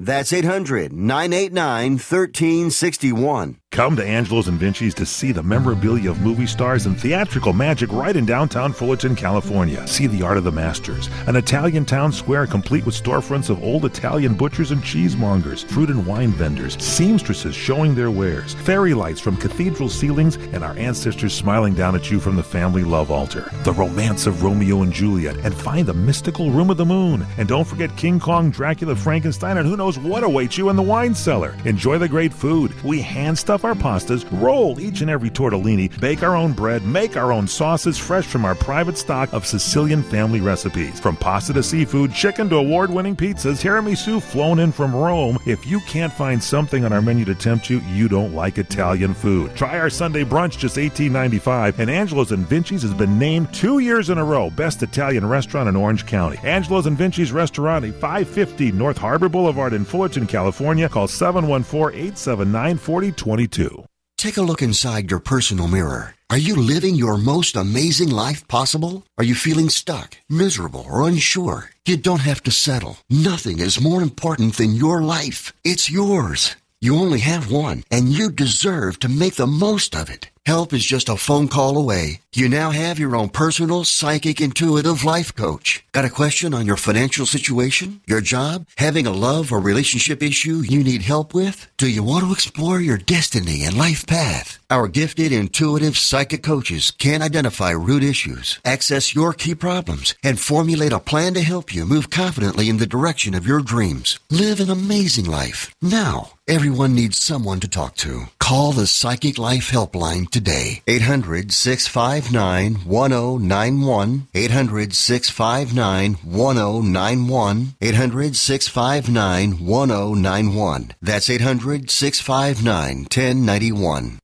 That's 0.00 0.32
800 0.32 0.92
989 0.92 1.92
1361. 1.94 3.58
Come 3.70 3.96
to 3.96 4.04
Angelo's 4.04 4.48
and 4.48 4.58
Vinci's 4.58 4.94
to 4.94 5.04
see 5.04 5.30
the 5.30 5.42
memorabilia 5.42 6.10
of 6.10 6.22
movie 6.22 6.46
stars 6.46 6.86
and 6.86 6.98
theatrical 6.98 7.52
magic 7.52 7.92
right 7.92 8.16
in 8.16 8.24
downtown 8.24 8.72
Fullerton, 8.72 9.14
California. 9.14 9.86
See 9.86 10.06
the 10.06 10.22
art 10.22 10.38
of 10.38 10.44
the 10.44 10.50
masters, 10.50 11.08
an 11.26 11.36
Italian 11.36 11.84
town 11.84 12.10
square 12.10 12.46
complete 12.46 12.86
with 12.86 13.00
storefronts 13.00 13.50
of 13.50 13.62
old 13.62 13.84
Italian 13.84 14.34
butchers 14.34 14.70
and 14.70 14.82
cheesemongers, 14.82 15.64
fruit 15.66 15.90
and 15.90 16.06
wine 16.06 16.30
vendors, 16.30 16.82
seamstresses 16.82 17.54
showing 17.54 17.94
their 17.94 18.10
wares, 18.10 18.54
fairy 18.54 18.94
lights 18.94 19.20
from 19.20 19.36
cathedral 19.36 19.90
ceilings, 19.90 20.36
and 20.36 20.64
our 20.64 20.76
ancestors 20.78 21.34
smiling 21.34 21.74
down 21.74 21.94
at 21.94 22.10
you 22.10 22.18
from 22.18 22.36
the 22.36 22.42
family 22.42 22.84
love 22.84 23.10
altar. 23.10 23.50
The 23.64 23.74
romance 23.74 24.26
of 24.26 24.42
Romeo 24.42 24.82
and 24.82 24.92
Juliet, 24.92 25.36
and 25.44 25.54
find 25.54 25.86
the 25.86 25.94
mystical 25.94 26.50
room 26.50 26.70
of 26.70 26.78
the 26.78 26.86
moon. 26.86 27.24
And 27.36 27.46
don't 27.46 27.66
forget 27.66 27.96
King 27.98 28.18
Kong, 28.18 28.50
Dracula, 28.50 28.96
Frankenstein, 28.96 29.58
and 29.58 29.68
who 29.68 29.76
knows 29.88 29.98
what 29.98 30.22
awaits 30.22 30.58
you 30.58 30.68
in 30.68 30.76
the 30.76 30.82
wine 30.82 31.14
cellar. 31.14 31.54
Enjoy 31.64 31.98
the 31.98 32.08
great 32.08 32.32
food. 32.32 32.74
We 32.82 33.00
hand 33.00 33.38
stuff 33.38 33.64
our 33.64 33.74
pastas, 33.74 34.26
roll 34.40 34.78
each 34.78 35.00
and 35.00 35.10
every 35.10 35.30
tortellini, 35.30 35.98
bake 35.98 36.22
our 36.22 36.36
own 36.36 36.52
bread, 36.52 36.84
make 36.84 37.16
our 37.16 37.32
own 37.32 37.48
sauces 37.48 37.96
fresh 37.96 38.26
from 38.26 38.44
our 38.44 38.54
private 38.54 38.98
stock 38.98 39.32
of 39.32 39.46
Sicilian 39.46 40.02
family 40.02 40.40
recipes. 40.40 41.00
From 41.00 41.16
pasta 41.16 41.54
to 41.54 41.62
seafood, 41.62 42.12
chicken 42.12 42.50
to 42.50 42.56
award 42.56 42.90
winning 42.90 43.16
pizzas, 43.16 43.62
tiramisu 43.62 44.20
flown 44.20 44.58
in 44.58 44.72
from 44.72 44.94
Rome. 44.94 45.38
If 45.46 45.66
you 45.66 45.80
can't 45.80 46.12
find 46.12 46.42
something 46.42 46.84
on 46.84 46.92
our 46.92 47.02
menu 47.02 47.24
to 47.24 47.34
tempt 47.34 47.70
you, 47.70 47.80
you 47.92 48.08
don't 48.08 48.34
like 48.34 48.58
Italian 48.58 49.14
food. 49.14 49.56
Try 49.56 49.78
our 49.78 49.90
Sunday 49.90 50.24
brunch, 50.24 50.58
just 50.58 50.76
$18.95, 50.76 51.78
and 51.78 51.90
Angelo's 51.90 52.32
and 52.32 52.46
Vinci's 52.46 52.82
has 52.82 52.94
been 52.94 53.18
named 53.18 53.54
two 53.54 53.78
years 53.78 54.10
in 54.10 54.18
a 54.18 54.24
row 54.24 54.50
Best 54.50 54.82
Italian 54.82 55.26
Restaurant 55.26 55.68
in 55.68 55.76
Orange 55.76 56.04
County. 56.04 56.38
Angelo's 56.42 56.86
and 56.86 56.98
Vinci's 56.98 57.32
Restaurant, 57.32 57.84
550 57.94 58.72
North 58.72 58.98
Harbor 58.98 59.28
Boulevard 59.28 59.77
in 59.78 59.84
Fullerton, 59.84 60.26
California. 60.26 60.88
Call 60.88 61.08
714 61.08 61.98
879 61.98 62.76
4022. 62.76 63.84
Take 64.18 64.36
a 64.36 64.42
look 64.42 64.60
inside 64.62 65.10
your 65.10 65.20
personal 65.20 65.68
mirror. 65.68 66.14
Are 66.28 66.44
you 66.48 66.56
living 66.56 66.96
your 66.96 67.16
most 67.16 67.56
amazing 67.56 68.10
life 68.10 68.46
possible? 68.48 69.04
Are 69.16 69.24
you 69.24 69.34
feeling 69.34 69.70
stuck, 69.70 70.18
miserable, 70.28 70.84
or 70.90 71.08
unsure? 71.08 71.70
You 71.86 71.96
don't 71.96 72.28
have 72.30 72.42
to 72.42 72.50
settle. 72.50 72.98
Nothing 73.08 73.60
is 73.60 73.80
more 73.80 74.02
important 74.02 74.56
than 74.56 74.74
your 74.74 75.00
life. 75.00 75.54
It's 75.64 75.90
yours. 75.90 76.56
You 76.80 76.96
only 76.96 77.20
have 77.20 77.50
one, 77.50 77.84
and 77.90 78.08
you 78.08 78.30
deserve 78.30 78.98
to 79.00 79.08
make 79.08 79.36
the 79.36 79.46
most 79.46 79.94
of 79.94 80.10
it. 80.10 80.30
Help 80.48 80.72
is 80.72 80.82
just 80.82 81.10
a 81.10 81.16
phone 81.18 81.48
call 81.48 81.76
away. 81.76 82.22
You 82.34 82.48
now 82.48 82.70
have 82.70 82.98
your 82.98 83.14
own 83.14 83.28
personal, 83.28 83.84
psychic, 83.84 84.40
intuitive 84.40 85.04
life 85.04 85.34
coach. 85.34 85.84
Got 85.92 86.06
a 86.06 86.16
question 86.20 86.54
on 86.54 86.64
your 86.64 86.78
financial 86.78 87.26
situation, 87.26 88.00
your 88.06 88.22
job, 88.22 88.64
having 88.78 89.06
a 89.06 89.12
love 89.12 89.52
or 89.52 89.60
relationship 89.60 90.22
issue 90.22 90.62
you 90.64 90.82
need 90.82 91.02
help 91.02 91.34
with? 91.34 91.66
Do 91.76 91.86
you 91.86 92.02
want 92.02 92.24
to 92.24 92.32
explore 92.32 92.80
your 92.80 92.96
destiny 92.96 93.62
and 93.62 93.76
life 93.76 94.06
path? 94.06 94.58
Our 94.70 94.88
gifted, 94.88 95.32
intuitive, 95.32 95.98
psychic 95.98 96.42
coaches 96.42 96.92
can 96.92 97.20
identify 97.20 97.72
root 97.72 98.02
issues, 98.02 98.58
access 98.64 99.14
your 99.14 99.34
key 99.34 99.54
problems, 99.54 100.14
and 100.22 100.40
formulate 100.40 100.94
a 100.94 100.98
plan 101.10 101.34
to 101.34 101.42
help 101.42 101.74
you 101.74 101.84
move 101.84 102.08
confidently 102.08 102.70
in 102.70 102.78
the 102.78 102.86
direction 102.86 103.34
of 103.34 103.46
your 103.46 103.60
dreams. 103.60 104.18
Live 104.30 104.60
an 104.60 104.70
amazing 104.70 105.26
life. 105.26 105.74
Now, 105.82 106.30
everyone 106.46 106.94
needs 106.94 107.18
someone 107.18 107.60
to 107.60 107.68
talk 107.68 107.96
to. 107.96 108.28
Call 108.48 108.72
the 108.72 108.86
Psychic 108.86 109.36
Life 109.36 109.70
Helpline 109.70 110.30
today. 110.30 110.80
800 110.86 111.52
659 111.52 112.76
1091. 112.88 114.28
800 114.34 114.94
659 114.94 116.14
1091. 116.24 117.74
800 117.82 118.36
659 118.36 119.66
1091. 119.66 120.94
That's 121.02 121.28
800 121.28 121.90
659 121.90 122.96
1091. 123.14 124.18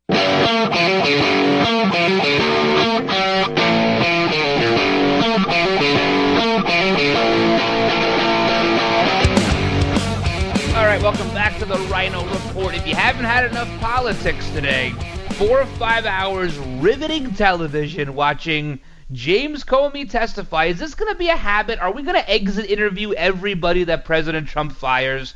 All 10.75 10.87
right, 10.87 11.03
welcome 11.03 11.29
back 11.35 11.59
to 11.59 11.67
the 11.67 11.77
Ryno 11.77 12.25
Report. 12.33 12.44
If 12.73 12.87
you 12.87 12.95
haven't 12.95 13.25
had 13.25 13.51
enough 13.51 13.69
politics 13.81 14.49
today, 14.51 14.91
four 15.33 15.61
or 15.61 15.67
five 15.67 16.07
hours 16.07 16.57
riveting 16.57 17.35
television 17.35 18.15
watching 18.15 18.81
James 19.13 19.65
Comey 19.65 20.09
testify. 20.09 20.67
Is 20.67 20.79
this 20.79 20.95
going 20.95 21.13
to 21.13 21.19
be 21.19 21.29
a 21.29 21.37
habit? 21.37 21.79
Are 21.79 21.93
we 21.93 22.03
going 22.03 22.17
to 22.17 22.31
exit 22.31 22.71
interview 22.71 23.13
everybody 23.13 23.85
that 23.85 24.05
President 24.05 24.49
Trump 24.49 24.73
fires? 24.73 25.35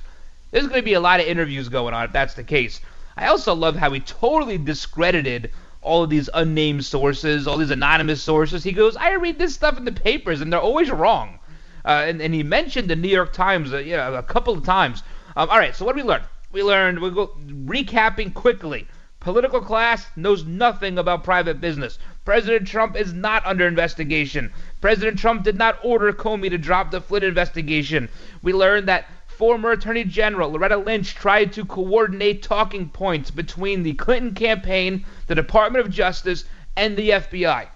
There's 0.50 0.66
going 0.66 0.80
to 0.80 0.84
be 0.84 0.94
a 0.94 1.00
lot 1.00 1.20
of 1.20 1.26
interviews 1.26 1.68
going 1.68 1.92
on 1.92 2.04
if 2.04 2.12
that's 2.12 2.34
the 2.34 2.44
case. 2.44 2.80
I 3.16 3.26
also 3.26 3.54
love 3.54 3.76
how 3.76 3.90
he 3.92 4.00
totally 4.00 4.56
discredited 4.56 5.50
all 5.82 6.02
of 6.02 6.10
these 6.10 6.30
unnamed 6.32 6.84
sources, 6.84 7.46
all 7.46 7.58
these 7.58 7.70
anonymous 7.70 8.22
sources. 8.22 8.64
He 8.64 8.72
goes, 8.72 8.96
I 8.96 9.12
read 9.14 9.38
this 9.38 9.54
stuff 9.54 9.76
in 9.76 9.84
the 9.84 9.92
papers 9.92 10.40
and 10.40 10.52
they're 10.52 10.60
always 10.60 10.90
wrong. 10.90 11.38
Uh, 11.84 12.04
and, 12.06 12.22
and 12.22 12.32
he 12.32 12.42
mentioned 12.42 12.88
the 12.88 12.96
New 12.96 13.08
York 13.08 13.32
Times 13.32 13.72
uh, 13.72 14.14
a 14.16 14.22
couple 14.22 14.54
of 14.54 14.64
times. 14.64 15.02
Um, 15.36 15.50
all 15.50 15.58
right, 15.58 15.76
so 15.76 15.84
what 15.84 15.94
did 15.94 16.04
we 16.04 16.08
learn? 16.08 16.22
We 16.50 16.62
learned, 16.62 17.00
we 17.00 17.10
go 17.10 17.36
recapping 17.46 18.32
quickly. 18.32 18.88
Political 19.20 19.60
class 19.60 20.06
knows 20.16 20.44
nothing 20.44 20.96
about 20.96 21.22
private 21.22 21.60
business. 21.60 21.98
President 22.24 22.66
Trump 22.66 22.96
is 22.96 23.12
not 23.12 23.44
under 23.44 23.66
investigation. 23.66 24.52
President 24.80 25.18
Trump 25.18 25.42
did 25.42 25.58
not 25.58 25.78
order 25.82 26.10
Comey 26.12 26.48
to 26.48 26.56
drop 26.56 26.90
the 26.90 27.02
Flynn 27.02 27.24
investigation. 27.24 28.08
We 28.42 28.54
learned 28.54 28.88
that 28.88 29.06
former 29.26 29.72
Attorney 29.72 30.04
General 30.04 30.50
Loretta 30.50 30.78
Lynch 30.78 31.14
tried 31.14 31.52
to 31.52 31.66
coordinate 31.66 32.42
talking 32.42 32.88
points 32.88 33.30
between 33.30 33.82
the 33.82 33.92
Clinton 33.94 34.34
campaign, 34.34 35.04
the 35.26 35.34
Department 35.34 35.84
of 35.84 35.92
Justice, 35.92 36.46
and 36.76 36.96
the 36.96 37.10
FBI. 37.10 37.68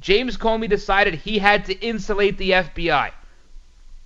James 0.00 0.38
Comey 0.38 0.68
decided 0.68 1.14
he 1.14 1.38
had 1.38 1.66
to 1.66 1.78
insulate 1.80 2.38
the 2.38 2.52
FBI 2.52 3.12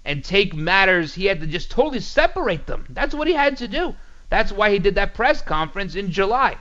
and 0.04 0.22
take 0.22 0.54
matters, 0.54 1.14
he 1.14 1.26
had 1.26 1.40
to 1.40 1.46
just 1.46 1.70
totally 1.70 2.00
separate 2.00 2.66
them. 2.66 2.86
That's 2.90 3.14
what 3.14 3.28
he 3.28 3.34
had 3.34 3.56
to 3.58 3.68
do. 3.68 3.94
That's 4.28 4.52
why 4.52 4.70
he 4.70 4.78
did 4.78 4.96
that 4.96 5.14
press 5.14 5.40
conference 5.40 5.94
in 5.94 6.10
July. 6.10 6.56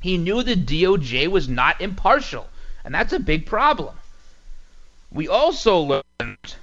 He 0.00 0.18
knew 0.18 0.42
the 0.42 0.56
DOJ 0.56 1.28
was 1.28 1.48
not 1.48 1.80
impartial, 1.80 2.48
and 2.84 2.94
that's 2.94 3.12
a 3.12 3.20
big 3.20 3.46
problem. 3.46 3.96
We 5.10 5.28
also 5.28 5.78
learned 5.78 6.54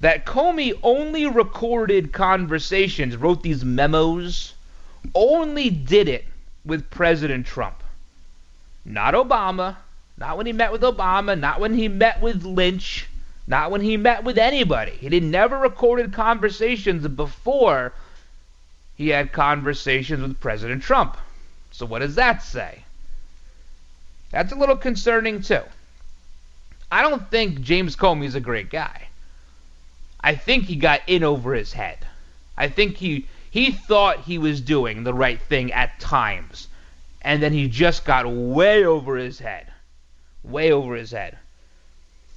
that 0.00 0.26
Comey 0.26 0.78
only 0.82 1.26
recorded 1.26 2.12
conversations, 2.12 3.16
wrote 3.16 3.42
these 3.42 3.64
memos, 3.64 4.54
only 5.14 5.70
did 5.70 6.08
it 6.08 6.24
with 6.64 6.90
President 6.90 7.46
Trump. 7.46 7.82
Not 8.84 9.14
Obama, 9.14 9.76
not 10.18 10.36
when 10.36 10.46
he 10.46 10.52
met 10.52 10.72
with 10.72 10.82
Obama, 10.82 11.38
not 11.38 11.60
when 11.60 11.74
he 11.74 11.88
met 11.88 12.20
with 12.20 12.44
Lynch, 12.44 13.06
not 13.46 13.70
when 13.70 13.80
he 13.80 13.96
met 13.96 14.24
with 14.24 14.38
anybody. 14.38 14.92
He 14.92 15.08
did 15.08 15.22
never 15.22 15.58
recorded 15.58 16.12
conversations 16.12 17.06
before 17.08 17.92
he 18.96 19.08
had 19.08 19.32
conversations 19.32 20.22
with 20.22 20.40
President 20.40 20.82
Trump. 20.82 21.16
So 21.70 21.84
what 21.86 21.98
does 21.98 22.14
that 22.14 22.42
say? 22.42 22.84
That's 24.30 24.52
a 24.52 24.56
little 24.56 24.76
concerning 24.76 25.42
too. 25.42 25.62
I 26.90 27.02
don't 27.02 27.30
think 27.30 27.60
James 27.60 27.96
Comey 27.96 28.26
is 28.26 28.34
a 28.34 28.40
great 28.40 28.70
guy. 28.70 29.08
I 30.20 30.36
think 30.36 30.64
he 30.64 30.76
got 30.76 31.00
in 31.06 31.24
over 31.24 31.54
his 31.54 31.72
head. 31.72 31.98
I 32.56 32.68
think 32.68 32.96
he 32.96 33.26
He 33.50 33.72
thought 33.72 34.20
he 34.20 34.38
was 34.38 34.60
doing 34.60 35.04
the 35.04 35.14
right 35.14 35.40
thing 35.40 35.72
at 35.72 36.00
times, 36.00 36.68
and 37.22 37.42
then 37.42 37.52
he 37.52 37.68
just 37.68 38.04
got 38.04 38.26
way 38.26 38.84
over 38.84 39.16
his 39.16 39.38
head. 39.38 39.66
Way 40.42 40.72
over 40.72 40.96
his 40.96 41.12
head. 41.12 41.38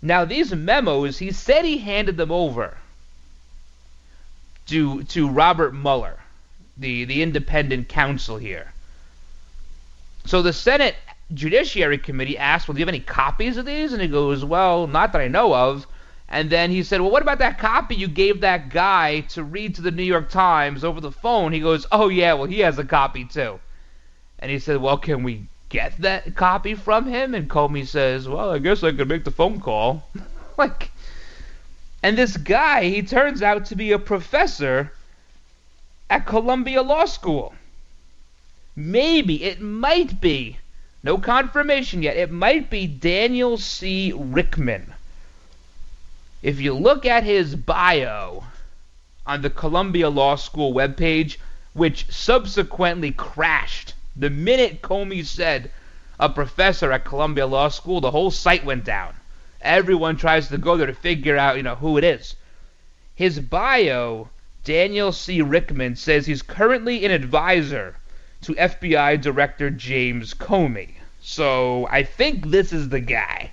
Now, 0.01 0.25
these 0.25 0.53
memos, 0.53 1.17
he 1.17 1.31
said 1.31 1.65
he 1.65 1.79
handed 1.79 2.17
them 2.17 2.31
over 2.31 2.77
to, 4.67 5.03
to 5.03 5.29
Robert 5.29 5.73
Mueller, 5.73 6.19
the, 6.77 7.05
the 7.05 7.23
independent 7.23 7.89
counsel 7.89 8.37
here. 8.37 8.73
So 10.25 10.41
the 10.41 10.53
Senate 10.53 10.95
Judiciary 11.33 11.97
Committee 11.97 12.37
asked, 12.37 12.67
Well, 12.67 12.73
do 12.73 12.79
you 12.79 12.85
have 12.85 12.89
any 12.89 12.99
copies 12.99 13.57
of 13.57 13.65
these? 13.65 13.93
And 13.93 14.01
he 14.01 14.07
goes, 14.07 14.45
Well, 14.45 14.87
not 14.87 15.13
that 15.13 15.21
I 15.21 15.27
know 15.27 15.53
of. 15.55 15.87
And 16.29 16.49
then 16.49 16.71
he 16.71 16.83
said, 16.83 17.01
Well, 17.01 17.11
what 17.11 17.21
about 17.21 17.39
that 17.39 17.57
copy 17.57 17.95
you 17.95 18.07
gave 18.07 18.41
that 18.41 18.69
guy 18.69 19.21
to 19.21 19.43
read 19.43 19.75
to 19.75 19.81
the 19.81 19.91
New 19.91 20.03
York 20.03 20.29
Times 20.29 20.83
over 20.83 21.01
the 21.01 21.11
phone? 21.11 21.53
He 21.53 21.59
goes, 21.59 21.85
Oh, 21.91 22.09
yeah, 22.09 22.33
well, 22.33 22.47
he 22.47 22.59
has 22.59 22.77
a 22.77 22.83
copy 22.83 23.25
too. 23.25 23.59
And 24.39 24.51
he 24.51 24.59
said, 24.59 24.77
Well, 24.77 24.97
can 24.97 25.23
we 25.23 25.47
get 25.69 25.97
that 25.99 26.35
copy 26.35 26.75
from 26.75 27.05
him? 27.05 27.33
And 27.33 27.49
Comey 27.49 27.85
says, 27.85 28.27
Well, 28.27 28.51
I 28.51 28.59
guess 28.59 28.83
I 28.83 28.91
could 28.91 29.07
make 29.07 29.23
the 29.23 29.31
phone 29.31 29.59
call. 29.59 30.07
like, 30.57 30.91
and 32.03 32.17
this 32.17 32.37
guy, 32.37 32.85
he 32.85 33.01
turns 33.01 33.41
out 33.41 33.65
to 33.65 33.75
be 33.75 33.91
a 33.91 33.99
professor 33.99 34.91
at 36.09 36.25
Columbia 36.25 36.81
Law 36.81 37.05
School. 37.05 37.53
Maybe, 38.75 39.43
it 39.43 39.59
might 39.59 40.21
be, 40.21 40.57
no 41.03 41.17
confirmation 41.17 42.03
yet, 42.03 42.15
it 42.15 42.31
might 42.31 42.69
be 42.69 42.85
Daniel 42.85 43.57
C. 43.57 44.13
Richman 44.15 44.93
if 46.41 46.61
you 46.61 46.73
look 46.73 47.05
at 47.05 47.23
his 47.23 47.55
bio 47.55 48.43
on 49.25 49.41
the 49.41 49.49
Columbia 49.49 50.09
Law 50.09 50.35
School 50.35 50.73
webpage, 50.73 51.37
which 51.73 52.05
subsequently 52.11 53.11
crashed 53.11 53.93
the 54.17 54.29
minute 54.29 54.81
Comey 54.81 55.23
said 55.23 55.69
a 56.19 56.29
professor 56.29 56.91
at 56.91 57.05
Columbia 57.05 57.45
Law 57.45 57.69
School, 57.69 58.01
the 58.01 58.11
whole 58.11 58.31
site 58.31 58.65
went 58.65 58.83
down. 58.83 59.13
Everyone 59.61 60.17
tries 60.17 60.47
to 60.49 60.57
go 60.57 60.77
there 60.77 60.87
to 60.87 60.93
figure 60.93 61.37
out, 61.37 61.57
you 61.57 61.63
know, 61.63 61.75
who 61.75 61.97
it 61.97 62.03
is. 62.03 62.35
His 63.13 63.39
bio, 63.39 64.29
Daniel 64.63 65.11
C. 65.11 65.41
Richman, 65.41 65.95
says 65.95 66.25
he's 66.25 66.41
currently 66.41 67.05
an 67.05 67.11
advisor 67.11 67.95
to 68.41 68.53
FBI 68.55 69.21
Director 69.21 69.69
James 69.69 70.33
Comey. 70.33 70.95
So 71.21 71.87
I 71.91 72.03
think 72.03 72.47
this 72.47 72.71
is 72.71 72.89
the 72.89 72.99
guy. 72.99 73.51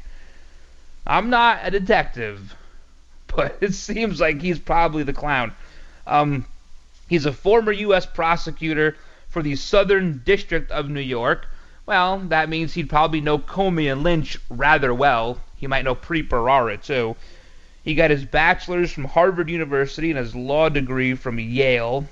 I'm 1.06 1.28
not 1.28 1.60
a 1.62 1.70
detective, 1.70 2.54
but 3.26 3.58
it 3.60 3.74
seems 3.74 4.20
like 4.20 4.40
he's 4.40 4.58
probably 4.58 5.02
the 5.02 5.12
clown. 5.12 5.52
Um, 6.06 6.46
he's 7.08 7.26
a 7.26 7.32
former 7.32 7.72
U.S. 7.72 8.06
prosecutor 8.06 8.96
for 9.34 9.42
the 9.42 9.56
Southern 9.56 10.22
District 10.24 10.70
of 10.70 10.88
New 10.88 11.00
York. 11.00 11.48
Well, 11.86 12.20
that 12.28 12.48
means 12.48 12.72
he'd 12.74 12.88
probably 12.88 13.20
know 13.20 13.36
Comey 13.36 13.90
and 13.90 14.04
Lynch 14.04 14.38
rather 14.48 14.94
well. 14.94 15.40
He 15.56 15.66
might 15.66 15.84
know 15.84 15.96
Preet 15.96 16.82
too. 16.84 17.16
He 17.82 17.96
got 17.96 18.12
his 18.12 18.24
bachelor's 18.24 18.92
from 18.92 19.06
Harvard 19.06 19.50
University 19.50 20.10
and 20.10 20.18
his 20.20 20.36
law 20.36 20.68
degree 20.68 21.16
from 21.16 21.40
Yale. 21.40 22.06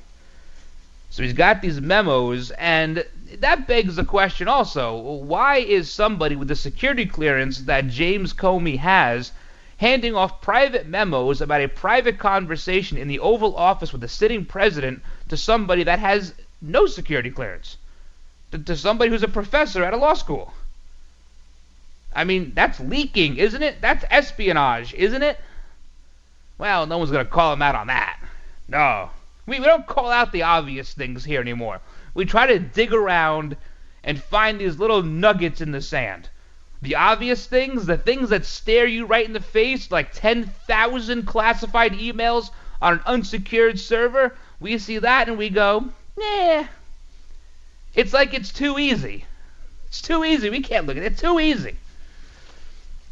So 1.11 1.23
he's 1.23 1.33
got 1.33 1.63
these 1.63 1.81
memos, 1.81 2.51
and 2.59 3.07
that 3.39 3.69
begs 3.69 3.95
the 3.95 4.05
question 4.05 4.49
also 4.49 4.97
why 4.97 5.59
is 5.59 5.89
somebody 5.89 6.35
with 6.35 6.49
the 6.49 6.57
security 6.57 7.07
clearance 7.07 7.61
that 7.63 7.87
James 7.87 8.35
Comey 8.35 8.79
has 8.79 9.31
handing 9.77 10.17
off 10.17 10.41
private 10.41 10.89
memos 10.89 11.41
about 11.41 11.63
a 11.63 11.69
private 11.69 12.19
conversation 12.19 12.99
in 12.99 13.07
the 13.07 13.21
Oval 13.21 13.57
Office 13.57 13.93
with 13.93 14.01
the 14.01 14.09
sitting 14.09 14.45
president 14.45 15.03
to 15.29 15.37
somebody 15.37 15.85
that 15.85 16.01
has 16.01 16.35
no 16.62 16.87
security 16.87 17.31
clearance, 17.31 17.77
to, 18.53 18.59
to 18.59 18.77
somebody 18.77 19.11
who's 19.11 19.22
a 19.22 19.29
professor 19.29 19.85
at 19.85 19.92
a 19.92 19.96
law 19.96 20.14
school. 20.14 20.55
I 22.14 22.25
mean, 22.25 22.53
that's 22.55 22.79
leaking, 22.79 23.37
isn't 23.37 23.62
it? 23.62 23.81
That's 23.81 24.05
espionage, 24.11 24.94
isn't 24.94 25.22
it? 25.22 25.38
Well, 26.59 26.87
no 26.87 26.98
one's 26.98 27.11
going 27.11 27.25
to 27.25 27.31
call 27.31 27.53
him 27.53 27.62
out 27.62 27.75
on 27.75 27.88
that. 27.88 28.20
No. 28.68 29.11
We, 29.46 29.59
we 29.59 29.64
don't 29.64 29.87
call 29.87 30.11
out 30.11 30.31
the 30.31 30.44
obvious 30.44 30.94
things 30.94 31.25
here 31.25 31.40
anymore. 31.40 31.81
We 32.14 32.25
try 32.25 32.46
to 32.46 32.59
dig 32.59 32.92
around 32.92 33.57
and 34.05 34.22
find 34.22 34.61
these 34.61 34.79
little 34.79 35.03
nuggets 35.03 35.61
in 35.61 35.72
the 35.72 35.81
sand. 35.81 36.29
The 36.83 36.96
obvious 36.96 37.46
things, 37.46 37.87
the 37.87 37.96
things 37.96 38.29
that 38.31 38.44
stare 38.44 38.87
you 38.87 39.07
right 39.07 39.25
in 39.25 39.33
the 39.33 39.40
face, 39.40 39.90
like 39.90 40.12
10,000 40.12 41.27
classified 41.27 41.92
emails 41.92 42.51
on 42.81 42.94
an 42.94 43.01
unsecured 43.07 43.79
server, 43.79 44.37
we 44.61 44.79
see 44.79 44.98
that 44.98 45.29
and 45.29 45.38
we 45.38 45.48
go, 45.48 45.90
nah. 46.16 46.66
It's 47.94 48.12
like 48.12 48.35
it's 48.35 48.53
too 48.53 48.79
easy. 48.79 49.25
It's 49.87 50.01
too 50.01 50.25
easy. 50.25 50.48
We 50.48 50.61
can't 50.61 50.87
look 50.87 50.96
at 50.96 51.03
it. 51.03 51.12
It's 51.12 51.20
too 51.20 51.38
easy. 51.38 51.77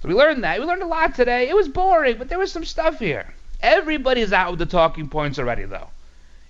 So 0.01 0.09
we 0.09 0.15
learned 0.15 0.45
that. 0.45 0.59
We 0.59 0.65
learned 0.65 0.83
a 0.83 0.87
lot 0.87 1.15
today. 1.15 1.49
It 1.49 1.55
was 1.55 1.69
boring, 1.69 2.17
but 2.17 2.29
there 2.29 2.39
was 2.39 2.51
some 2.51 2.65
stuff 2.65 2.99
here. 2.99 3.35
Everybody's 3.61 4.33
out 4.33 4.51
with 4.51 4.59
the 4.59 4.67
talking 4.67 5.09
points 5.09 5.39
already, 5.39 5.65
though. 5.65 5.89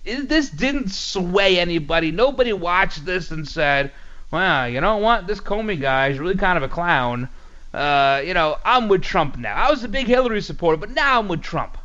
This 0.05 0.49
didn't 0.49 0.91
sway 0.91 1.59
anybody. 1.59 2.13
Nobody 2.13 2.53
watched 2.53 3.05
this 3.05 3.33
and 3.33 3.47
said, 3.49 3.91
well, 4.31 4.69
you 4.69 4.81
know 4.81 4.99
what? 4.99 5.27
This 5.27 5.41
Comey 5.41 5.81
guy 5.81 6.09
is 6.09 6.21
really 6.21 6.37
kind 6.37 6.57
of 6.57 6.63
a 6.63 6.69
clown. 6.69 7.29
Uh, 7.75 8.23
you 8.25 8.33
know, 8.33 8.57
I'm 8.65 8.89
with 8.89 9.03
Trump 9.03 9.37
now. 9.37 9.55
I 9.55 9.71
was 9.71 9.83
a 9.83 9.89
big 9.89 10.07
Hillary 10.07 10.41
supporter, 10.41 10.77
but 10.77 10.91
now 10.91 11.19
I'm 11.19 11.29
with 11.29 11.43
Trump. 11.43 11.77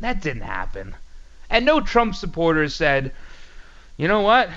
That 0.00 0.20
didn't 0.20 0.42
happen. 0.42 0.96
And 1.48 1.64
no 1.64 1.80
Trump 1.80 2.16
supporters 2.16 2.74
said, 2.74 3.12
you 4.02 4.08
know 4.08 4.22
what? 4.22 4.50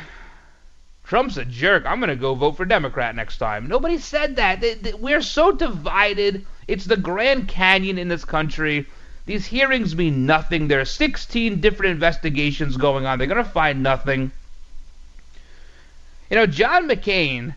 Trump's 1.03 1.37
a 1.37 1.45
jerk. 1.45 1.85
I'm 1.85 1.99
going 1.99 2.09
to 2.09 2.15
go 2.15 2.33
vote 2.33 2.57
for 2.57 2.65
Democrat 2.65 3.15
next 3.15 3.37
time. 3.37 3.67
Nobody 3.67 3.99
said 3.99 4.37
that. 4.37 4.99
We're 4.99 5.21
so 5.21 5.51
divided. 5.51 6.47
It's 6.67 6.85
the 6.85 6.97
Grand 6.97 7.47
Canyon 7.47 7.99
in 7.99 8.07
this 8.07 8.25
country. 8.25 8.87
These 9.27 9.45
hearings 9.45 9.95
mean 9.95 10.25
nothing. 10.25 10.67
There 10.67 10.81
are 10.81 10.85
16 10.85 11.61
different 11.61 11.91
investigations 11.91 12.75
going 12.75 13.05
on. 13.05 13.19
They're 13.19 13.27
going 13.27 13.43
to 13.43 13.47
find 13.47 13.83
nothing. 13.83 14.31
You 16.31 16.37
know, 16.37 16.47
John 16.47 16.89
McCain, 16.89 17.55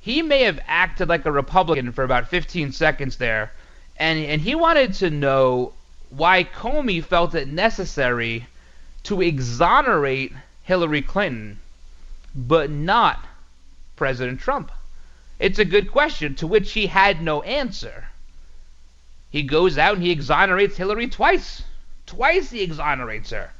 he 0.00 0.22
may 0.22 0.44
have 0.44 0.58
acted 0.66 1.10
like 1.10 1.26
a 1.26 1.32
Republican 1.32 1.92
for 1.92 2.02
about 2.02 2.28
15 2.28 2.72
seconds 2.72 3.18
there, 3.18 3.52
and, 3.98 4.18
and 4.24 4.40
he 4.40 4.54
wanted 4.54 4.94
to 4.94 5.10
know 5.10 5.74
why 6.08 6.44
Comey 6.44 7.04
felt 7.04 7.34
it 7.34 7.46
necessary 7.46 8.46
to 9.02 9.20
exonerate 9.20 10.32
Hillary 10.70 11.02
Clinton, 11.02 11.58
but 12.32 12.70
not 12.70 13.26
President 13.96 14.38
Trump. 14.38 14.70
It's 15.40 15.58
a 15.58 15.64
good 15.64 15.90
question 15.90 16.36
to 16.36 16.46
which 16.46 16.70
he 16.70 16.86
had 16.86 17.20
no 17.20 17.42
answer. 17.42 18.06
He 19.32 19.42
goes 19.42 19.76
out 19.78 19.94
and 19.94 20.04
he 20.04 20.12
exonerates 20.12 20.76
Hillary 20.76 21.08
twice. 21.08 21.64
Twice 22.06 22.52
he 22.52 22.62
exonerates 22.62 23.30
her. 23.30 23.50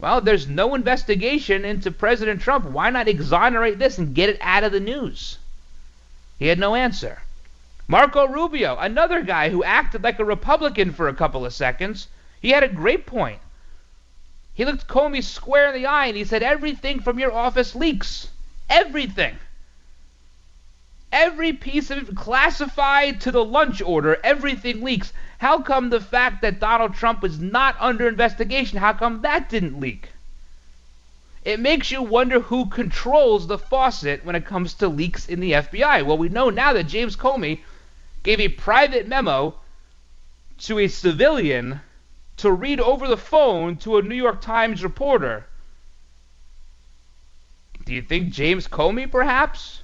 Well, 0.00 0.20
there's 0.20 0.48
no 0.48 0.74
investigation 0.74 1.64
into 1.64 1.92
President 1.92 2.40
Trump. 2.42 2.64
Why 2.64 2.90
not 2.90 3.06
exonerate 3.06 3.78
this 3.78 3.98
and 3.98 4.16
get 4.16 4.30
it 4.30 4.38
out 4.40 4.64
of 4.64 4.72
the 4.72 4.80
news? 4.80 5.38
He 6.40 6.48
had 6.48 6.58
no 6.58 6.74
answer. 6.74 7.22
Marco 7.86 8.26
Rubio, 8.26 8.78
another 8.78 9.22
guy 9.22 9.50
who 9.50 9.62
acted 9.62 10.02
like 10.02 10.18
a 10.18 10.24
Republican 10.24 10.92
for 10.92 11.06
a 11.06 11.14
couple 11.14 11.46
of 11.46 11.54
seconds, 11.54 12.08
he 12.40 12.50
had 12.50 12.64
a 12.64 12.68
great 12.68 13.06
point. 13.06 13.38
He 14.54 14.64
looked 14.64 14.86
Comey 14.86 15.22
square 15.22 15.68
in 15.68 15.74
the 15.74 15.86
eye 15.86 16.06
and 16.06 16.16
he 16.16 16.24
said, 16.24 16.42
Everything 16.42 17.00
from 17.00 17.18
your 17.18 17.32
office 17.32 17.74
leaks. 17.74 18.28
Everything. 18.68 19.38
Every 21.10 21.52
piece 21.52 21.90
of 21.90 22.14
classified 22.14 23.20
to 23.22 23.30
the 23.30 23.44
lunch 23.44 23.82
order, 23.82 24.18
everything 24.24 24.82
leaks. 24.82 25.12
How 25.38 25.60
come 25.60 25.90
the 25.90 26.00
fact 26.00 26.40
that 26.42 26.60
Donald 26.60 26.94
Trump 26.94 27.24
is 27.24 27.38
not 27.38 27.76
under 27.80 28.08
investigation, 28.08 28.78
how 28.78 28.92
come 28.92 29.22
that 29.22 29.48
didn't 29.48 29.80
leak? 29.80 30.08
It 31.44 31.58
makes 31.58 31.90
you 31.90 32.02
wonder 32.02 32.40
who 32.40 32.66
controls 32.66 33.46
the 33.46 33.58
faucet 33.58 34.24
when 34.24 34.36
it 34.36 34.46
comes 34.46 34.74
to 34.74 34.88
leaks 34.88 35.28
in 35.28 35.40
the 35.40 35.52
FBI. 35.52 36.06
Well, 36.06 36.16
we 36.16 36.28
know 36.28 36.50
now 36.50 36.72
that 36.72 36.84
James 36.86 37.16
Comey 37.16 37.60
gave 38.22 38.38
a 38.38 38.48
private 38.48 39.08
memo 39.08 39.54
to 40.58 40.78
a 40.78 40.88
civilian 40.88 41.80
to 42.42 42.50
read 42.50 42.80
over 42.80 43.06
the 43.06 43.16
phone 43.16 43.76
to 43.76 43.98
a 43.98 44.02
New 44.02 44.16
York 44.16 44.40
Times 44.40 44.82
reporter. 44.82 45.46
Do 47.84 47.94
you 47.94 48.02
think 48.02 48.30
James 48.30 48.66
Comey, 48.66 49.08
perhaps, 49.08 49.82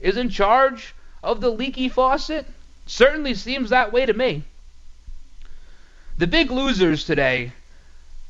is 0.00 0.16
in 0.16 0.28
charge 0.28 0.94
of 1.22 1.40
the 1.40 1.50
leaky 1.50 1.88
faucet? 1.88 2.46
Certainly 2.86 3.34
seems 3.34 3.70
that 3.70 3.92
way 3.92 4.06
to 4.06 4.12
me. 4.12 4.44
The 6.18 6.28
big 6.28 6.52
losers 6.52 7.04
today, 7.04 7.50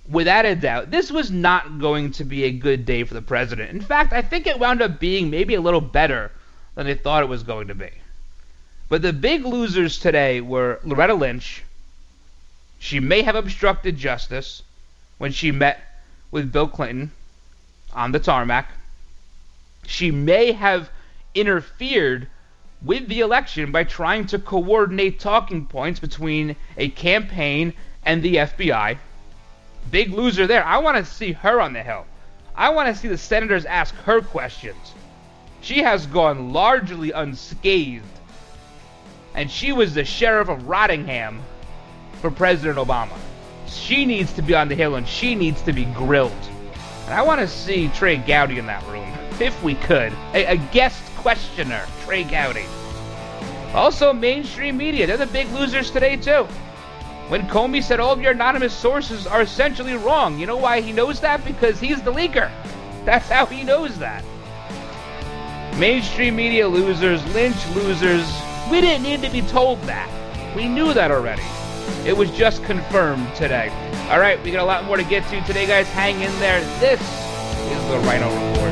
without 0.08 0.46
a 0.46 0.56
doubt, 0.56 0.90
this 0.90 1.12
was 1.12 1.30
not 1.30 1.78
going 1.78 2.12
to 2.12 2.24
be 2.24 2.44
a 2.44 2.52
good 2.52 2.86
day 2.86 3.04
for 3.04 3.12
the 3.12 3.20
president. 3.20 3.70
In 3.70 3.82
fact, 3.82 4.14
I 4.14 4.22
think 4.22 4.46
it 4.46 4.58
wound 4.58 4.80
up 4.80 4.98
being 4.98 5.28
maybe 5.28 5.54
a 5.54 5.60
little 5.60 5.82
better 5.82 6.32
than 6.74 6.86
they 6.86 6.94
thought 6.94 7.22
it 7.22 7.28
was 7.28 7.42
going 7.42 7.68
to 7.68 7.74
be. 7.74 7.90
But 8.88 9.02
the 9.02 9.12
big 9.12 9.44
losers 9.44 9.98
today 9.98 10.40
were 10.40 10.80
Loretta 10.82 11.14
Lynch. 11.14 11.62
She 12.78 13.00
may 13.00 13.22
have 13.22 13.34
obstructed 13.34 13.96
justice 13.96 14.62
when 15.18 15.32
she 15.32 15.50
met 15.50 15.80
with 16.30 16.52
Bill 16.52 16.68
Clinton 16.68 17.12
on 17.92 18.12
the 18.12 18.20
tarmac. 18.20 18.70
She 19.86 20.10
may 20.10 20.52
have 20.52 20.90
interfered 21.34 22.28
with 22.82 23.08
the 23.08 23.20
election 23.20 23.72
by 23.72 23.84
trying 23.84 24.26
to 24.26 24.38
coordinate 24.38 25.18
talking 25.18 25.66
points 25.66 26.00
between 26.00 26.56
a 26.76 26.88
campaign 26.90 27.72
and 28.04 28.22
the 28.22 28.36
FBI. 28.36 28.98
Big 29.90 30.12
loser 30.12 30.46
there. 30.46 30.64
I 30.64 30.78
want 30.78 30.96
to 30.98 31.04
see 31.04 31.32
her 31.32 31.60
on 31.60 31.72
the 31.72 31.82
Hill. 31.82 32.06
I 32.54 32.70
want 32.70 32.88
to 32.88 32.94
see 32.94 33.08
the 33.08 33.18
senators 33.18 33.64
ask 33.64 33.94
her 34.04 34.20
questions. 34.20 34.94
She 35.60 35.82
has 35.82 36.06
gone 36.06 36.52
largely 36.52 37.12
unscathed. 37.12 38.04
And 39.34 39.50
she 39.50 39.72
was 39.72 39.94
the 39.94 40.04
sheriff 40.04 40.48
of 40.48 40.68
Rottingham 40.68 41.42
for 42.26 42.34
President 42.34 42.76
Obama. 42.76 43.16
She 43.68 44.04
needs 44.04 44.32
to 44.32 44.42
be 44.42 44.52
on 44.52 44.66
the 44.66 44.74
Hill 44.74 44.96
and 44.96 45.06
she 45.06 45.36
needs 45.36 45.62
to 45.62 45.72
be 45.72 45.84
grilled. 45.84 46.32
And 47.04 47.14
I 47.14 47.22
want 47.22 47.40
to 47.40 47.46
see 47.46 47.86
Trey 47.90 48.16
Gowdy 48.16 48.58
in 48.58 48.66
that 48.66 48.84
room, 48.88 49.08
if 49.38 49.62
we 49.62 49.76
could. 49.76 50.12
A, 50.34 50.44
a 50.46 50.56
guest 50.56 51.00
questioner, 51.18 51.86
Trey 52.04 52.24
Gowdy. 52.24 52.64
Also, 53.74 54.12
mainstream 54.12 54.76
media, 54.76 55.06
they're 55.06 55.16
the 55.16 55.26
big 55.26 55.48
losers 55.52 55.92
today, 55.92 56.16
too. 56.16 56.48
When 57.28 57.42
Comey 57.42 57.80
said 57.80 58.00
all 58.00 58.12
of 58.12 58.20
your 58.20 58.32
anonymous 58.32 58.74
sources 58.74 59.28
are 59.28 59.42
essentially 59.42 59.94
wrong, 59.94 60.36
you 60.36 60.46
know 60.46 60.56
why 60.56 60.80
he 60.80 60.90
knows 60.90 61.20
that? 61.20 61.44
Because 61.44 61.78
he's 61.78 62.02
the 62.02 62.12
leaker. 62.12 62.50
That's 63.04 63.28
how 63.28 63.46
he 63.46 63.62
knows 63.62 63.98
that. 63.98 64.24
Mainstream 65.78 66.34
media 66.34 66.66
losers, 66.66 67.24
lynch 67.34 67.68
losers. 67.68 68.28
We 68.68 68.80
didn't 68.80 69.04
need 69.04 69.22
to 69.22 69.30
be 69.30 69.42
told 69.42 69.80
that. 69.82 70.10
We 70.56 70.66
knew 70.66 70.92
that 70.92 71.12
already. 71.12 71.42
It 72.06 72.16
was 72.16 72.30
just 72.32 72.62
confirmed 72.64 73.26
today. 73.34 73.68
All 74.10 74.20
right, 74.20 74.42
we 74.44 74.50
got 74.50 74.62
a 74.62 74.66
lot 74.66 74.84
more 74.84 74.96
to 74.96 75.04
get 75.04 75.28
to 75.30 75.40
today, 75.42 75.66
guys. 75.66 75.88
Hang 75.88 76.20
in 76.20 76.32
there. 76.38 76.60
This 76.78 77.00
is 77.00 77.88
the 77.88 77.98
Ryno 78.08 78.52
Report. 78.52 78.66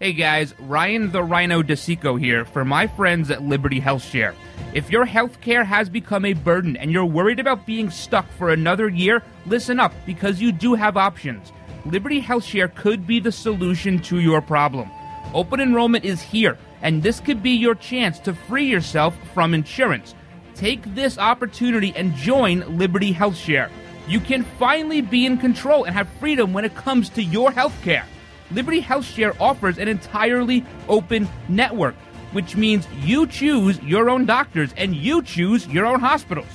Hey 0.00 0.12
guys, 0.12 0.54
Ryan 0.58 1.12
the 1.12 1.22
Ryno 1.22 1.62
DeSico 1.62 2.20
here 2.20 2.44
for 2.44 2.62
my 2.62 2.86
friends 2.86 3.30
at 3.30 3.42
Liberty 3.42 3.80
Health 3.80 4.04
Share. 4.04 4.34
If 4.74 4.90
your 4.90 5.06
healthcare 5.06 5.64
has 5.64 5.88
become 5.88 6.26
a 6.26 6.34
burden 6.34 6.76
and 6.76 6.90
you're 6.90 7.06
worried 7.06 7.40
about 7.40 7.64
being 7.64 7.88
stuck 7.88 8.30
for 8.32 8.50
another 8.50 8.88
year, 8.88 9.22
listen 9.46 9.80
up 9.80 9.94
because 10.04 10.42
you 10.42 10.52
do 10.52 10.74
have 10.74 10.98
options. 10.98 11.52
Liberty 11.86 12.20
Health 12.20 12.44
Share 12.44 12.68
could 12.68 13.06
be 13.06 13.18
the 13.18 13.32
solution 13.32 13.98
to 14.00 14.20
your 14.20 14.42
problem. 14.42 14.90
Open 15.32 15.58
enrollment 15.60 16.04
is 16.04 16.20
here, 16.20 16.58
and 16.82 17.02
this 17.02 17.20
could 17.20 17.42
be 17.42 17.52
your 17.52 17.74
chance 17.74 18.18
to 18.18 18.34
free 18.34 18.66
yourself 18.66 19.16
from 19.32 19.54
insurance. 19.54 20.14
Take 20.54 20.94
this 20.94 21.18
opportunity 21.18 21.92
and 21.96 22.14
join 22.14 22.78
Liberty 22.78 23.10
Health 23.10 23.36
Share. 23.36 23.70
You 24.06 24.20
can 24.20 24.44
finally 24.44 25.00
be 25.00 25.26
in 25.26 25.38
control 25.38 25.84
and 25.84 25.94
have 25.94 26.08
freedom 26.20 26.52
when 26.52 26.64
it 26.64 26.74
comes 26.74 27.08
to 27.10 27.22
your 27.22 27.50
healthcare. 27.50 28.04
Liberty 28.50 28.80
Health 28.80 29.04
Share 29.04 29.34
offers 29.42 29.78
an 29.78 29.88
entirely 29.88 30.64
open 30.88 31.28
network, 31.48 31.96
which 32.32 32.56
means 32.56 32.86
you 33.00 33.26
choose 33.26 33.82
your 33.82 34.08
own 34.08 34.26
doctors 34.26 34.72
and 34.76 34.94
you 34.94 35.22
choose 35.22 35.66
your 35.66 35.86
own 35.86 35.98
hospitals. 35.98 36.46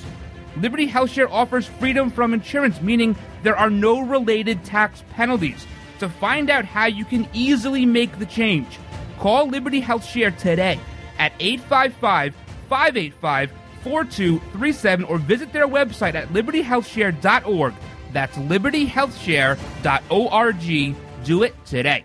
Liberty 0.56 0.86
Health 0.86 1.10
Share 1.10 1.30
offers 1.30 1.66
freedom 1.66 2.10
from 2.10 2.32
insurance, 2.32 2.80
meaning 2.80 3.16
there 3.42 3.56
are 3.56 3.70
no 3.70 4.00
related 4.00 4.64
tax 4.64 5.04
penalties. 5.10 5.66
To 5.98 6.08
find 6.08 6.48
out 6.48 6.64
how 6.64 6.86
you 6.86 7.04
can 7.04 7.28
easily 7.34 7.84
make 7.84 8.18
the 8.18 8.26
change, 8.26 8.78
call 9.18 9.48
Liberty 9.48 9.80
Health 9.80 10.04
Share 10.06 10.30
today 10.30 10.80
at 11.18 11.32
855 11.38 12.34
585 12.68 13.52
4237 13.82 15.04
or 15.04 15.18
visit 15.18 15.52
their 15.52 15.68
website 15.68 16.14
at 16.14 16.28
libertyhealthshare.org. 16.28 17.74
That's 18.12 18.36
libertyhealthshare.org. 18.36 20.96
Do 21.24 21.42
it 21.42 21.66
today. 21.66 22.04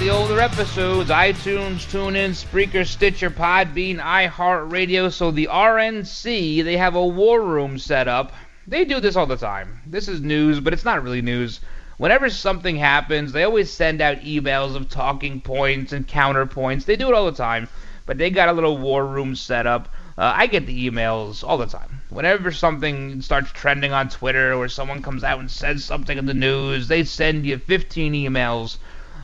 the 0.00 0.08
older 0.08 0.40
episodes 0.40 1.10
iTunes, 1.10 1.84
TuneIn, 1.92 2.30
Spreaker, 2.30 2.86
Stitcher, 2.86 3.28
Podbean, 3.28 3.98
iHeartRadio. 3.98 5.12
So 5.12 5.30
the 5.30 5.50
RNC, 5.52 6.64
they 6.64 6.78
have 6.78 6.94
a 6.94 7.06
war 7.06 7.42
room 7.42 7.78
set 7.78 8.08
up. 8.08 8.32
They 8.66 8.86
do 8.86 8.98
this 9.00 9.14
all 9.14 9.26
the 9.26 9.36
time. 9.36 9.78
This 9.86 10.08
is 10.08 10.22
news, 10.22 10.58
but 10.58 10.72
it's 10.72 10.86
not 10.86 11.02
really 11.02 11.20
news. 11.20 11.60
Whenever 11.98 12.30
something 12.30 12.76
happens, 12.76 13.32
they 13.32 13.44
always 13.44 13.70
send 13.70 14.00
out 14.00 14.22
emails 14.22 14.74
of 14.74 14.88
talking 14.88 15.38
points 15.42 15.92
and 15.92 16.08
counterpoints. 16.08 16.86
They 16.86 16.96
do 16.96 17.08
it 17.08 17.14
all 17.14 17.26
the 17.26 17.32
time, 17.32 17.68
but 18.06 18.16
they 18.16 18.30
got 18.30 18.48
a 18.48 18.54
little 18.54 18.78
war 18.78 19.04
room 19.04 19.36
set 19.36 19.66
up. 19.66 19.90
Uh, 20.16 20.32
I 20.34 20.46
get 20.46 20.64
the 20.64 20.90
emails 20.90 21.44
all 21.44 21.58
the 21.58 21.66
time. 21.66 22.00
Whenever 22.08 22.52
something 22.52 23.20
starts 23.20 23.52
trending 23.52 23.92
on 23.92 24.08
Twitter 24.08 24.54
or 24.54 24.66
someone 24.66 25.02
comes 25.02 25.24
out 25.24 25.40
and 25.40 25.50
says 25.50 25.84
something 25.84 26.16
in 26.16 26.24
the 26.24 26.32
news, 26.32 26.88
they 26.88 27.04
send 27.04 27.44
you 27.44 27.58
15 27.58 28.14
emails 28.14 28.78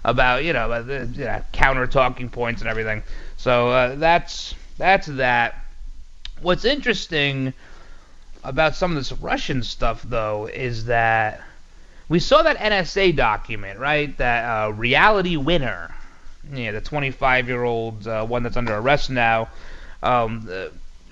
about 0.06 0.44
you 0.44 0.52
know, 0.52 0.74
you 0.78 1.24
know 1.24 1.42
counter 1.52 1.86
talking 1.86 2.30
points 2.30 2.62
and 2.62 2.70
everything. 2.70 3.02
So 3.36 3.70
uh, 3.70 3.94
that's 3.96 4.54
that's 4.78 5.08
that. 5.08 5.56
What's 6.40 6.64
interesting 6.64 7.52
about 8.44 8.76
some 8.76 8.92
of 8.92 8.96
this 8.96 9.12
Russian 9.12 9.62
stuff, 9.62 10.02
though, 10.02 10.46
is 10.46 10.84
that 10.86 11.42
we 12.08 12.20
saw 12.20 12.42
that 12.42 12.56
NSA 12.58 13.16
document, 13.16 13.80
right? 13.80 14.16
That 14.18 14.44
uh, 14.44 14.70
Reality 14.70 15.36
Winner, 15.36 15.92
yeah, 16.52 16.70
the 16.70 16.80
25-year-old 16.80 18.06
uh, 18.06 18.24
one 18.24 18.44
that's 18.44 18.56
under 18.56 18.76
arrest 18.76 19.10
now 19.10 19.48
um, 20.04 20.48
uh, 20.50 20.66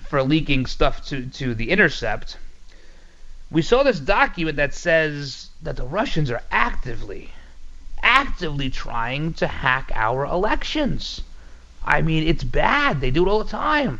for 0.07 0.23
leaking 0.23 0.67
stuff 0.67 1.05
to 1.07 1.25
to 1.25 1.53
the 1.53 1.69
Intercept. 1.69 2.37
We 3.51 3.61
saw 3.61 3.83
this 3.83 3.99
document 3.99 4.57
that 4.57 4.73
says 4.73 5.49
that 5.63 5.75
the 5.75 5.85
Russians 5.85 6.31
are 6.31 6.41
actively 6.49 7.31
actively 8.05 8.69
trying 8.69 9.33
to 9.33 9.47
hack 9.47 9.91
our 9.95 10.23
elections. 10.25 11.21
I 11.83 12.01
mean, 12.01 12.27
it's 12.27 12.43
bad. 12.43 13.01
They 13.01 13.11
do 13.11 13.25
it 13.25 13.29
all 13.29 13.43
the 13.43 13.49
time. 13.49 13.99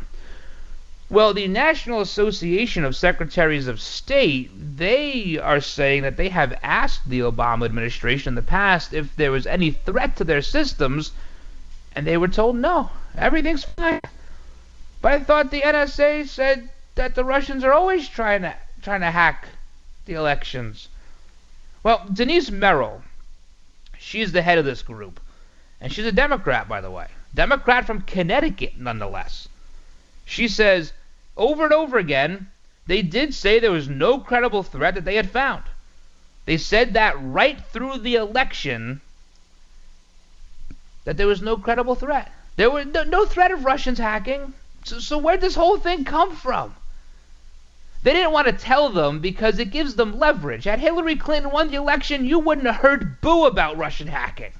Well, 1.10 1.34
the 1.34 1.46
National 1.46 2.00
Association 2.00 2.84
of 2.84 2.96
Secretaries 2.96 3.68
of 3.68 3.80
State, 3.80 4.50
they 4.76 5.38
are 5.38 5.60
saying 5.60 6.02
that 6.02 6.16
they 6.16 6.30
have 6.30 6.58
asked 6.62 7.08
the 7.08 7.20
Obama 7.20 7.64
administration 7.64 8.30
in 8.30 8.34
the 8.34 8.42
past 8.42 8.92
if 8.92 9.14
there 9.14 9.30
was 9.30 9.46
any 9.46 9.70
threat 9.70 10.16
to 10.16 10.24
their 10.24 10.42
systems, 10.42 11.12
and 11.94 12.06
they 12.06 12.16
were 12.16 12.28
told 12.28 12.56
no, 12.56 12.90
everything's 13.16 13.64
fine. 13.64 14.00
But 15.00 15.12
I 15.12 15.20
thought 15.20 15.50
the 15.50 15.62
NSA 15.62 16.26
said 16.26 16.70
that 16.96 17.14
the 17.14 17.24
Russians 17.24 17.62
are 17.62 17.72
always 17.72 18.08
trying 18.08 18.42
to 18.42 18.54
trying 18.82 19.00
to 19.00 19.10
hack 19.10 19.48
the 20.06 20.14
elections. 20.14 20.88
Well, 21.82 22.04
Denise 22.12 22.50
Merrill, 22.50 23.02
She's 24.06 24.30
the 24.30 24.42
head 24.42 24.56
of 24.56 24.64
this 24.64 24.82
group. 24.82 25.18
And 25.80 25.92
she's 25.92 26.06
a 26.06 26.12
Democrat, 26.12 26.68
by 26.68 26.80
the 26.80 26.92
way. 26.92 27.08
Democrat 27.34 27.88
from 27.88 28.02
Connecticut, 28.02 28.78
nonetheless. 28.78 29.48
She 30.24 30.46
says 30.46 30.92
over 31.36 31.64
and 31.64 31.72
over 31.72 31.98
again, 31.98 32.48
they 32.86 33.02
did 33.02 33.34
say 33.34 33.58
there 33.58 33.72
was 33.72 33.88
no 33.88 34.20
credible 34.20 34.62
threat 34.62 34.94
that 34.94 35.04
they 35.04 35.16
had 35.16 35.28
found. 35.28 35.64
They 36.44 36.56
said 36.56 36.94
that 36.94 37.16
right 37.20 37.60
through 37.72 37.98
the 37.98 38.14
election 38.14 39.00
that 41.04 41.16
there 41.16 41.26
was 41.26 41.42
no 41.42 41.56
credible 41.56 41.96
threat. 41.96 42.30
There 42.54 42.70
was 42.70 42.86
no, 42.86 43.26
threat 43.26 43.50
of 43.50 43.64
Russians 43.64 43.98
hacking. 43.98 44.54
So, 44.84 45.00
so 45.00 45.18
where'd 45.18 45.40
this 45.40 45.56
whole 45.56 45.78
thing 45.78 46.04
come 46.04 46.36
from? 46.36 46.76
They 48.06 48.12
didn't 48.12 48.30
want 48.30 48.46
to 48.46 48.52
tell 48.52 48.90
them 48.90 49.18
because 49.18 49.58
it 49.58 49.72
gives 49.72 49.96
them 49.96 50.16
leverage. 50.16 50.62
Had 50.62 50.78
Hillary 50.78 51.16
Clinton 51.16 51.50
won 51.50 51.72
the 51.72 51.76
election, 51.76 52.24
you 52.24 52.38
wouldn't 52.38 52.68
have 52.68 52.76
heard 52.76 53.20
boo 53.20 53.46
about 53.46 53.78
Russian 53.78 54.06
hacking. 54.06 54.52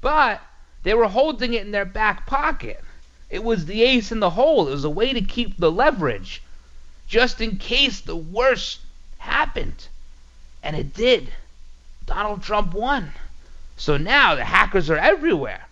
But 0.00 0.42
they 0.82 0.92
were 0.92 1.06
holding 1.06 1.54
it 1.54 1.64
in 1.64 1.70
their 1.70 1.84
back 1.84 2.26
pocket. 2.26 2.82
It 3.30 3.44
was 3.44 3.66
the 3.66 3.84
ace 3.84 4.10
in 4.10 4.18
the 4.18 4.30
hole. 4.30 4.66
It 4.66 4.72
was 4.72 4.82
a 4.82 4.90
way 4.90 5.12
to 5.12 5.20
keep 5.20 5.56
the 5.56 5.70
leverage 5.70 6.42
just 7.06 7.40
in 7.40 7.58
case 7.58 8.00
the 8.00 8.16
worst 8.16 8.80
happened. 9.18 9.86
And 10.60 10.74
it 10.74 10.92
did. 10.92 11.30
Donald 12.06 12.42
Trump 12.42 12.74
won. 12.74 13.12
So 13.76 13.96
now 13.96 14.34
the 14.34 14.44
hackers 14.44 14.90
are 14.90 14.96
everywhere. 14.96 15.68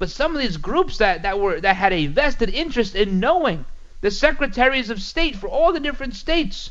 But 0.00 0.10
some 0.10 0.34
of 0.34 0.42
these 0.42 0.56
groups 0.56 0.98
that, 0.98 1.22
that 1.22 1.38
were 1.38 1.60
that 1.60 1.76
had 1.76 1.92
a 1.92 2.08
vested 2.08 2.50
interest 2.50 2.96
in 2.96 3.20
knowing 3.20 3.66
the 4.02 4.10
secretaries 4.10 4.90
of 4.90 5.00
state 5.00 5.36
for 5.36 5.48
all 5.48 5.72
the 5.72 5.80
different 5.80 6.14
states 6.14 6.70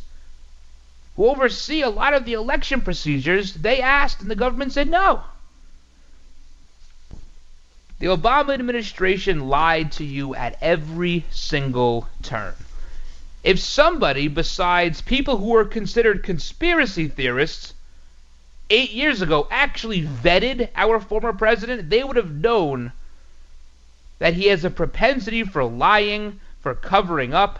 who 1.15 1.27
oversee 1.27 1.81
a 1.81 1.89
lot 1.89 2.13
of 2.13 2.25
the 2.25 2.33
election 2.33 2.81
procedures, 2.81 3.53
they 3.53 3.81
asked 3.81 4.21
and 4.21 4.29
the 4.29 4.35
government 4.35 4.73
said 4.73 4.87
no. 4.87 5.23
The 7.99 8.07
Obama 8.07 8.53
administration 8.53 9.47
lied 9.47 9.91
to 9.93 10.03
you 10.03 10.35
at 10.35 10.57
every 10.61 11.25
single 11.31 12.07
turn. 12.21 12.53
If 13.43 13.59
somebody 13.59 14.27
besides 14.27 15.01
people 15.01 15.37
who 15.37 15.49
were 15.49 15.65
considered 15.65 16.23
conspiracy 16.23 17.07
theorists 17.07 17.73
eight 18.69 18.91
years 18.91 19.21
ago 19.21 19.47
actually 19.51 20.03
vetted 20.03 20.69
our 20.75 20.99
former 20.99 21.33
president, 21.33 21.89
they 21.89 22.03
would 22.03 22.17
have 22.17 22.31
known 22.31 22.91
that 24.19 24.33
he 24.33 24.47
has 24.47 24.63
a 24.63 24.69
propensity 24.69 25.43
for 25.43 25.63
lying, 25.63 26.39
for 26.61 26.75
covering 26.75 27.33
up, 27.33 27.59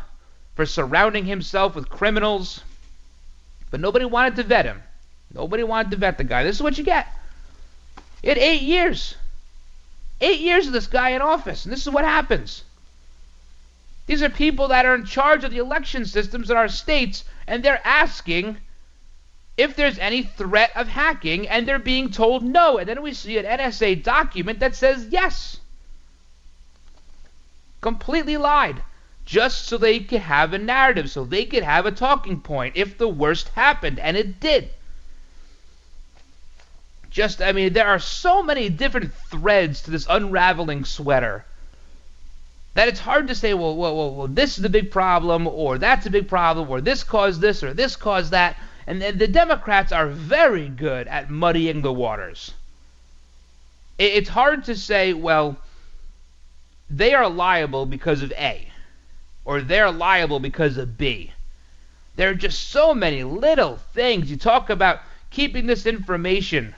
for 0.55 0.65
surrounding 0.65 1.25
himself 1.25 1.75
with 1.75 1.89
criminals. 1.89 2.61
But 3.69 3.79
nobody 3.79 4.05
wanted 4.05 4.35
to 4.37 4.43
vet 4.43 4.65
him. 4.65 4.81
Nobody 5.33 5.63
wanted 5.63 5.91
to 5.91 5.97
vet 5.97 6.17
the 6.17 6.23
guy. 6.23 6.43
This 6.43 6.57
is 6.57 6.63
what 6.63 6.77
you 6.77 6.83
get. 6.83 7.07
Had 8.23 8.37
eight 8.37 8.61
years. 8.61 9.15
Eight 10.19 10.39
years 10.39 10.67
of 10.67 10.73
this 10.73 10.87
guy 10.87 11.09
in 11.09 11.21
office, 11.21 11.65
and 11.65 11.71
this 11.73 11.81
is 11.81 11.91
what 11.91 12.03
happens. 12.03 12.63
These 14.05 14.21
are 14.21 14.29
people 14.29 14.67
that 14.67 14.85
are 14.85 14.93
in 14.93 15.05
charge 15.05 15.43
of 15.43 15.51
the 15.51 15.57
election 15.57 16.05
systems 16.05 16.51
in 16.51 16.57
our 16.57 16.67
states, 16.67 17.23
and 17.47 17.63
they're 17.63 17.85
asking 17.85 18.57
if 19.57 19.75
there's 19.75 19.97
any 19.97 20.23
threat 20.23 20.71
of 20.75 20.87
hacking, 20.87 21.47
and 21.47 21.67
they're 21.67 21.79
being 21.79 22.11
told 22.11 22.43
no. 22.43 22.77
And 22.77 22.87
then 22.87 23.01
we 23.01 23.13
see 23.13 23.37
an 23.39 23.45
NSA 23.45 24.03
document 24.03 24.59
that 24.59 24.75
says 24.75 25.07
yes 25.09 25.59
completely 27.81 28.37
lied 28.37 28.81
just 29.31 29.63
so 29.67 29.77
they 29.77 29.97
could 30.01 30.19
have 30.19 30.51
a 30.51 30.57
narrative, 30.57 31.09
so 31.09 31.23
they 31.23 31.45
could 31.45 31.63
have 31.63 31.85
a 31.85 31.91
talking 31.91 32.41
point 32.41 32.75
if 32.75 32.97
the 32.97 33.07
worst 33.07 33.47
happened, 33.55 33.97
and 33.97 34.17
it 34.17 34.41
did. 34.41 34.67
Just, 37.09 37.41
I 37.41 37.53
mean, 37.53 37.71
there 37.71 37.87
are 37.87 37.97
so 37.97 38.43
many 38.43 38.67
different 38.67 39.13
threads 39.13 39.83
to 39.83 39.91
this 39.91 40.05
unraveling 40.09 40.83
sweater 40.83 41.45
that 42.73 42.89
it's 42.89 42.99
hard 42.99 43.29
to 43.29 43.35
say, 43.35 43.53
well, 43.53 43.73
well, 43.73 43.95
well, 43.95 44.15
well 44.15 44.27
this 44.27 44.57
is 44.57 44.63
the 44.63 44.69
big 44.69 44.91
problem, 44.91 45.47
or 45.47 45.77
that's 45.77 46.05
a 46.05 46.09
big 46.09 46.27
problem, 46.27 46.69
or 46.69 46.81
this 46.81 47.05
caused 47.05 47.39
this, 47.39 47.63
or 47.63 47.73
this 47.73 47.95
caused 47.95 48.31
that. 48.31 48.57
And 48.85 49.01
the 49.01 49.29
Democrats 49.29 49.93
are 49.93 50.07
very 50.07 50.67
good 50.67 51.07
at 51.07 51.29
muddying 51.29 51.83
the 51.83 51.93
waters. 51.93 52.53
It's 53.97 54.27
hard 54.27 54.65
to 54.65 54.75
say, 54.75 55.13
well, 55.13 55.55
they 56.89 57.13
are 57.13 57.29
liable 57.29 57.85
because 57.85 58.23
of 58.23 58.33
A, 58.33 58.67
or 59.45 59.61
they're 59.61 59.91
liable 59.91 60.39
because 60.39 60.77
of 60.77 60.97
B. 60.97 61.31
There 62.15 62.29
are 62.29 62.35
just 62.35 62.69
so 62.69 62.93
many 62.93 63.23
little 63.23 63.77
things. 63.93 64.29
You 64.29 64.37
talk 64.37 64.69
about 64.69 64.99
keeping 65.29 65.65
this 65.65 65.85
information 65.85 66.75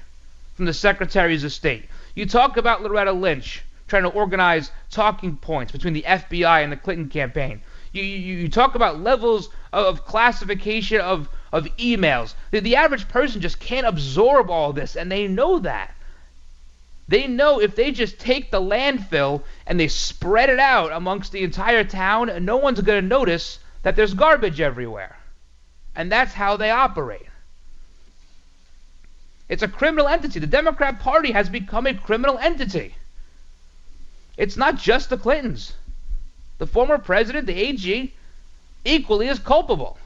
from 0.55 0.65
the 0.65 0.73
secretaries 0.73 1.43
of 1.43 1.51
state. 1.51 1.85
You 2.15 2.25
talk 2.25 2.57
about 2.57 2.83
Loretta 2.83 3.11
Lynch 3.11 3.63
trying 3.87 4.03
to 4.03 4.09
organize 4.09 4.71
talking 4.91 5.35
points 5.35 5.71
between 5.71 5.93
the 5.93 6.03
FBI 6.03 6.63
and 6.63 6.71
the 6.71 6.77
Clinton 6.77 7.09
campaign. 7.09 7.61
You, 7.91 8.03
you, 8.03 8.37
you 8.37 8.49
talk 8.49 8.75
about 8.75 9.01
levels 9.01 9.49
of 9.71 10.05
classification 10.05 11.01
of, 11.01 11.29
of 11.51 11.65
emails. 11.77 12.33
The, 12.51 12.59
the 12.59 12.75
average 12.75 13.07
person 13.07 13.41
just 13.41 13.59
can't 13.59 13.85
absorb 13.85 14.49
all 14.49 14.73
this, 14.73 14.95
and 14.95 15.11
they 15.11 15.27
know 15.27 15.59
that. 15.59 15.93
They 17.07 17.27
know 17.27 17.59
if 17.59 17.75
they 17.75 17.91
just 17.91 18.19
take 18.19 18.49
the 18.49 18.61
landfill 18.61 19.43
and 19.67 19.79
they 19.79 19.87
spread 19.87 20.49
it 20.49 20.59
out 20.59 20.91
amongst 20.91 21.31
the 21.31 21.43
entire 21.43 21.83
town, 21.83 22.45
no 22.45 22.57
one's 22.57 22.81
going 22.81 23.01
to 23.01 23.07
notice 23.07 23.59
that 23.81 23.95
there's 23.95 24.13
garbage 24.13 24.61
everywhere. 24.61 25.17
And 25.95 26.11
that's 26.11 26.33
how 26.33 26.57
they 26.57 26.71
operate. 26.71 27.27
It's 29.49 29.63
a 29.63 29.67
criminal 29.67 30.07
entity. 30.07 30.39
The 30.39 30.47
Democrat 30.47 30.99
Party 30.99 31.31
has 31.31 31.49
become 31.49 31.85
a 31.85 31.93
criminal 31.93 32.37
entity. 32.39 32.95
It's 34.37 34.57
not 34.57 34.77
just 34.77 35.09
the 35.09 35.17
Clintons. 35.17 35.73
The 36.57 36.65
former 36.65 36.97
president, 36.97 37.45
the 37.45 37.59
AG, 37.59 38.13
equally 38.85 39.27
is 39.27 39.39
culpable. 39.39 39.97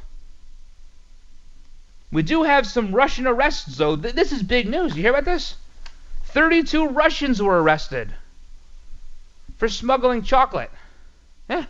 We 2.11 2.23
do 2.23 2.43
have 2.43 2.65
some 2.65 2.95
Russian 2.95 3.27
arrests, 3.27 3.77
though. 3.77 3.95
This 3.95 4.31
is 4.31 4.41
big 4.41 4.67
news. 4.67 4.95
You 4.95 5.03
hear 5.03 5.11
about 5.11 5.25
this? 5.25 5.55
32 6.37 6.89
Russians 6.89 7.41
were 7.41 7.63
arrested 7.63 8.13
for 9.57 9.67
smuggling 9.67 10.21
chocolate. 10.21 10.69
Yeah. 11.49 11.65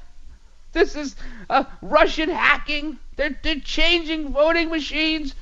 This 0.73 0.93
is 0.97 1.15
uh, 1.49 1.63
Russian 1.81 2.29
hacking. 2.29 2.99
They're, 3.15 3.39
they're 3.43 3.61
changing 3.61 4.33
voting 4.33 4.67
machines. 4.67 5.35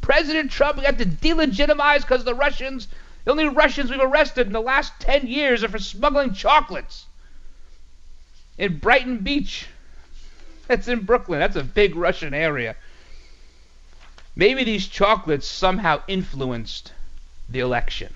President 0.00 0.52
Trump 0.52 0.80
got 0.80 0.96
to 0.98 1.06
delegitimize 1.06 2.02
because 2.02 2.22
the 2.22 2.36
Russians, 2.36 2.86
the 3.24 3.32
only 3.32 3.48
Russians 3.48 3.90
we've 3.90 4.00
arrested 4.00 4.46
in 4.46 4.52
the 4.52 4.60
last 4.60 4.92
10 5.00 5.26
years 5.26 5.64
are 5.64 5.68
for 5.68 5.80
smuggling 5.80 6.32
chocolates. 6.32 7.06
In 8.58 8.78
Brighton 8.78 9.18
Beach. 9.18 9.66
That's 10.68 10.86
in 10.86 11.00
Brooklyn. 11.00 11.40
That's 11.40 11.56
a 11.56 11.64
big 11.64 11.96
Russian 11.96 12.32
area. 12.32 12.76
Maybe 14.36 14.62
these 14.62 14.86
chocolates 14.86 15.48
somehow 15.48 16.00
influenced 16.06 16.92
the 17.48 17.58
election. 17.58 18.14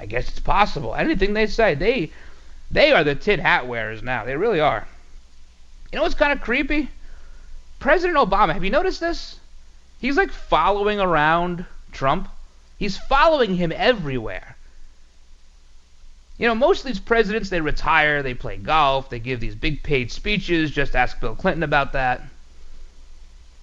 I 0.00 0.06
guess 0.06 0.28
it's 0.30 0.40
possible. 0.40 0.94
Anything 0.94 1.34
they 1.34 1.46
say, 1.46 1.74
they 1.74 2.10
they 2.70 2.92
are 2.92 3.04
the 3.04 3.14
tin 3.14 3.40
hat 3.40 3.66
wearers 3.66 4.02
now. 4.02 4.24
They 4.24 4.34
really 4.34 4.60
are. 4.60 4.88
You 5.92 5.96
know 5.96 6.02
what's 6.02 6.14
kind 6.14 6.32
of 6.32 6.40
creepy? 6.40 6.88
President 7.78 8.18
Obama, 8.18 8.54
have 8.54 8.64
you 8.64 8.70
noticed 8.70 9.00
this? 9.00 9.38
He's 10.00 10.16
like 10.16 10.30
following 10.30 11.00
around 11.00 11.66
Trump. 11.92 12.28
He's 12.78 12.96
following 12.96 13.56
him 13.56 13.72
everywhere. 13.74 14.56
You 16.38 16.48
know, 16.48 16.54
most 16.54 16.80
of 16.80 16.86
these 16.86 17.00
presidents, 17.00 17.50
they 17.50 17.60
retire, 17.60 18.22
they 18.22 18.32
play 18.32 18.56
golf, 18.56 19.10
they 19.10 19.18
give 19.18 19.40
these 19.40 19.54
big 19.54 19.82
paid 19.82 20.10
speeches. 20.10 20.70
Just 20.70 20.96
ask 20.96 21.20
Bill 21.20 21.34
Clinton 21.34 21.62
about 21.62 21.92
that. 21.92 22.22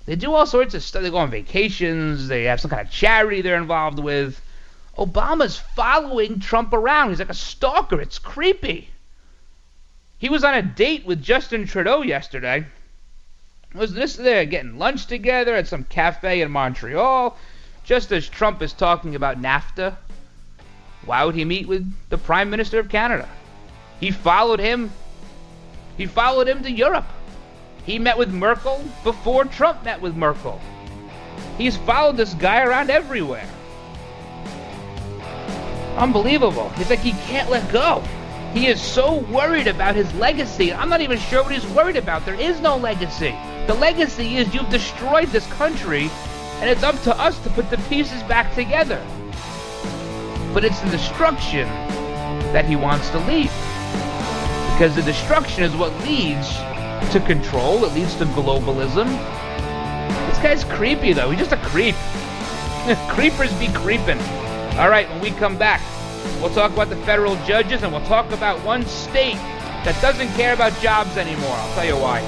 They 0.06 0.16
do 0.16 0.34
all 0.34 0.46
sorts 0.46 0.76
of 0.76 0.84
stuff. 0.84 1.02
They 1.02 1.10
go 1.10 1.18
on 1.18 1.32
vacations, 1.32 2.28
they 2.28 2.44
have 2.44 2.62
some 2.62 2.70
kind 2.70 2.86
of 2.86 2.92
charity 2.92 3.42
they're 3.42 3.58
involved 3.58 3.98
with. 3.98 4.40
Obama's 4.98 5.58
following 5.58 6.40
Trump 6.40 6.74
around. 6.74 7.10
He's 7.10 7.20
like 7.20 7.30
a 7.30 7.36
stalker. 7.36 8.02
It's 8.02 8.18
creepy. 8.18 8.90
He 10.18 10.30
was 10.30 10.44
on 10.44 10.56
a 10.56 10.64
date 10.64 11.06
with 11.06 11.22
Justin 11.22 11.68
Trudeau 11.68 12.02
yesterday. 12.02 12.66
Was 13.76 13.94
this 13.94 14.16
there 14.16 14.46
getting 14.46 14.80
lunch 14.80 15.06
together 15.06 15.54
at 15.54 15.68
some 15.68 15.84
cafe 15.84 16.42
in 16.42 16.50
Montreal, 16.50 17.38
just 17.84 18.12
as 18.12 18.28
Trump 18.28 18.62
is 18.64 18.74
talking 18.74 19.14
about 19.14 19.40
NAFTA? 19.40 19.96
Why 21.06 21.24
would 21.24 21.36
he 21.36 21.46
meet 21.46 21.68
with 21.68 21.94
the 22.10 22.18
Prime 22.18 22.50
Minister 22.50 22.80
of 22.80 22.90
Canada? 22.90 23.30
He 24.00 24.10
followed 24.10 24.60
him. 24.60 24.92
He 25.96 26.08
followed 26.08 26.48
him 26.48 26.64
to 26.64 26.72
Europe. 26.72 27.08
He 27.86 28.00
met 28.00 28.18
with 28.18 28.34
Merkel 28.34 28.84
before 29.04 29.46
Trump 29.46 29.84
met 29.84 30.02
with 30.02 30.16
Merkel. 30.16 30.60
He's 31.58 31.78
followed 31.78 32.18
this 32.18 32.34
guy 32.34 32.64
around 32.64 32.90
everywhere. 32.90 33.48
Unbelievable. 35.98 36.72
It's 36.76 36.92
like 36.92 37.00
he 37.00 37.12
can't 37.12 37.50
let 37.50 37.72
go. 37.72 38.04
He 38.54 38.68
is 38.68 38.82
so 38.82 39.18
worried 39.32 39.68
about 39.68 39.96
his 39.96 40.14
legacy. 40.16 40.72
I'm 40.72 40.90
not 40.90 41.02
even 41.02 41.18
sure 41.18 41.44
what 41.44 41.52
he's 41.52 41.66
worried 41.68 41.96
about. 41.96 42.24
There 42.24 42.40
is 42.40 42.62
no 42.62 42.78
legacy. 42.78 43.36
The 43.66 43.74
legacy 43.74 44.38
is 44.38 44.54
you've 44.54 44.70
destroyed 44.70 45.30
this 45.30 45.46
country, 45.54 46.10
and 46.60 46.70
it's 46.70 46.84
up 46.84 47.02
to 47.04 47.20
us 47.20 47.38
to 47.44 47.50
put 47.50 47.70
the 47.70 47.78
pieces 47.90 48.22
back 48.24 48.54
together. 48.54 49.04
But 50.54 50.64
it's 50.64 50.80
the 50.82 50.90
destruction 50.90 51.68
that 52.54 52.66
he 52.66 52.76
wants 52.76 53.10
to 53.10 53.20
leave. 53.20 53.52
Because 54.74 54.96
the 54.96 55.02
destruction 55.04 55.64
is 55.64 55.76
what 55.76 55.92
leads 56.02 56.48
to 57.12 57.24
control, 57.26 57.84
it 57.86 57.94
leads 57.94 58.16
to 58.16 58.26
globalism. 58.26 59.08
This 60.30 60.38
guy's 60.40 60.64
creepy, 60.64 61.14
though. 61.14 61.32
He's 61.32 61.40
just 61.40 61.52
a 61.52 61.58
creep. 61.58 61.96
Creepers 63.10 63.52
be 63.60 63.68
creeping. 63.74 64.20
All 64.78 64.90
right, 64.90 65.10
when 65.10 65.22
we 65.22 65.32
come 65.32 65.58
back, 65.58 65.82
We'll 66.42 66.54
talk 66.54 66.72
about 66.72 66.90
the 66.90 66.98
federal 66.98 67.36
judges, 67.46 67.82
and 67.82 67.92
we'll 67.92 68.06
talk 68.06 68.32
about 68.32 68.64
one 68.64 68.86
state 68.86 69.38
that 69.84 70.00
doesn't 70.02 70.28
care 70.30 70.54
about 70.54 70.78
jobs 70.82 71.18
anymore. 71.18 71.50
I'll 71.50 71.74
tell 71.74 71.86
you 71.86 71.96
why. 71.96 72.22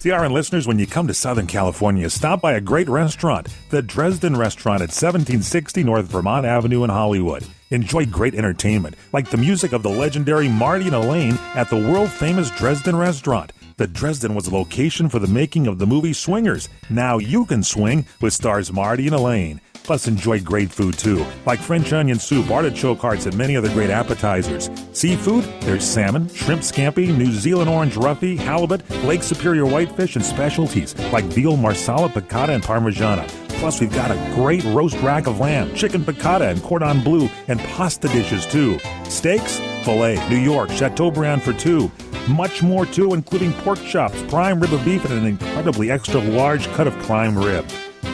CRN 0.00 0.32
listeners, 0.32 0.66
when 0.66 0.78
you 0.78 0.86
come 0.86 1.06
to 1.06 1.14
Southern 1.14 1.46
California, 1.46 2.08
stop 2.08 2.40
by 2.40 2.54
a 2.54 2.60
great 2.60 2.88
restaurant, 2.88 3.48
the 3.68 3.82
Dresden 3.82 4.34
Restaurant 4.34 4.80
at 4.80 4.88
1760 4.88 5.84
North 5.84 6.06
Vermont 6.06 6.46
Avenue 6.46 6.82
in 6.84 6.90
Hollywood. 6.90 7.46
Enjoy 7.70 8.04
great 8.06 8.34
entertainment, 8.34 8.96
like 9.12 9.30
the 9.30 9.36
music 9.36 9.72
of 9.72 9.82
the 9.82 9.90
legendary 9.90 10.48
Marty 10.48 10.86
and 10.86 10.94
Elaine 10.94 11.38
at 11.54 11.68
the 11.68 11.76
world 11.76 12.10
famous 12.10 12.50
Dresden 12.50 12.96
Restaurant. 12.96 13.52
The 13.76 13.86
Dresden 13.86 14.34
was 14.34 14.48
a 14.48 14.54
location 14.54 15.08
for 15.08 15.18
the 15.18 15.28
making 15.28 15.66
of 15.66 15.78
the 15.78 15.86
movie 15.86 16.14
Swingers. 16.14 16.68
Now 16.88 17.18
you 17.18 17.44
can 17.44 17.62
swing 17.62 18.06
with 18.20 18.32
stars 18.32 18.72
Marty 18.72 19.06
and 19.06 19.14
Elaine. 19.14 19.60
Plus, 19.82 20.06
enjoy 20.06 20.40
great 20.40 20.70
food 20.70 20.96
too, 20.96 21.24
like 21.46 21.58
French 21.58 21.92
onion 21.92 22.18
soup, 22.18 22.50
artichoke 22.50 23.00
hearts, 23.00 23.26
and 23.26 23.36
many 23.36 23.56
other 23.56 23.70
great 23.70 23.90
appetizers. 23.90 24.70
Seafood, 24.92 25.44
there's 25.62 25.84
salmon, 25.84 26.28
shrimp 26.28 26.62
scampi, 26.62 27.16
New 27.16 27.32
Zealand 27.32 27.68
orange 27.68 27.94
roughy, 27.94 28.36
halibut, 28.36 28.88
Lake 29.04 29.22
Superior 29.22 29.66
whitefish, 29.66 30.16
and 30.16 30.24
specialties 30.24 30.94
like 31.12 31.24
veal 31.24 31.56
marsala, 31.56 32.08
piccata, 32.08 32.50
and 32.50 32.62
parmigiana. 32.62 33.26
Plus, 33.60 33.80
we've 33.80 33.92
got 33.92 34.10
a 34.10 34.34
great 34.34 34.64
roast 34.64 34.96
rack 35.02 35.26
of 35.26 35.38
lamb, 35.40 35.74
chicken 35.74 36.02
piccata, 36.02 36.50
and 36.50 36.62
cordon 36.62 37.02
bleu, 37.02 37.28
and 37.48 37.60
pasta 37.60 38.08
dishes 38.08 38.46
too. 38.46 38.78
Steaks, 39.04 39.58
filet, 39.84 40.16
New 40.28 40.38
York, 40.38 40.70
Chateaubriand 40.70 41.42
for 41.42 41.52
two. 41.52 41.90
Much 42.28 42.62
more 42.62 42.86
too, 42.86 43.12
including 43.12 43.52
pork 43.52 43.78
chops, 43.84 44.22
prime 44.24 44.60
rib 44.60 44.72
of 44.72 44.84
beef, 44.84 45.04
and 45.04 45.14
an 45.14 45.26
incredibly 45.26 45.90
extra 45.90 46.20
large 46.20 46.66
cut 46.68 46.86
of 46.86 46.94
prime 47.00 47.36
rib. 47.36 47.66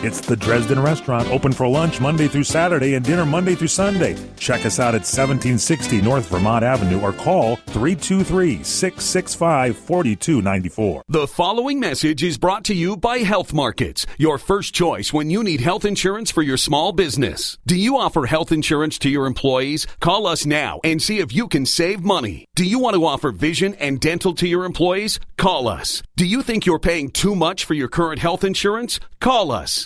It's 0.03 0.21
the 0.21 0.37
Dresden 0.37 0.79
Restaurant, 0.79 1.27
open 1.31 1.53
for 1.53 1.67
lunch 1.67 2.03
Monday 2.03 2.29
through 2.29 2.45
Saturday 2.45 2.95
and 2.95 3.05
dinner 3.05 3.25
Monday 3.25 3.55
through 3.55 3.69
Sunday. 3.69 4.15
Check 4.37 4.67
us 4.67 4.79
out 4.79 4.95
at 4.95 5.01
1760 5.01 6.03
North 6.03 6.29
Vermont 6.29 6.63
Avenue 6.63 7.01
or 7.01 7.15
call 7.15 7.57
323 7.69 8.63
665 8.63 9.77
4294. 9.77 11.03
The 11.09 11.27
following 11.27 11.81
message 11.81 12.23
is 12.23 12.37
brought 12.37 12.63
to 12.65 12.75
you 12.75 12.99
by 12.99 13.19
Health 13.19 13.55
Markets, 13.55 14.07
your 14.19 14.37
first 14.37 14.75
choice 14.75 15.15
when 15.15 15.31
you 15.31 15.43
need 15.43 15.63
health 15.63 15.87
insurance 15.87 16.31
for 16.31 16.43
your 16.43 16.59
small 16.59 16.93
business. 16.93 17.57
Do 17.67 17.75
you 17.75 17.97
offer 17.97 18.27
health 18.27 18.53
insurance 18.53 18.99
to 18.99 19.09
your 19.09 19.27
employees? 19.27 19.87
Call 20.01 20.27
us 20.27 20.45
now 20.45 20.79
and 20.85 21.01
see 21.03 21.21
if 21.21 21.35
you 21.35 21.49
can 21.49 21.65
save 21.65 22.05
money. 22.05 22.47
Do 22.55 22.65
you 22.65 22.79
want 22.79 22.97
to 22.97 23.07
offer 23.07 23.33
vision 23.33 23.75
and 23.77 23.99
dental 23.99 24.35
to 24.35 24.47
your 24.47 24.67
employees? 24.67 25.19
Call 25.39 25.69
us. 25.69 26.03
Do 26.17 26.27
you 26.27 26.43
think 26.43 26.67
you're 26.67 26.79
paying 26.79 27.11
too 27.11 27.35
much 27.35 27.65
for 27.65 27.75
your 27.75 27.89
current 27.89 28.21
health 28.21 28.45
insurance? 28.45 29.01
Call 29.21 29.51
us. 29.51 29.86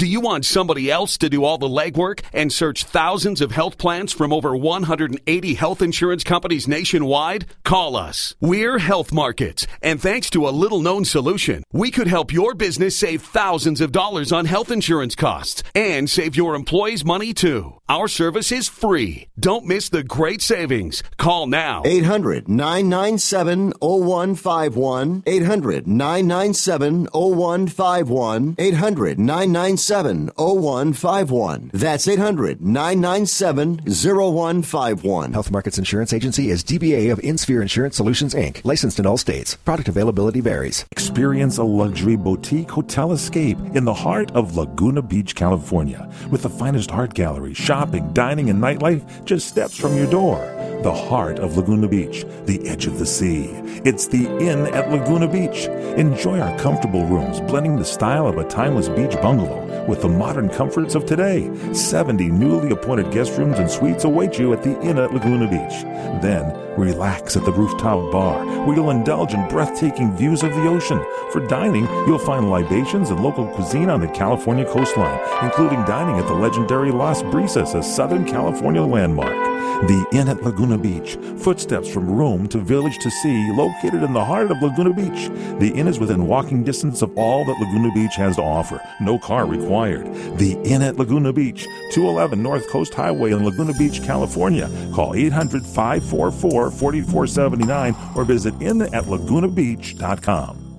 Do 0.00 0.06
you 0.06 0.20
want 0.22 0.46
somebody 0.46 0.90
else 0.90 1.18
to 1.18 1.28
do 1.28 1.44
all 1.44 1.58
the 1.58 1.68
legwork 1.68 2.22
and 2.32 2.50
search 2.50 2.84
thousands 2.84 3.42
of 3.42 3.50
health 3.50 3.76
plans 3.76 4.14
from 4.14 4.32
over 4.32 4.56
180 4.56 5.52
health 5.52 5.82
insurance 5.82 6.24
companies 6.24 6.66
nationwide? 6.66 7.44
Call 7.64 7.96
us. 7.96 8.34
We're 8.40 8.78
Health 8.78 9.12
Markets, 9.12 9.66
and 9.82 10.00
thanks 10.00 10.30
to 10.30 10.48
a 10.48 10.56
little 10.56 10.80
known 10.80 11.04
solution, 11.04 11.64
we 11.70 11.90
could 11.90 12.06
help 12.06 12.32
your 12.32 12.54
business 12.54 12.96
save 12.96 13.20
thousands 13.20 13.82
of 13.82 13.92
dollars 13.92 14.32
on 14.32 14.46
health 14.46 14.70
insurance 14.70 15.14
costs 15.14 15.62
and 15.74 16.08
save 16.08 16.34
your 16.34 16.54
employees 16.54 17.04
money 17.04 17.34
too. 17.34 17.74
Our 17.86 18.08
service 18.08 18.52
is 18.52 18.70
free. 18.70 19.28
Don't 19.38 19.66
miss 19.66 19.90
the 19.90 20.02
great 20.02 20.40
savings. 20.40 21.02
Call 21.18 21.46
now. 21.46 21.82
800 21.84 22.48
997 22.48 23.74
0151. 23.80 25.24
800 25.26 25.86
997 25.86 27.08
0151. 27.12 28.54
800 28.58 29.18
997 29.18 29.89
0151. 29.90 31.70
That's 31.74 32.06
800 32.06 32.60
997 32.62 33.80
0151. 33.86 35.32
Health 35.32 35.50
Markets 35.50 35.78
Insurance 35.78 36.12
Agency 36.12 36.50
is 36.50 36.62
DBA 36.62 37.10
of 37.12 37.18
InSphere 37.18 37.60
Insurance 37.60 37.96
Solutions 37.96 38.34
Inc., 38.34 38.64
licensed 38.64 38.98
in 38.98 39.06
all 39.06 39.16
states. 39.16 39.56
Product 39.56 39.88
availability 39.88 40.40
varies. 40.40 40.84
Experience 40.92 41.58
a 41.58 41.64
luxury 41.64 42.16
boutique 42.16 42.70
hotel 42.70 43.12
escape 43.12 43.58
in 43.74 43.84
the 43.84 43.94
heart 43.94 44.30
of 44.32 44.56
Laguna 44.56 45.02
Beach, 45.02 45.34
California, 45.34 46.08
with 46.30 46.42
the 46.42 46.50
finest 46.50 46.92
art 46.92 47.14
gallery, 47.14 47.54
shopping, 47.54 48.12
dining, 48.12 48.50
and 48.50 48.62
nightlife 48.62 49.24
just 49.24 49.48
steps 49.48 49.78
from 49.78 49.96
your 49.96 50.10
door. 50.10 50.38
The 50.82 50.94
heart 50.94 51.38
of 51.38 51.56
Laguna 51.56 51.88
Beach, 51.88 52.24
the 52.46 52.66
edge 52.66 52.86
of 52.86 52.98
the 52.98 53.06
sea. 53.06 53.50
It's 53.84 54.06
the 54.06 54.26
Inn 54.38 54.66
at 54.74 54.90
Laguna 54.90 55.28
Beach. 55.28 55.66
Enjoy 55.98 56.40
our 56.40 56.56
comfortable 56.58 57.04
rooms, 57.06 57.40
blending 57.40 57.76
the 57.76 57.84
style 57.84 58.26
of 58.26 58.38
a 58.38 58.48
timeless 58.48 58.88
beach 58.88 59.12
bungalow 59.20 59.70
with 59.88 60.02
the 60.02 60.08
modern 60.08 60.48
comforts 60.48 60.94
of 60.94 61.06
today. 61.06 61.50
70 61.72 62.30
newly 62.30 62.70
appointed 62.70 63.12
guest 63.12 63.36
rooms 63.38 63.58
and 63.58 63.70
suites 63.70 64.04
await 64.04 64.38
you 64.38 64.52
at 64.52 64.62
the 64.62 64.80
Inn 64.80 64.98
at 64.98 65.12
Laguna 65.12 65.48
Beach. 65.48 65.82
Then, 66.22 66.56
relax 66.78 67.36
at 67.36 67.44
the 67.44 67.52
rooftop 67.52 68.12
bar, 68.12 68.44
where 68.64 68.76
you'll 68.76 68.90
indulge 68.90 69.34
in 69.34 69.48
breathtaking 69.48 70.16
views 70.16 70.42
of 70.42 70.50
the 70.54 70.68
ocean. 70.68 71.04
For 71.32 71.46
dining, 71.46 71.84
you'll 72.06 72.18
find 72.18 72.50
libations 72.50 73.10
and 73.10 73.22
local 73.22 73.46
cuisine 73.48 73.90
on 73.90 74.00
the 74.00 74.08
California 74.08 74.64
coastline, 74.64 75.20
including 75.44 75.84
dining 75.84 76.18
at 76.18 76.26
the 76.26 76.34
legendary 76.34 76.90
Las 76.90 77.22
Brisas, 77.22 77.74
a 77.74 77.82
Southern 77.82 78.24
California 78.24 78.82
landmark. 78.82 79.49
The 79.82 80.06
Inn 80.12 80.28
at 80.28 80.42
Laguna 80.42 80.76
Beach, 80.76 81.16
footsteps 81.38 81.88
from 81.88 82.10
room 82.10 82.46
to 82.48 82.58
village 82.58 82.98
to 82.98 83.10
sea, 83.10 83.50
located 83.52 84.02
in 84.02 84.12
the 84.12 84.24
heart 84.24 84.50
of 84.50 84.60
Laguna 84.60 84.92
Beach. 84.92 85.30
The 85.58 85.72
inn 85.74 85.88
is 85.88 85.98
within 85.98 86.26
walking 86.26 86.64
distance 86.64 87.00
of 87.00 87.16
all 87.16 87.46
that 87.46 87.58
Laguna 87.58 87.90
Beach 87.94 88.14
has 88.16 88.36
to 88.36 88.42
offer. 88.42 88.78
No 89.00 89.18
car 89.18 89.46
required. 89.46 90.04
The 90.36 90.58
Inn 90.64 90.82
at 90.82 90.96
Laguna 90.96 91.32
Beach, 91.32 91.64
211 91.92 92.42
North 92.42 92.68
Coast 92.68 92.92
Highway 92.92 93.32
in 93.32 93.42
Laguna 93.42 93.72
Beach, 93.72 94.02
California. 94.02 94.68
Call 94.94 95.14
800 95.14 95.64
544 95.64 96.70
4479 96.70 97.96
or 98.14 98.24
visit 98.24 98.52
innatlagunabeach.com. 98.58 100.69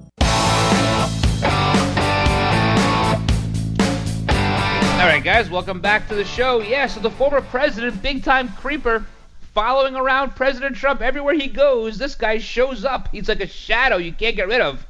All 5.02 5.08
right, 5.08 5.24
guys, 5.24 5.50
welcome 5.50 5.82
back 5.82 6.08
to 6.10 6.16
the 6.16 6.24
show. 6.24 6.62
Yeah, 6.62 6.86
so 6.86 7.00
the 7.00 7.10
former 7.10 7.42
president, 7.42 8.04
big 8.04 8.24
time 8.24 8.50
creeper, 8.50 9.04
following 9.52 9.96
around 9.96 10.36
President 10.36 10.76
Trump 10.76 11.02
everywhere 11.02 11.34
he 11.34 11.48
goes. 11.48 11.98
This 11.98 12.14
guy 12.14 12.38
shows 12.38 12.86
up. 12.86 13.10
He's 13.12 13.28
like 13.28 13.42
a 13.42 13.48
shadow 13.48 13.98
you 13.98 14.14
can't 14.14 14.36
get 14.36 14.48
rid 14.48 14.62
of. 14.62 14.86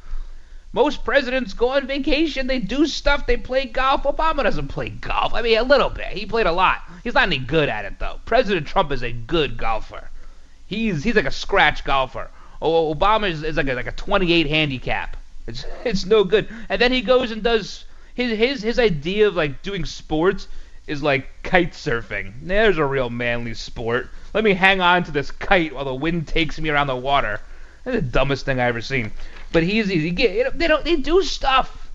Most 0.74 1.06
presidents 1.06 1.54
go 1.54 1.70
on 1.70 1.88
vacation, 1.88 2.48
they 2.48 2.60
do 2.60 2.88
stuff, 2.88 3.26
they 3.26 3.38
play 3.38 3.68
golf. 3.68 4.04
Obama 4.04 4.44
doesn't 4.44 4.68
play 4.68 4.90
golf. 4.90 5.34
I 5.34 5.42
mean, 5.44 5.58
a 5.58 5.64
little 5.64 5.90
bit. 5.90 6.08
He 6.08 6.26
played 6.26 6.46
a 6.46 6.52
lot. 6.52 6.82
He's 7.06 7.14
not 7.14 7.24
any 7.24 7.38
good 7.38 7.70
at 7.70 7.86
it, 7.86 7.98
though. 7.98 8.20
President 8.26 8.68
Trump 8.68 8.92
is 8.92 9.04
a 9.04 9.14
good 9.14 9.56
golfer. 9.56 10.10
He's 10.68 11.06
he's 11.06 11.16
like 11.16 11.24
a 11.24 11.32
scratch 11.32 11.86
golfer. 11.86 12.30
Oh, 12.62 12.94
Obama 12.94 13.30
is, 13.30 13.44
is 13.44 13.56
like 13.56 13.70
a, 13.70 13.76
like 13.76 13.88
a 13.88 13.94
28 13.94 14.48
handicap. 14.48 15.16
It's 15.48 15.64
it's 15.86 16.06
no 16.06 16.26
good. 16.26 16.50
And 16.68 16.82
then 16.82 16.92
he 16.92 17.02
goes 17.02 17.32
and 17.32 17.42
does 17.42 17.86
his 18.14 18.38
his 18.38 18.62
his 18.62 18.80
idea 18.80 19.28
of 19.28 19.36
like 19.36 19.62
doing 19.62 19.86
sports 19.86 20.48
is 20.88 21.02
like 21.02 21.28
kite 21.44 21.74
surfing. 21.74 22.34
There's 22.42 22.78
a 22.78 22.86
real 22.86 23.10
manly 23.10 23.54
sport. 23.54 24.10
Let 24.34 24.44
me 24.44 24.54
hang 24.54 24.82
on 24.82 25.04
to 25.04 25.12
this 25.12 25.32
kite 25.32 25.74
while 25.74 25.86
the 25.86 25.94
wind 25.94 26.28
takes 26.28 26.60
me 26.60 26.70
around 26.70 26.88
the 26.88 26.96
water. 26.96 27.40
That's 27.84 27.96
the 27.96 28.02
dumbest 28.02 28.46
thing 28.46 28.60
I 28.60 28.66
ever 28.66 28.82
seen. 28.82 29.12
But 29.52 29.64
he's 29.64 29.88
he 29.88 30.12
get 30.12 30.58
they 30.58 30.68
don't 30.68 30.84
they 30.84 30.98
do 30.98 31.24
stuff. 31.24 31.90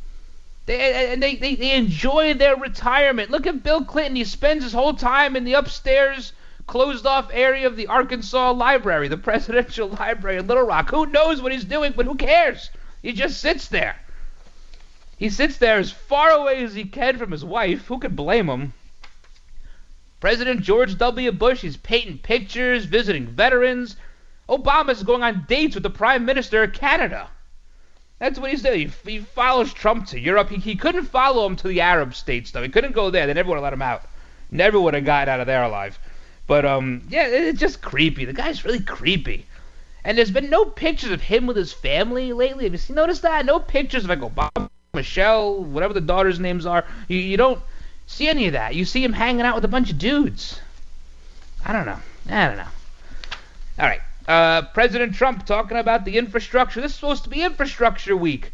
They 0.67 1.13
and 1.13 1.23
they, 1.23 1.37
they 1.37 1.55
they 1.55 1.73
enjoy 1.73 2.35
their 2.35 2.57
retirement. 2.57 3.31
Look 3.31 3.47
at 3.47 3.63
Bill 3.63 3.85
Clinton. 3.85 4.17
He 4.17 4.25
spends 4.25 4.65
his 4.65 4.73
whole 4.73 4.95
time 4.95 5.37
in 5.37 5.45
the 5.45 5.55
upstairs 5.55 6.33
closed 6.67 7.07
off 7.07 7.31
area 7.33 7.67
of 7.67 7.77
the 7.77 7.87
Arkansas 7.87 8.51
Library, 8.53 9.09
the 9.09 9.17
presidential 9.17 9.89
library 10.01 10.39
in 10.39 10.47
Little 10.47 10.65
Rock. 10.65 10.91
Who 10.91 11.07
knows 11.07 11.41
what 11.41 11.53
he's 11.53 11.65
doing, 11.65 11.93
but 11.95 12.07
who 12.07 12.17
cares? 12.17 12.71
He 13.03 13.13
just 13.13 13.41
sits 13.41 13.69
there. 13.69 13.97
He 15.19 15.31
sits 15.31 15.57
there 15.57 15.79
as 15.79 15.91
far 15.91 16.31
away 16.31 16.63
as 16.63 16.75
he 16.75 16.85
can 16.85 17.17
from 17.17 17.33
his 17.33 17.45
wife. 17.45 17.87
Who 17.87 17.99
could 17.99 18.15
blame 18.15 18.51
him? 18.51 18.75
President 20.21 20.61
George 20.61 20.99
W. 20.99 21.33
Bush, 21.33 21.65
is 21.65 21.79
painting 21.79 22.19
pictures, 22.19 22.85
visiting 22.85 23.27
veterans. 23.27 23.97
Obama's 24.47 25.03
going 25.03 25.23
on 25.23 25.47
dates 25.49 25.75
with 25.75 25.83
the 25.83 25.91
Prime 25.91 26.27
Minister 26.27 26.63
of 26.63 26.75
Canada. 26.75 27.31
That's 28.19 28.39
what 28.39 28.51
he's 28.51 28.63
doing. 28.63 28.93
He, 29.05 29.11
he 29.11 29.19
follows 29.21 29.73
Trump 29.73 30.07
to 30.09 30.21
Europe. 30.21 30.51
He, 30.51 30.57
he 30.57 30.77
couldn't 30.77 31.05
follow 31.05 31.47
him 31.47 31.57
to 31.57 31.69
the 31.69 31.81
Arab 31.81 32.15
states, 32.15 32.51
though. 32.51 32.63
He 32.63 32.69
couldn't 32.69 32.93
go 32.93 33.09
there. 33.09 33.27
They 33.27 33.35
never 33.35 33.49
would 33.49 33.57
have 33.57 33.65
let 33.65 33.73
him 33.73 33.83
out. 33.83 34.03
Never 34.51 34.79
would 34.79 34.93
have 34.93 35.05
gotten 35.07 35.33
out 35.33 35.41
of 35.41 35.47
there 35.47 35.63
alive. 35.63 35.99
But, 36.47 36.67
um, 36.67 37.07
yeah, 37.09 37.27
it's 37.27 37.59
just 37.59 37.81
creepy. 37.81 38.27
The 38.27 38.33
guy's 38.35 38.67
really 38.67 38.81
creepy. 38.81 39.47
And 40.05 40.17
there's 40.17 40.31
been 40.31 40.51
no 40.51 40.67
pictures 40.67 41.11
of 41.11 41.23
him 41.23 41.47
with 41.47 41.57
his 41.57 41.73
family 41.73 42.35
lately. 42.35 42.69
Have 42.69 42.89
you 42.89 42.95
noticed 42.95 43.23
that? 43.23 43.47
No 43.47 43.59
pictures 43.59 44.05
of 44.05 44.11
like 44.11 44.21
Obama 44.21 44.69
Michelle, 44.97 45.63
whatever 45.63 45.95
the 45.95 46.01
daughters' 46.01 46.41
names 46.41 46.67
are. 46.67 46.85
You, 47.07 47.19
you 47.19 47.37
don't 47.37 47.61
see 48.09 48.27
any 48.27 48.49
of 48.49 48.55
that. 48.55 48.75
You 48.75 48.85
see 48.85 49.05
him 49.05 49.13
hanging 49.13 49.43
out 49.43 49.55
with 49.55 49.65
a 49.65 49.69
bunch 49.69 49.93
of 49.93 49.99
dudes. 49.99 50.61
I 51.65 51.73
don't 51.73 51.87
know. 51.87 52.01
I 52.29 52.47
don't 52.49 52.57
know. 52.57 52.73
All 53.79 53.87
right. 53.87 54.01
Uh, 54.27 54.63
President 54.75 55.15
Trump 55.15 55.47
talking 55.47 55.77
about 55.77 56.05
the 56.05 56.19
infrastructure. 56.19 56.81
This 56.81 56.91
is 56.91 56.97
supposed 56.97 57.23
to 57.25 57.31
be 57.31 57.43
infrastructure 57.43 58.17
week. 58.17 58.51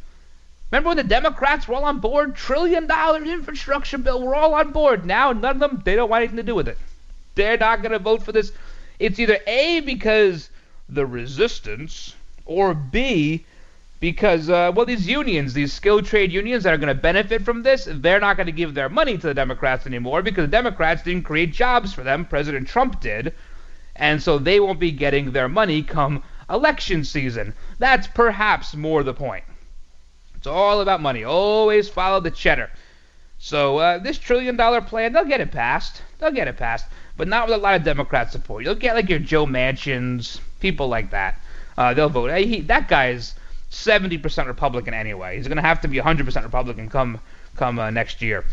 Remember 0.71 0.89
when 0.89 0.97
the 0.99 1.05
Democrats 1.05 1.69
were 1.69 1.75
all 1.75 1.85
on 1.85 2.01
board? 2.01 2.35
Trillion 2.35 2.87
dollar 2.87 3.23
infrastructure 3.23 3.99
bill. 3.99 4.23
We're 4.23 4.35
all 4.35 4.55
on 4.55 4.73
board. 4.73 5.07
Now 5.07 5.33
none 5.33 5.57
of 5.57 5.61
them, 5.61 5.83
they 5.85 5.97
don't 5.97 6.11
want 6.11 6.23
anything 6.23 6.39
to 6.39 6.43
do 6.43 6.55
with 6.55 6.69
it. 6.69 6.79
they're 7.35 7.59
not 7.59 7.83
going 7.83 7.93
to 7.93 7.99
vote 7.99 8.23
for 8.23 8.33
this. 8.33 8.53
It's 8.99 9.19
either 9.19 9.39
A, 9.47 9.81
because 9.81 10.51
the 10.89 11.07
resistance, 11.07 12.15
or 12.45 12.75
B, 12.75 13.45
because, 14.03 14.51
uh, 14.51 14.73
well, 14.75 14.85
these 14.85 15.07
unions, 15.07 15.55
these 15.55 15.73
skilled 15.73 16.05
trade 16.05 16.33
unions 16.33 16.65
that 16.65 16.75
are 16.75 16.77
going 16.77 16.89
to 16.89 17.01
benefit 17.01 17.45
from 17.45 17.63
this, 17.63 17.87
they're 17.89 18.19
not 18.19 18.37
going 18.37 18.49
to 18.49 18.53
give 18.53 18.75
their 18.75 18.89
money 18.89 19.17
to 19.17 19.29
the 19.29 19.33
Democrats 19.33 19.87
anymore 19.87 20.23
because 20.23 20.43
the 20.43 20.51
Democrats 20.51 21.05
didn't 21.05 21.23
create 21.23 21.53
jobs 21.53 21.93
for 21.93 22.03
them. 22.03 22.25
President 22.25 22.67
Trump 22.67 23.01
did. 23.01 23.33
And 23.95 24.21
so 24.21 24.39
they 24.39 24.59
won't 24.59 24.81
be 24.81 24.91
getting 24.91 25.31
their 25.31 25.49
money 25.49 25.85
come 25.85 26.25
election 26.51 27.05
season. 27.05 27.55
That's 27.79 28.09
perhaps 28.09 28.75
more 28.75 29.05
the 29.05 29.15
point. 29.15 29.45
It's 30.35 30.49
all 30.49 30.81
about 30.81 31.01
money. 31.01 31.23
Always 31.23 31.89
follow 31.89 32.19
the 32.19 32.33
cheddar. 32.33 32.71
So 33.39 33.79
uh, 33.79 33.99
this 33.99 34.19
trillion 34.19 34.57
dollar 34.57 34.81
plan, 34.81 35.13
they'll 35.13 35.25
get 35.25 35.41
it 35.41 35.53
passed. 35.53 36.03
They'll 36.19 36.33
get 36.33 36.49
it 36.49 36.57
passed, 36.57 36.87
but 37.17 37.29
not 37.29 37.47
with 37.47 37.55
a 37.55 37.59
lot 37.59 37.77
of 37.77 37.85
Democrat 37.85 38.33
support. 38.33 38.65
You'll 38.65 38.75
get 38.75 38.97
like 38.97 39.09
your 39.09 39.21
Joe 39.21 39.47
Manchins, 39.47 40.41
people 40.59 40.89
like 40.89 41.11
that. 41.13 41.41
Uh, 41.79 41.95
they'll 41.95 42.09
vote. 42.09 42.37
He, 42.39 42.63
that 42.63 42.89
guy 42.89 43.11
is 43.11 43.35
70% 43.73 44.47
Republican 44.47 44.95
anyway. 44.95 45.37
He's 45.37 45.49
going 45.49 45.57
to 45.57 45.63
have 45.63 45.81
to 45.81 45.89
be 45.89 45.99
100% 45.99 46.43
Republican 46.45 46.89
come 46.89 47.19
come 47.57 47.79
uh, 47.79 47.91
next 47.91 48.23
year. 48.23 48.45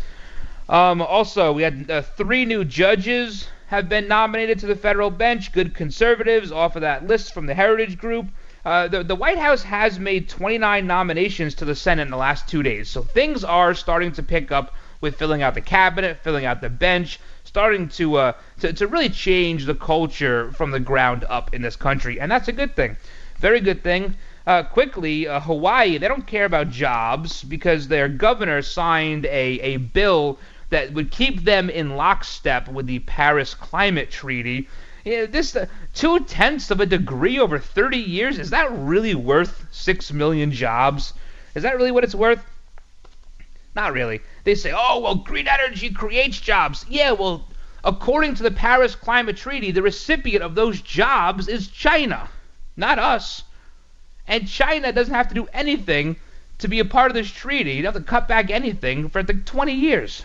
Um, 0.68 1.02
also, 1.02 1.52
we 1.52 1.62
had 1.62 1.90
uh, 1.90 2.02
three 2.02 2.44
new 2.44 2.64
judges 2.64 3.48
have 3.66 3.88
been 3.88 4.08
nominated 4.08 4.58
to 4.60 4.66
the 4.66 4.76
federal 4.76 5.10
bench. 5.10 5.52
Good 5.52 5.74
conservatives 5.74 6.50
off 6.50 6.74
of 6.74 6.82
that 6.82 7.06
list 7.06 7.34
from 7.34 7.46
the 7.46 7.54
Heritage 7.54 7.98
Group. 7.98 8.26
Uh, 8.64 8.88
the, 8.88 9.02
the 9.02 9.14
White 9.14 9.38
House 9.38 9.62
has 9.62 9.98
made 9.98 10.28
29 10.28 10.86
nominations 10.86 11.54
to 11.56 11.64
the 11.64 11.74
Senate 11.74 12.02
in 12.02 12.10
the 12.10 12.16
last 12.16 12.48
two 12.48 12.62
days, 12.62 12.88
so 12.88 13.02
things 13.02 13.42
are 13.42 13.74
starting 13.74 14.12
to 14.12 14.22
pick 14.22 14.52
up 14.52 14.74
with 15.00 15.16
filling 15.16 15.42
out 15.42 15.54
the 15.54 15.60
cabinet, 15.62 16.18
filling 16.22 16.44
out 16.44 16.60
the 16.60 16.68
bench, 16.68 17.18
starting 17.44 17.88
to, 17.88 18.16
uh, 18.16 18.32
to 18.60 18.72
to 18.72 18.86
really 18.86 19.08
change 19.08 19.64
the 19.64 19.74
culture 19.74 20.52
from 20.52 20.70
the 20.70 20.80
ground 20.80 21.24
up 21.28 21.54
in 21.54 21.62
this 21.62 21.76
country, 21.76 22.20
and 22.20 22.30
that's 22.30 22.48
a 22.48 22.52
good 22.52 22.76
thing. 22.76 22.96
Very 23.38 23.60
good 23.60 23.82
thing. 23.82 24.14
Uh, 24.46 24.62
quickly, 24.62 25.28
uh, 25.28 25.40
Hawaii, 25.40 25.98
they 25.98 26.08
don't 26.08 26.26
care 26.26 26.44
about 26.46 26.70
jobs 26.70 27.44
because 27.44 27.88
their 27.88 28.08
governor 28.08 28.62
signed 28.62 29.26
a, 29.26 29.60
a 29.60 29.76
bill 29.76 30.38
that 30.70 30.92
would 30.94 31.10
keep 31.10 31.44
them 31.44 31.68
in 31.68 31.96
lockstep 31.96 32.68
with 32.68 32.86
the 32.86 33.00
Paris 33.00 33.54
Climate 33.54 34.10
Treaty. 34.10 34.68
Yeah, 35.04 35.26
this 35.26 35.54
uh, 35.56 35.66
two 35.94 36.20
tenths 36.20 36.70
of 36.70 36.80
a 36.80 36.86
degree 36.86 37.38
over 37.38 37.58
30 37.58 37.98
years 37.98 38.38
is 38.38 38.50
that 38.50 38.70
really 38.72 39.14
worth 39.14 39.66
six 39.70 40.12
million 40.12 40.52
jobs? 40.52 41.12
Is 41.54 41.62
that 41.64 41.76
really 41.76 41.90
what 41.90 42.04
it's 42.04 42.14
worth? 42.14 42.44
Not 43.74 43.92
really. 43.92 44.20
They 44.44 44.54
say, 44.54 44.72
oh 44.74 45.00
well, 45.00 45.16
green 45.16 45.48
energy 45.48 45.90
creates 45.90 46.40
jobs. 46.40 46.84
Yeah, 46.88 47.12
well, 47.12 47.46
according 47.84 48.36
to 48.36 48.42
the 48.42 48.50
Paris 48.50 48.94
Climate 48.94 49.36
Treaty, 49.36 49.70
the 49.70 49.82
recipient 49.82 50.42
of 50.42 50.54
those 50.54 50.80
jobs 50.80 51.48
is 51.48 51.68
China, 51.68 52.28
not 52.76 52.98
us. 52.98 53.42
And 54.30 54.46
China 54.46 54.92
doesn't 54.92 55.12
have 55.12 55.26
to 55.28 55.34
do 55.34 55.48
anything 55.52 56.14
to 56.58 56.68
be 56.68 56.78
a 56.78 56.84
part 56.84 57.10
of 57.10 57.16
this 57.16 57.28
treaty. 57.28 57.72
You 57.72 57.82
don't 57.82 57.94
have 57.94 58.02
to 58.02 58.08
cut 58.08 58.28
back 58.28 58.48
anything 58.48 59.08
for 59.08 59.24
like 59.24 59.44
20 59.44 59.72
years. 59.72 60.22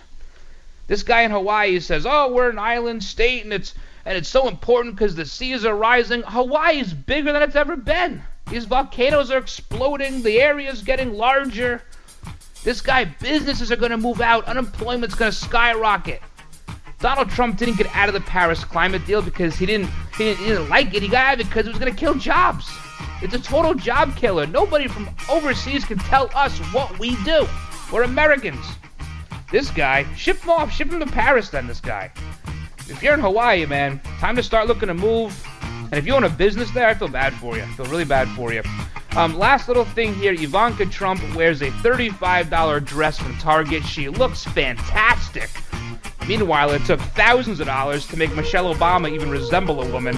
This 0.86 1.02
guy 1.02 1.22
in 1.22 1.32
Hawaii 1.32 1.80
says, 1.80 2.06
"Oh, 2.08 2.32
we're 2.32 2.52
an 2.52 2.60
island 2.60 3.04
state, 3.04 3.44
and 3.44 3.52
it's 3.52 3.74
and 4.06 4.16
it's 4.16 4.30
so 4.30 4.48
important 4.48 4.96
because 4.96 5.16
the 5.16 5.26
seas 5.26 5.66
are 5.66 5.76
rising." 5.76 6.22
Hawaii 6.22 6.80
is 6.80 6.94
bigger 6.94 7.34
than 7.34 7.42
it's 7.42 7.56
ever 7.56 7.76
been. 7.76 8.22
These 8.52 8.66
volcanoes 8.66 9.32
are 9.32 9.40
exploding. 9.40 10.22
The 10.22 10.40
area 10.40 10.70
is 10.70 10.84
getting 10.84 11.16
larger. 11.16 11.82
This 12.64 12.82
guy, 12.82 13.06
businesses 13.06 13.72
are 13.72 13.76
going 13.76 13.90
to 13.90 13.98
move 13.98 14.22
out. 14.22 14.46
Unemployment's 14.46 15.16
going 15.16 15.32
to 15.32 15.38
skyrocket. 15.38 16.22
Donald 17.00 17.32
Trump 17.32 17.58
didn't 17.58 17.78
get 17.78 17.88
out 17.96 18.08
of 18.08 18.14
the 18.14 18.22
Paris 18.22 18.64
climate 18.64 19.04
deal 19.08 19.24
because 19.24 19.56
he 19.56 19.66
didn't 19.66 19.90
he 20.16 20.26
didn't, 20.26 20.40
he 20.42 20.46
didn't 20.50 20.70
like 20.70 20.94
it. 20.94 21.02
He 21.02 21.08
got 21.08 21.26
out 21.26 21.38
because 21.40 21.66
it 21.66 21.70
was 21.70 21.80
going 21.80 21.92
to 21.92 22.00
kill 22.00 22.14
jobs. 22.14 22.70
It's 23.26 23.34
a 23.34 23.40
total 23.40 23.74
job 23.74 24.16
killer. 24.16 24.46
Nobody 24.46 24.88
from 24.88 25.10
overseas 25.32 25.84
can 25.84 25.98
tell 25.98 26.30
us 26.36 26.56
what 26.72 27.00
we 27.00 27.16
do. 27.24 27.48
We're 27.92 28.04
Americans. 28.04 28.64
This 29.52 29.72
guy, 29.72 30.06
ship 30.14 30.38
him 30.44 30.52
off, 30.52 30.72
ship 30.72 30.92
him 30.92 31.00
to 31.00 31.08
Paris 31.08 31.50
then, 31.50 31.66
this 31.66 31.82
guy. 31.82 32.12
If 32.88 33.02
you're 33.02 33.16
in 33.16 33.20
Hawaii, 33.20 33.66
man, 33.66 34.00
time 34.20 34.36
to 34.36 34.44
start 34.44 34.68
looking 34.68 34.90
to 34.90 34.94
move. 34.94 35.44
And 35.86 35.96
if 35.96 36.06
you 36.06 36.14
own 36.14 36.24
a 36.26 36.30
business 36.30 36.70
there, 36.70 36.88
I 36.88 36.94
feel 36.94 37.08
bad 37.08 37.34
for 37.34 37.58
you. 37.58 37.64
I 37.64 37.68
feel 37.70 37.88
really 37.88 38.06
bad 38.06 38.28
for 38.30 38.54
you. 38.54 38.62
Um, 39.16 39.36
last 39.36 39.68
little 39.68 39.86
thing 39.86 40.14
here 40.14 40.34
Ivanka 40.34 40.86
Trump 40.86 41.20
wears 41.36 41.64
a 41.64 41.72
$35 41.72 42.86
dress 42.86 43.18
from 43.18 43.36
Target. 43.40 43.84
She 43.86 44.08
looks 44.08 44.44
fantastic. 44.44 45.50
Meanwhile, 46.28 46.74
it 46.74 46.86
took 46.86 47.00
thousands 47.00 47.60
of 47.60 47.66
dollars 47.66 48.06
to 48.10 48.18
make 48.18 48.36
Michelle 48.36 48.72
Obama 48.72 49.10
even 49.10 49.32
resemble 49.32 49.82
a 49.82 49.92
woman. 49.92 50.16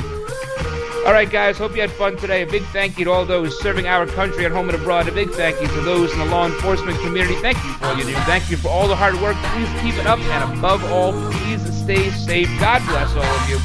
All 1.08 1.14
right, 1.14 1.32
guys, 1.32 1.58
hope 1.58 1.74
you 1.74 1.80
had 1.80 1.89
fun 1.91 2.18
today. 2.18 2.41
A 2.41 2.45
big 2.45 2.64
thank 2.64 2.99
you 2.99 3.05
to 3.05 3.12
all 3.12 3.24
those 3.24 3.58
serving 3.62 3.88
our 3.88 4.05
country 4.05 4.45
at 4.45 4.51
home 4.51 4.68
and 4.68 4.78
abroad. 4.78 5.08
A 5.08 5.12
big 5.14 5.30
thank 5.30 5.62
you 5.62 5.68
to 5.70 5.80
those 5.80 6.12
in 6.12 6.20
the 6.20 6.26
law 6.26 6.45
enforcement 6.45 6.99
community. 6.99 7.36
Thank 7.36 7.55
you 7.64 7.72
for 7.76 7.86
all 7.86 7.97
you 7.97 8.03
do. 8.03 8.14
Thank 8.26 8.51
you 8.51 8.58
for 8.58 8.68
all 8.68 8.89
the 8.89 8.95
hard 8.97 9.16
work. 9.22 9.38
Please 9.38 9.70
keep 9.82 9.95
it 9.97 10.05
up. 10.05 10.20
And 10.20 10.58
above 10.58 10.84
all, 10.91 11.14
please 11.32 11.64
stay 11.82 12.10
safe. 12.10 12.49
God 12.60 12.86
bless 12.88 13.16
all 13.16 13.24
of 13.24 13.49
you. 13.49 13.55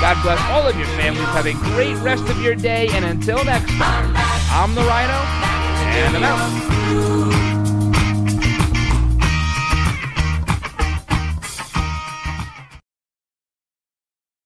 God 0.00 0.22
bless 0.22 0.40
all 0.48 0.66
of 0.66 0.74
your 0.74 0.86
families. 0.96 1.28
Have 1.28 1.44
a 1.44 1.52
great 1.74 1.96
rest 1.98 2.24
of 2.30 2.40
your 2.40 2.54
day. 2.54 2.88
And 2.92 3.04
until 3.04 3.44
next 3.44 3.72
time, 3.72 4.14
I'm 4.50 4.74
the 4.74 4.80
Ryno, 4.80 5.20
and 6.00 6.16
I'm 6.16 6.24
out. 6.24 7.45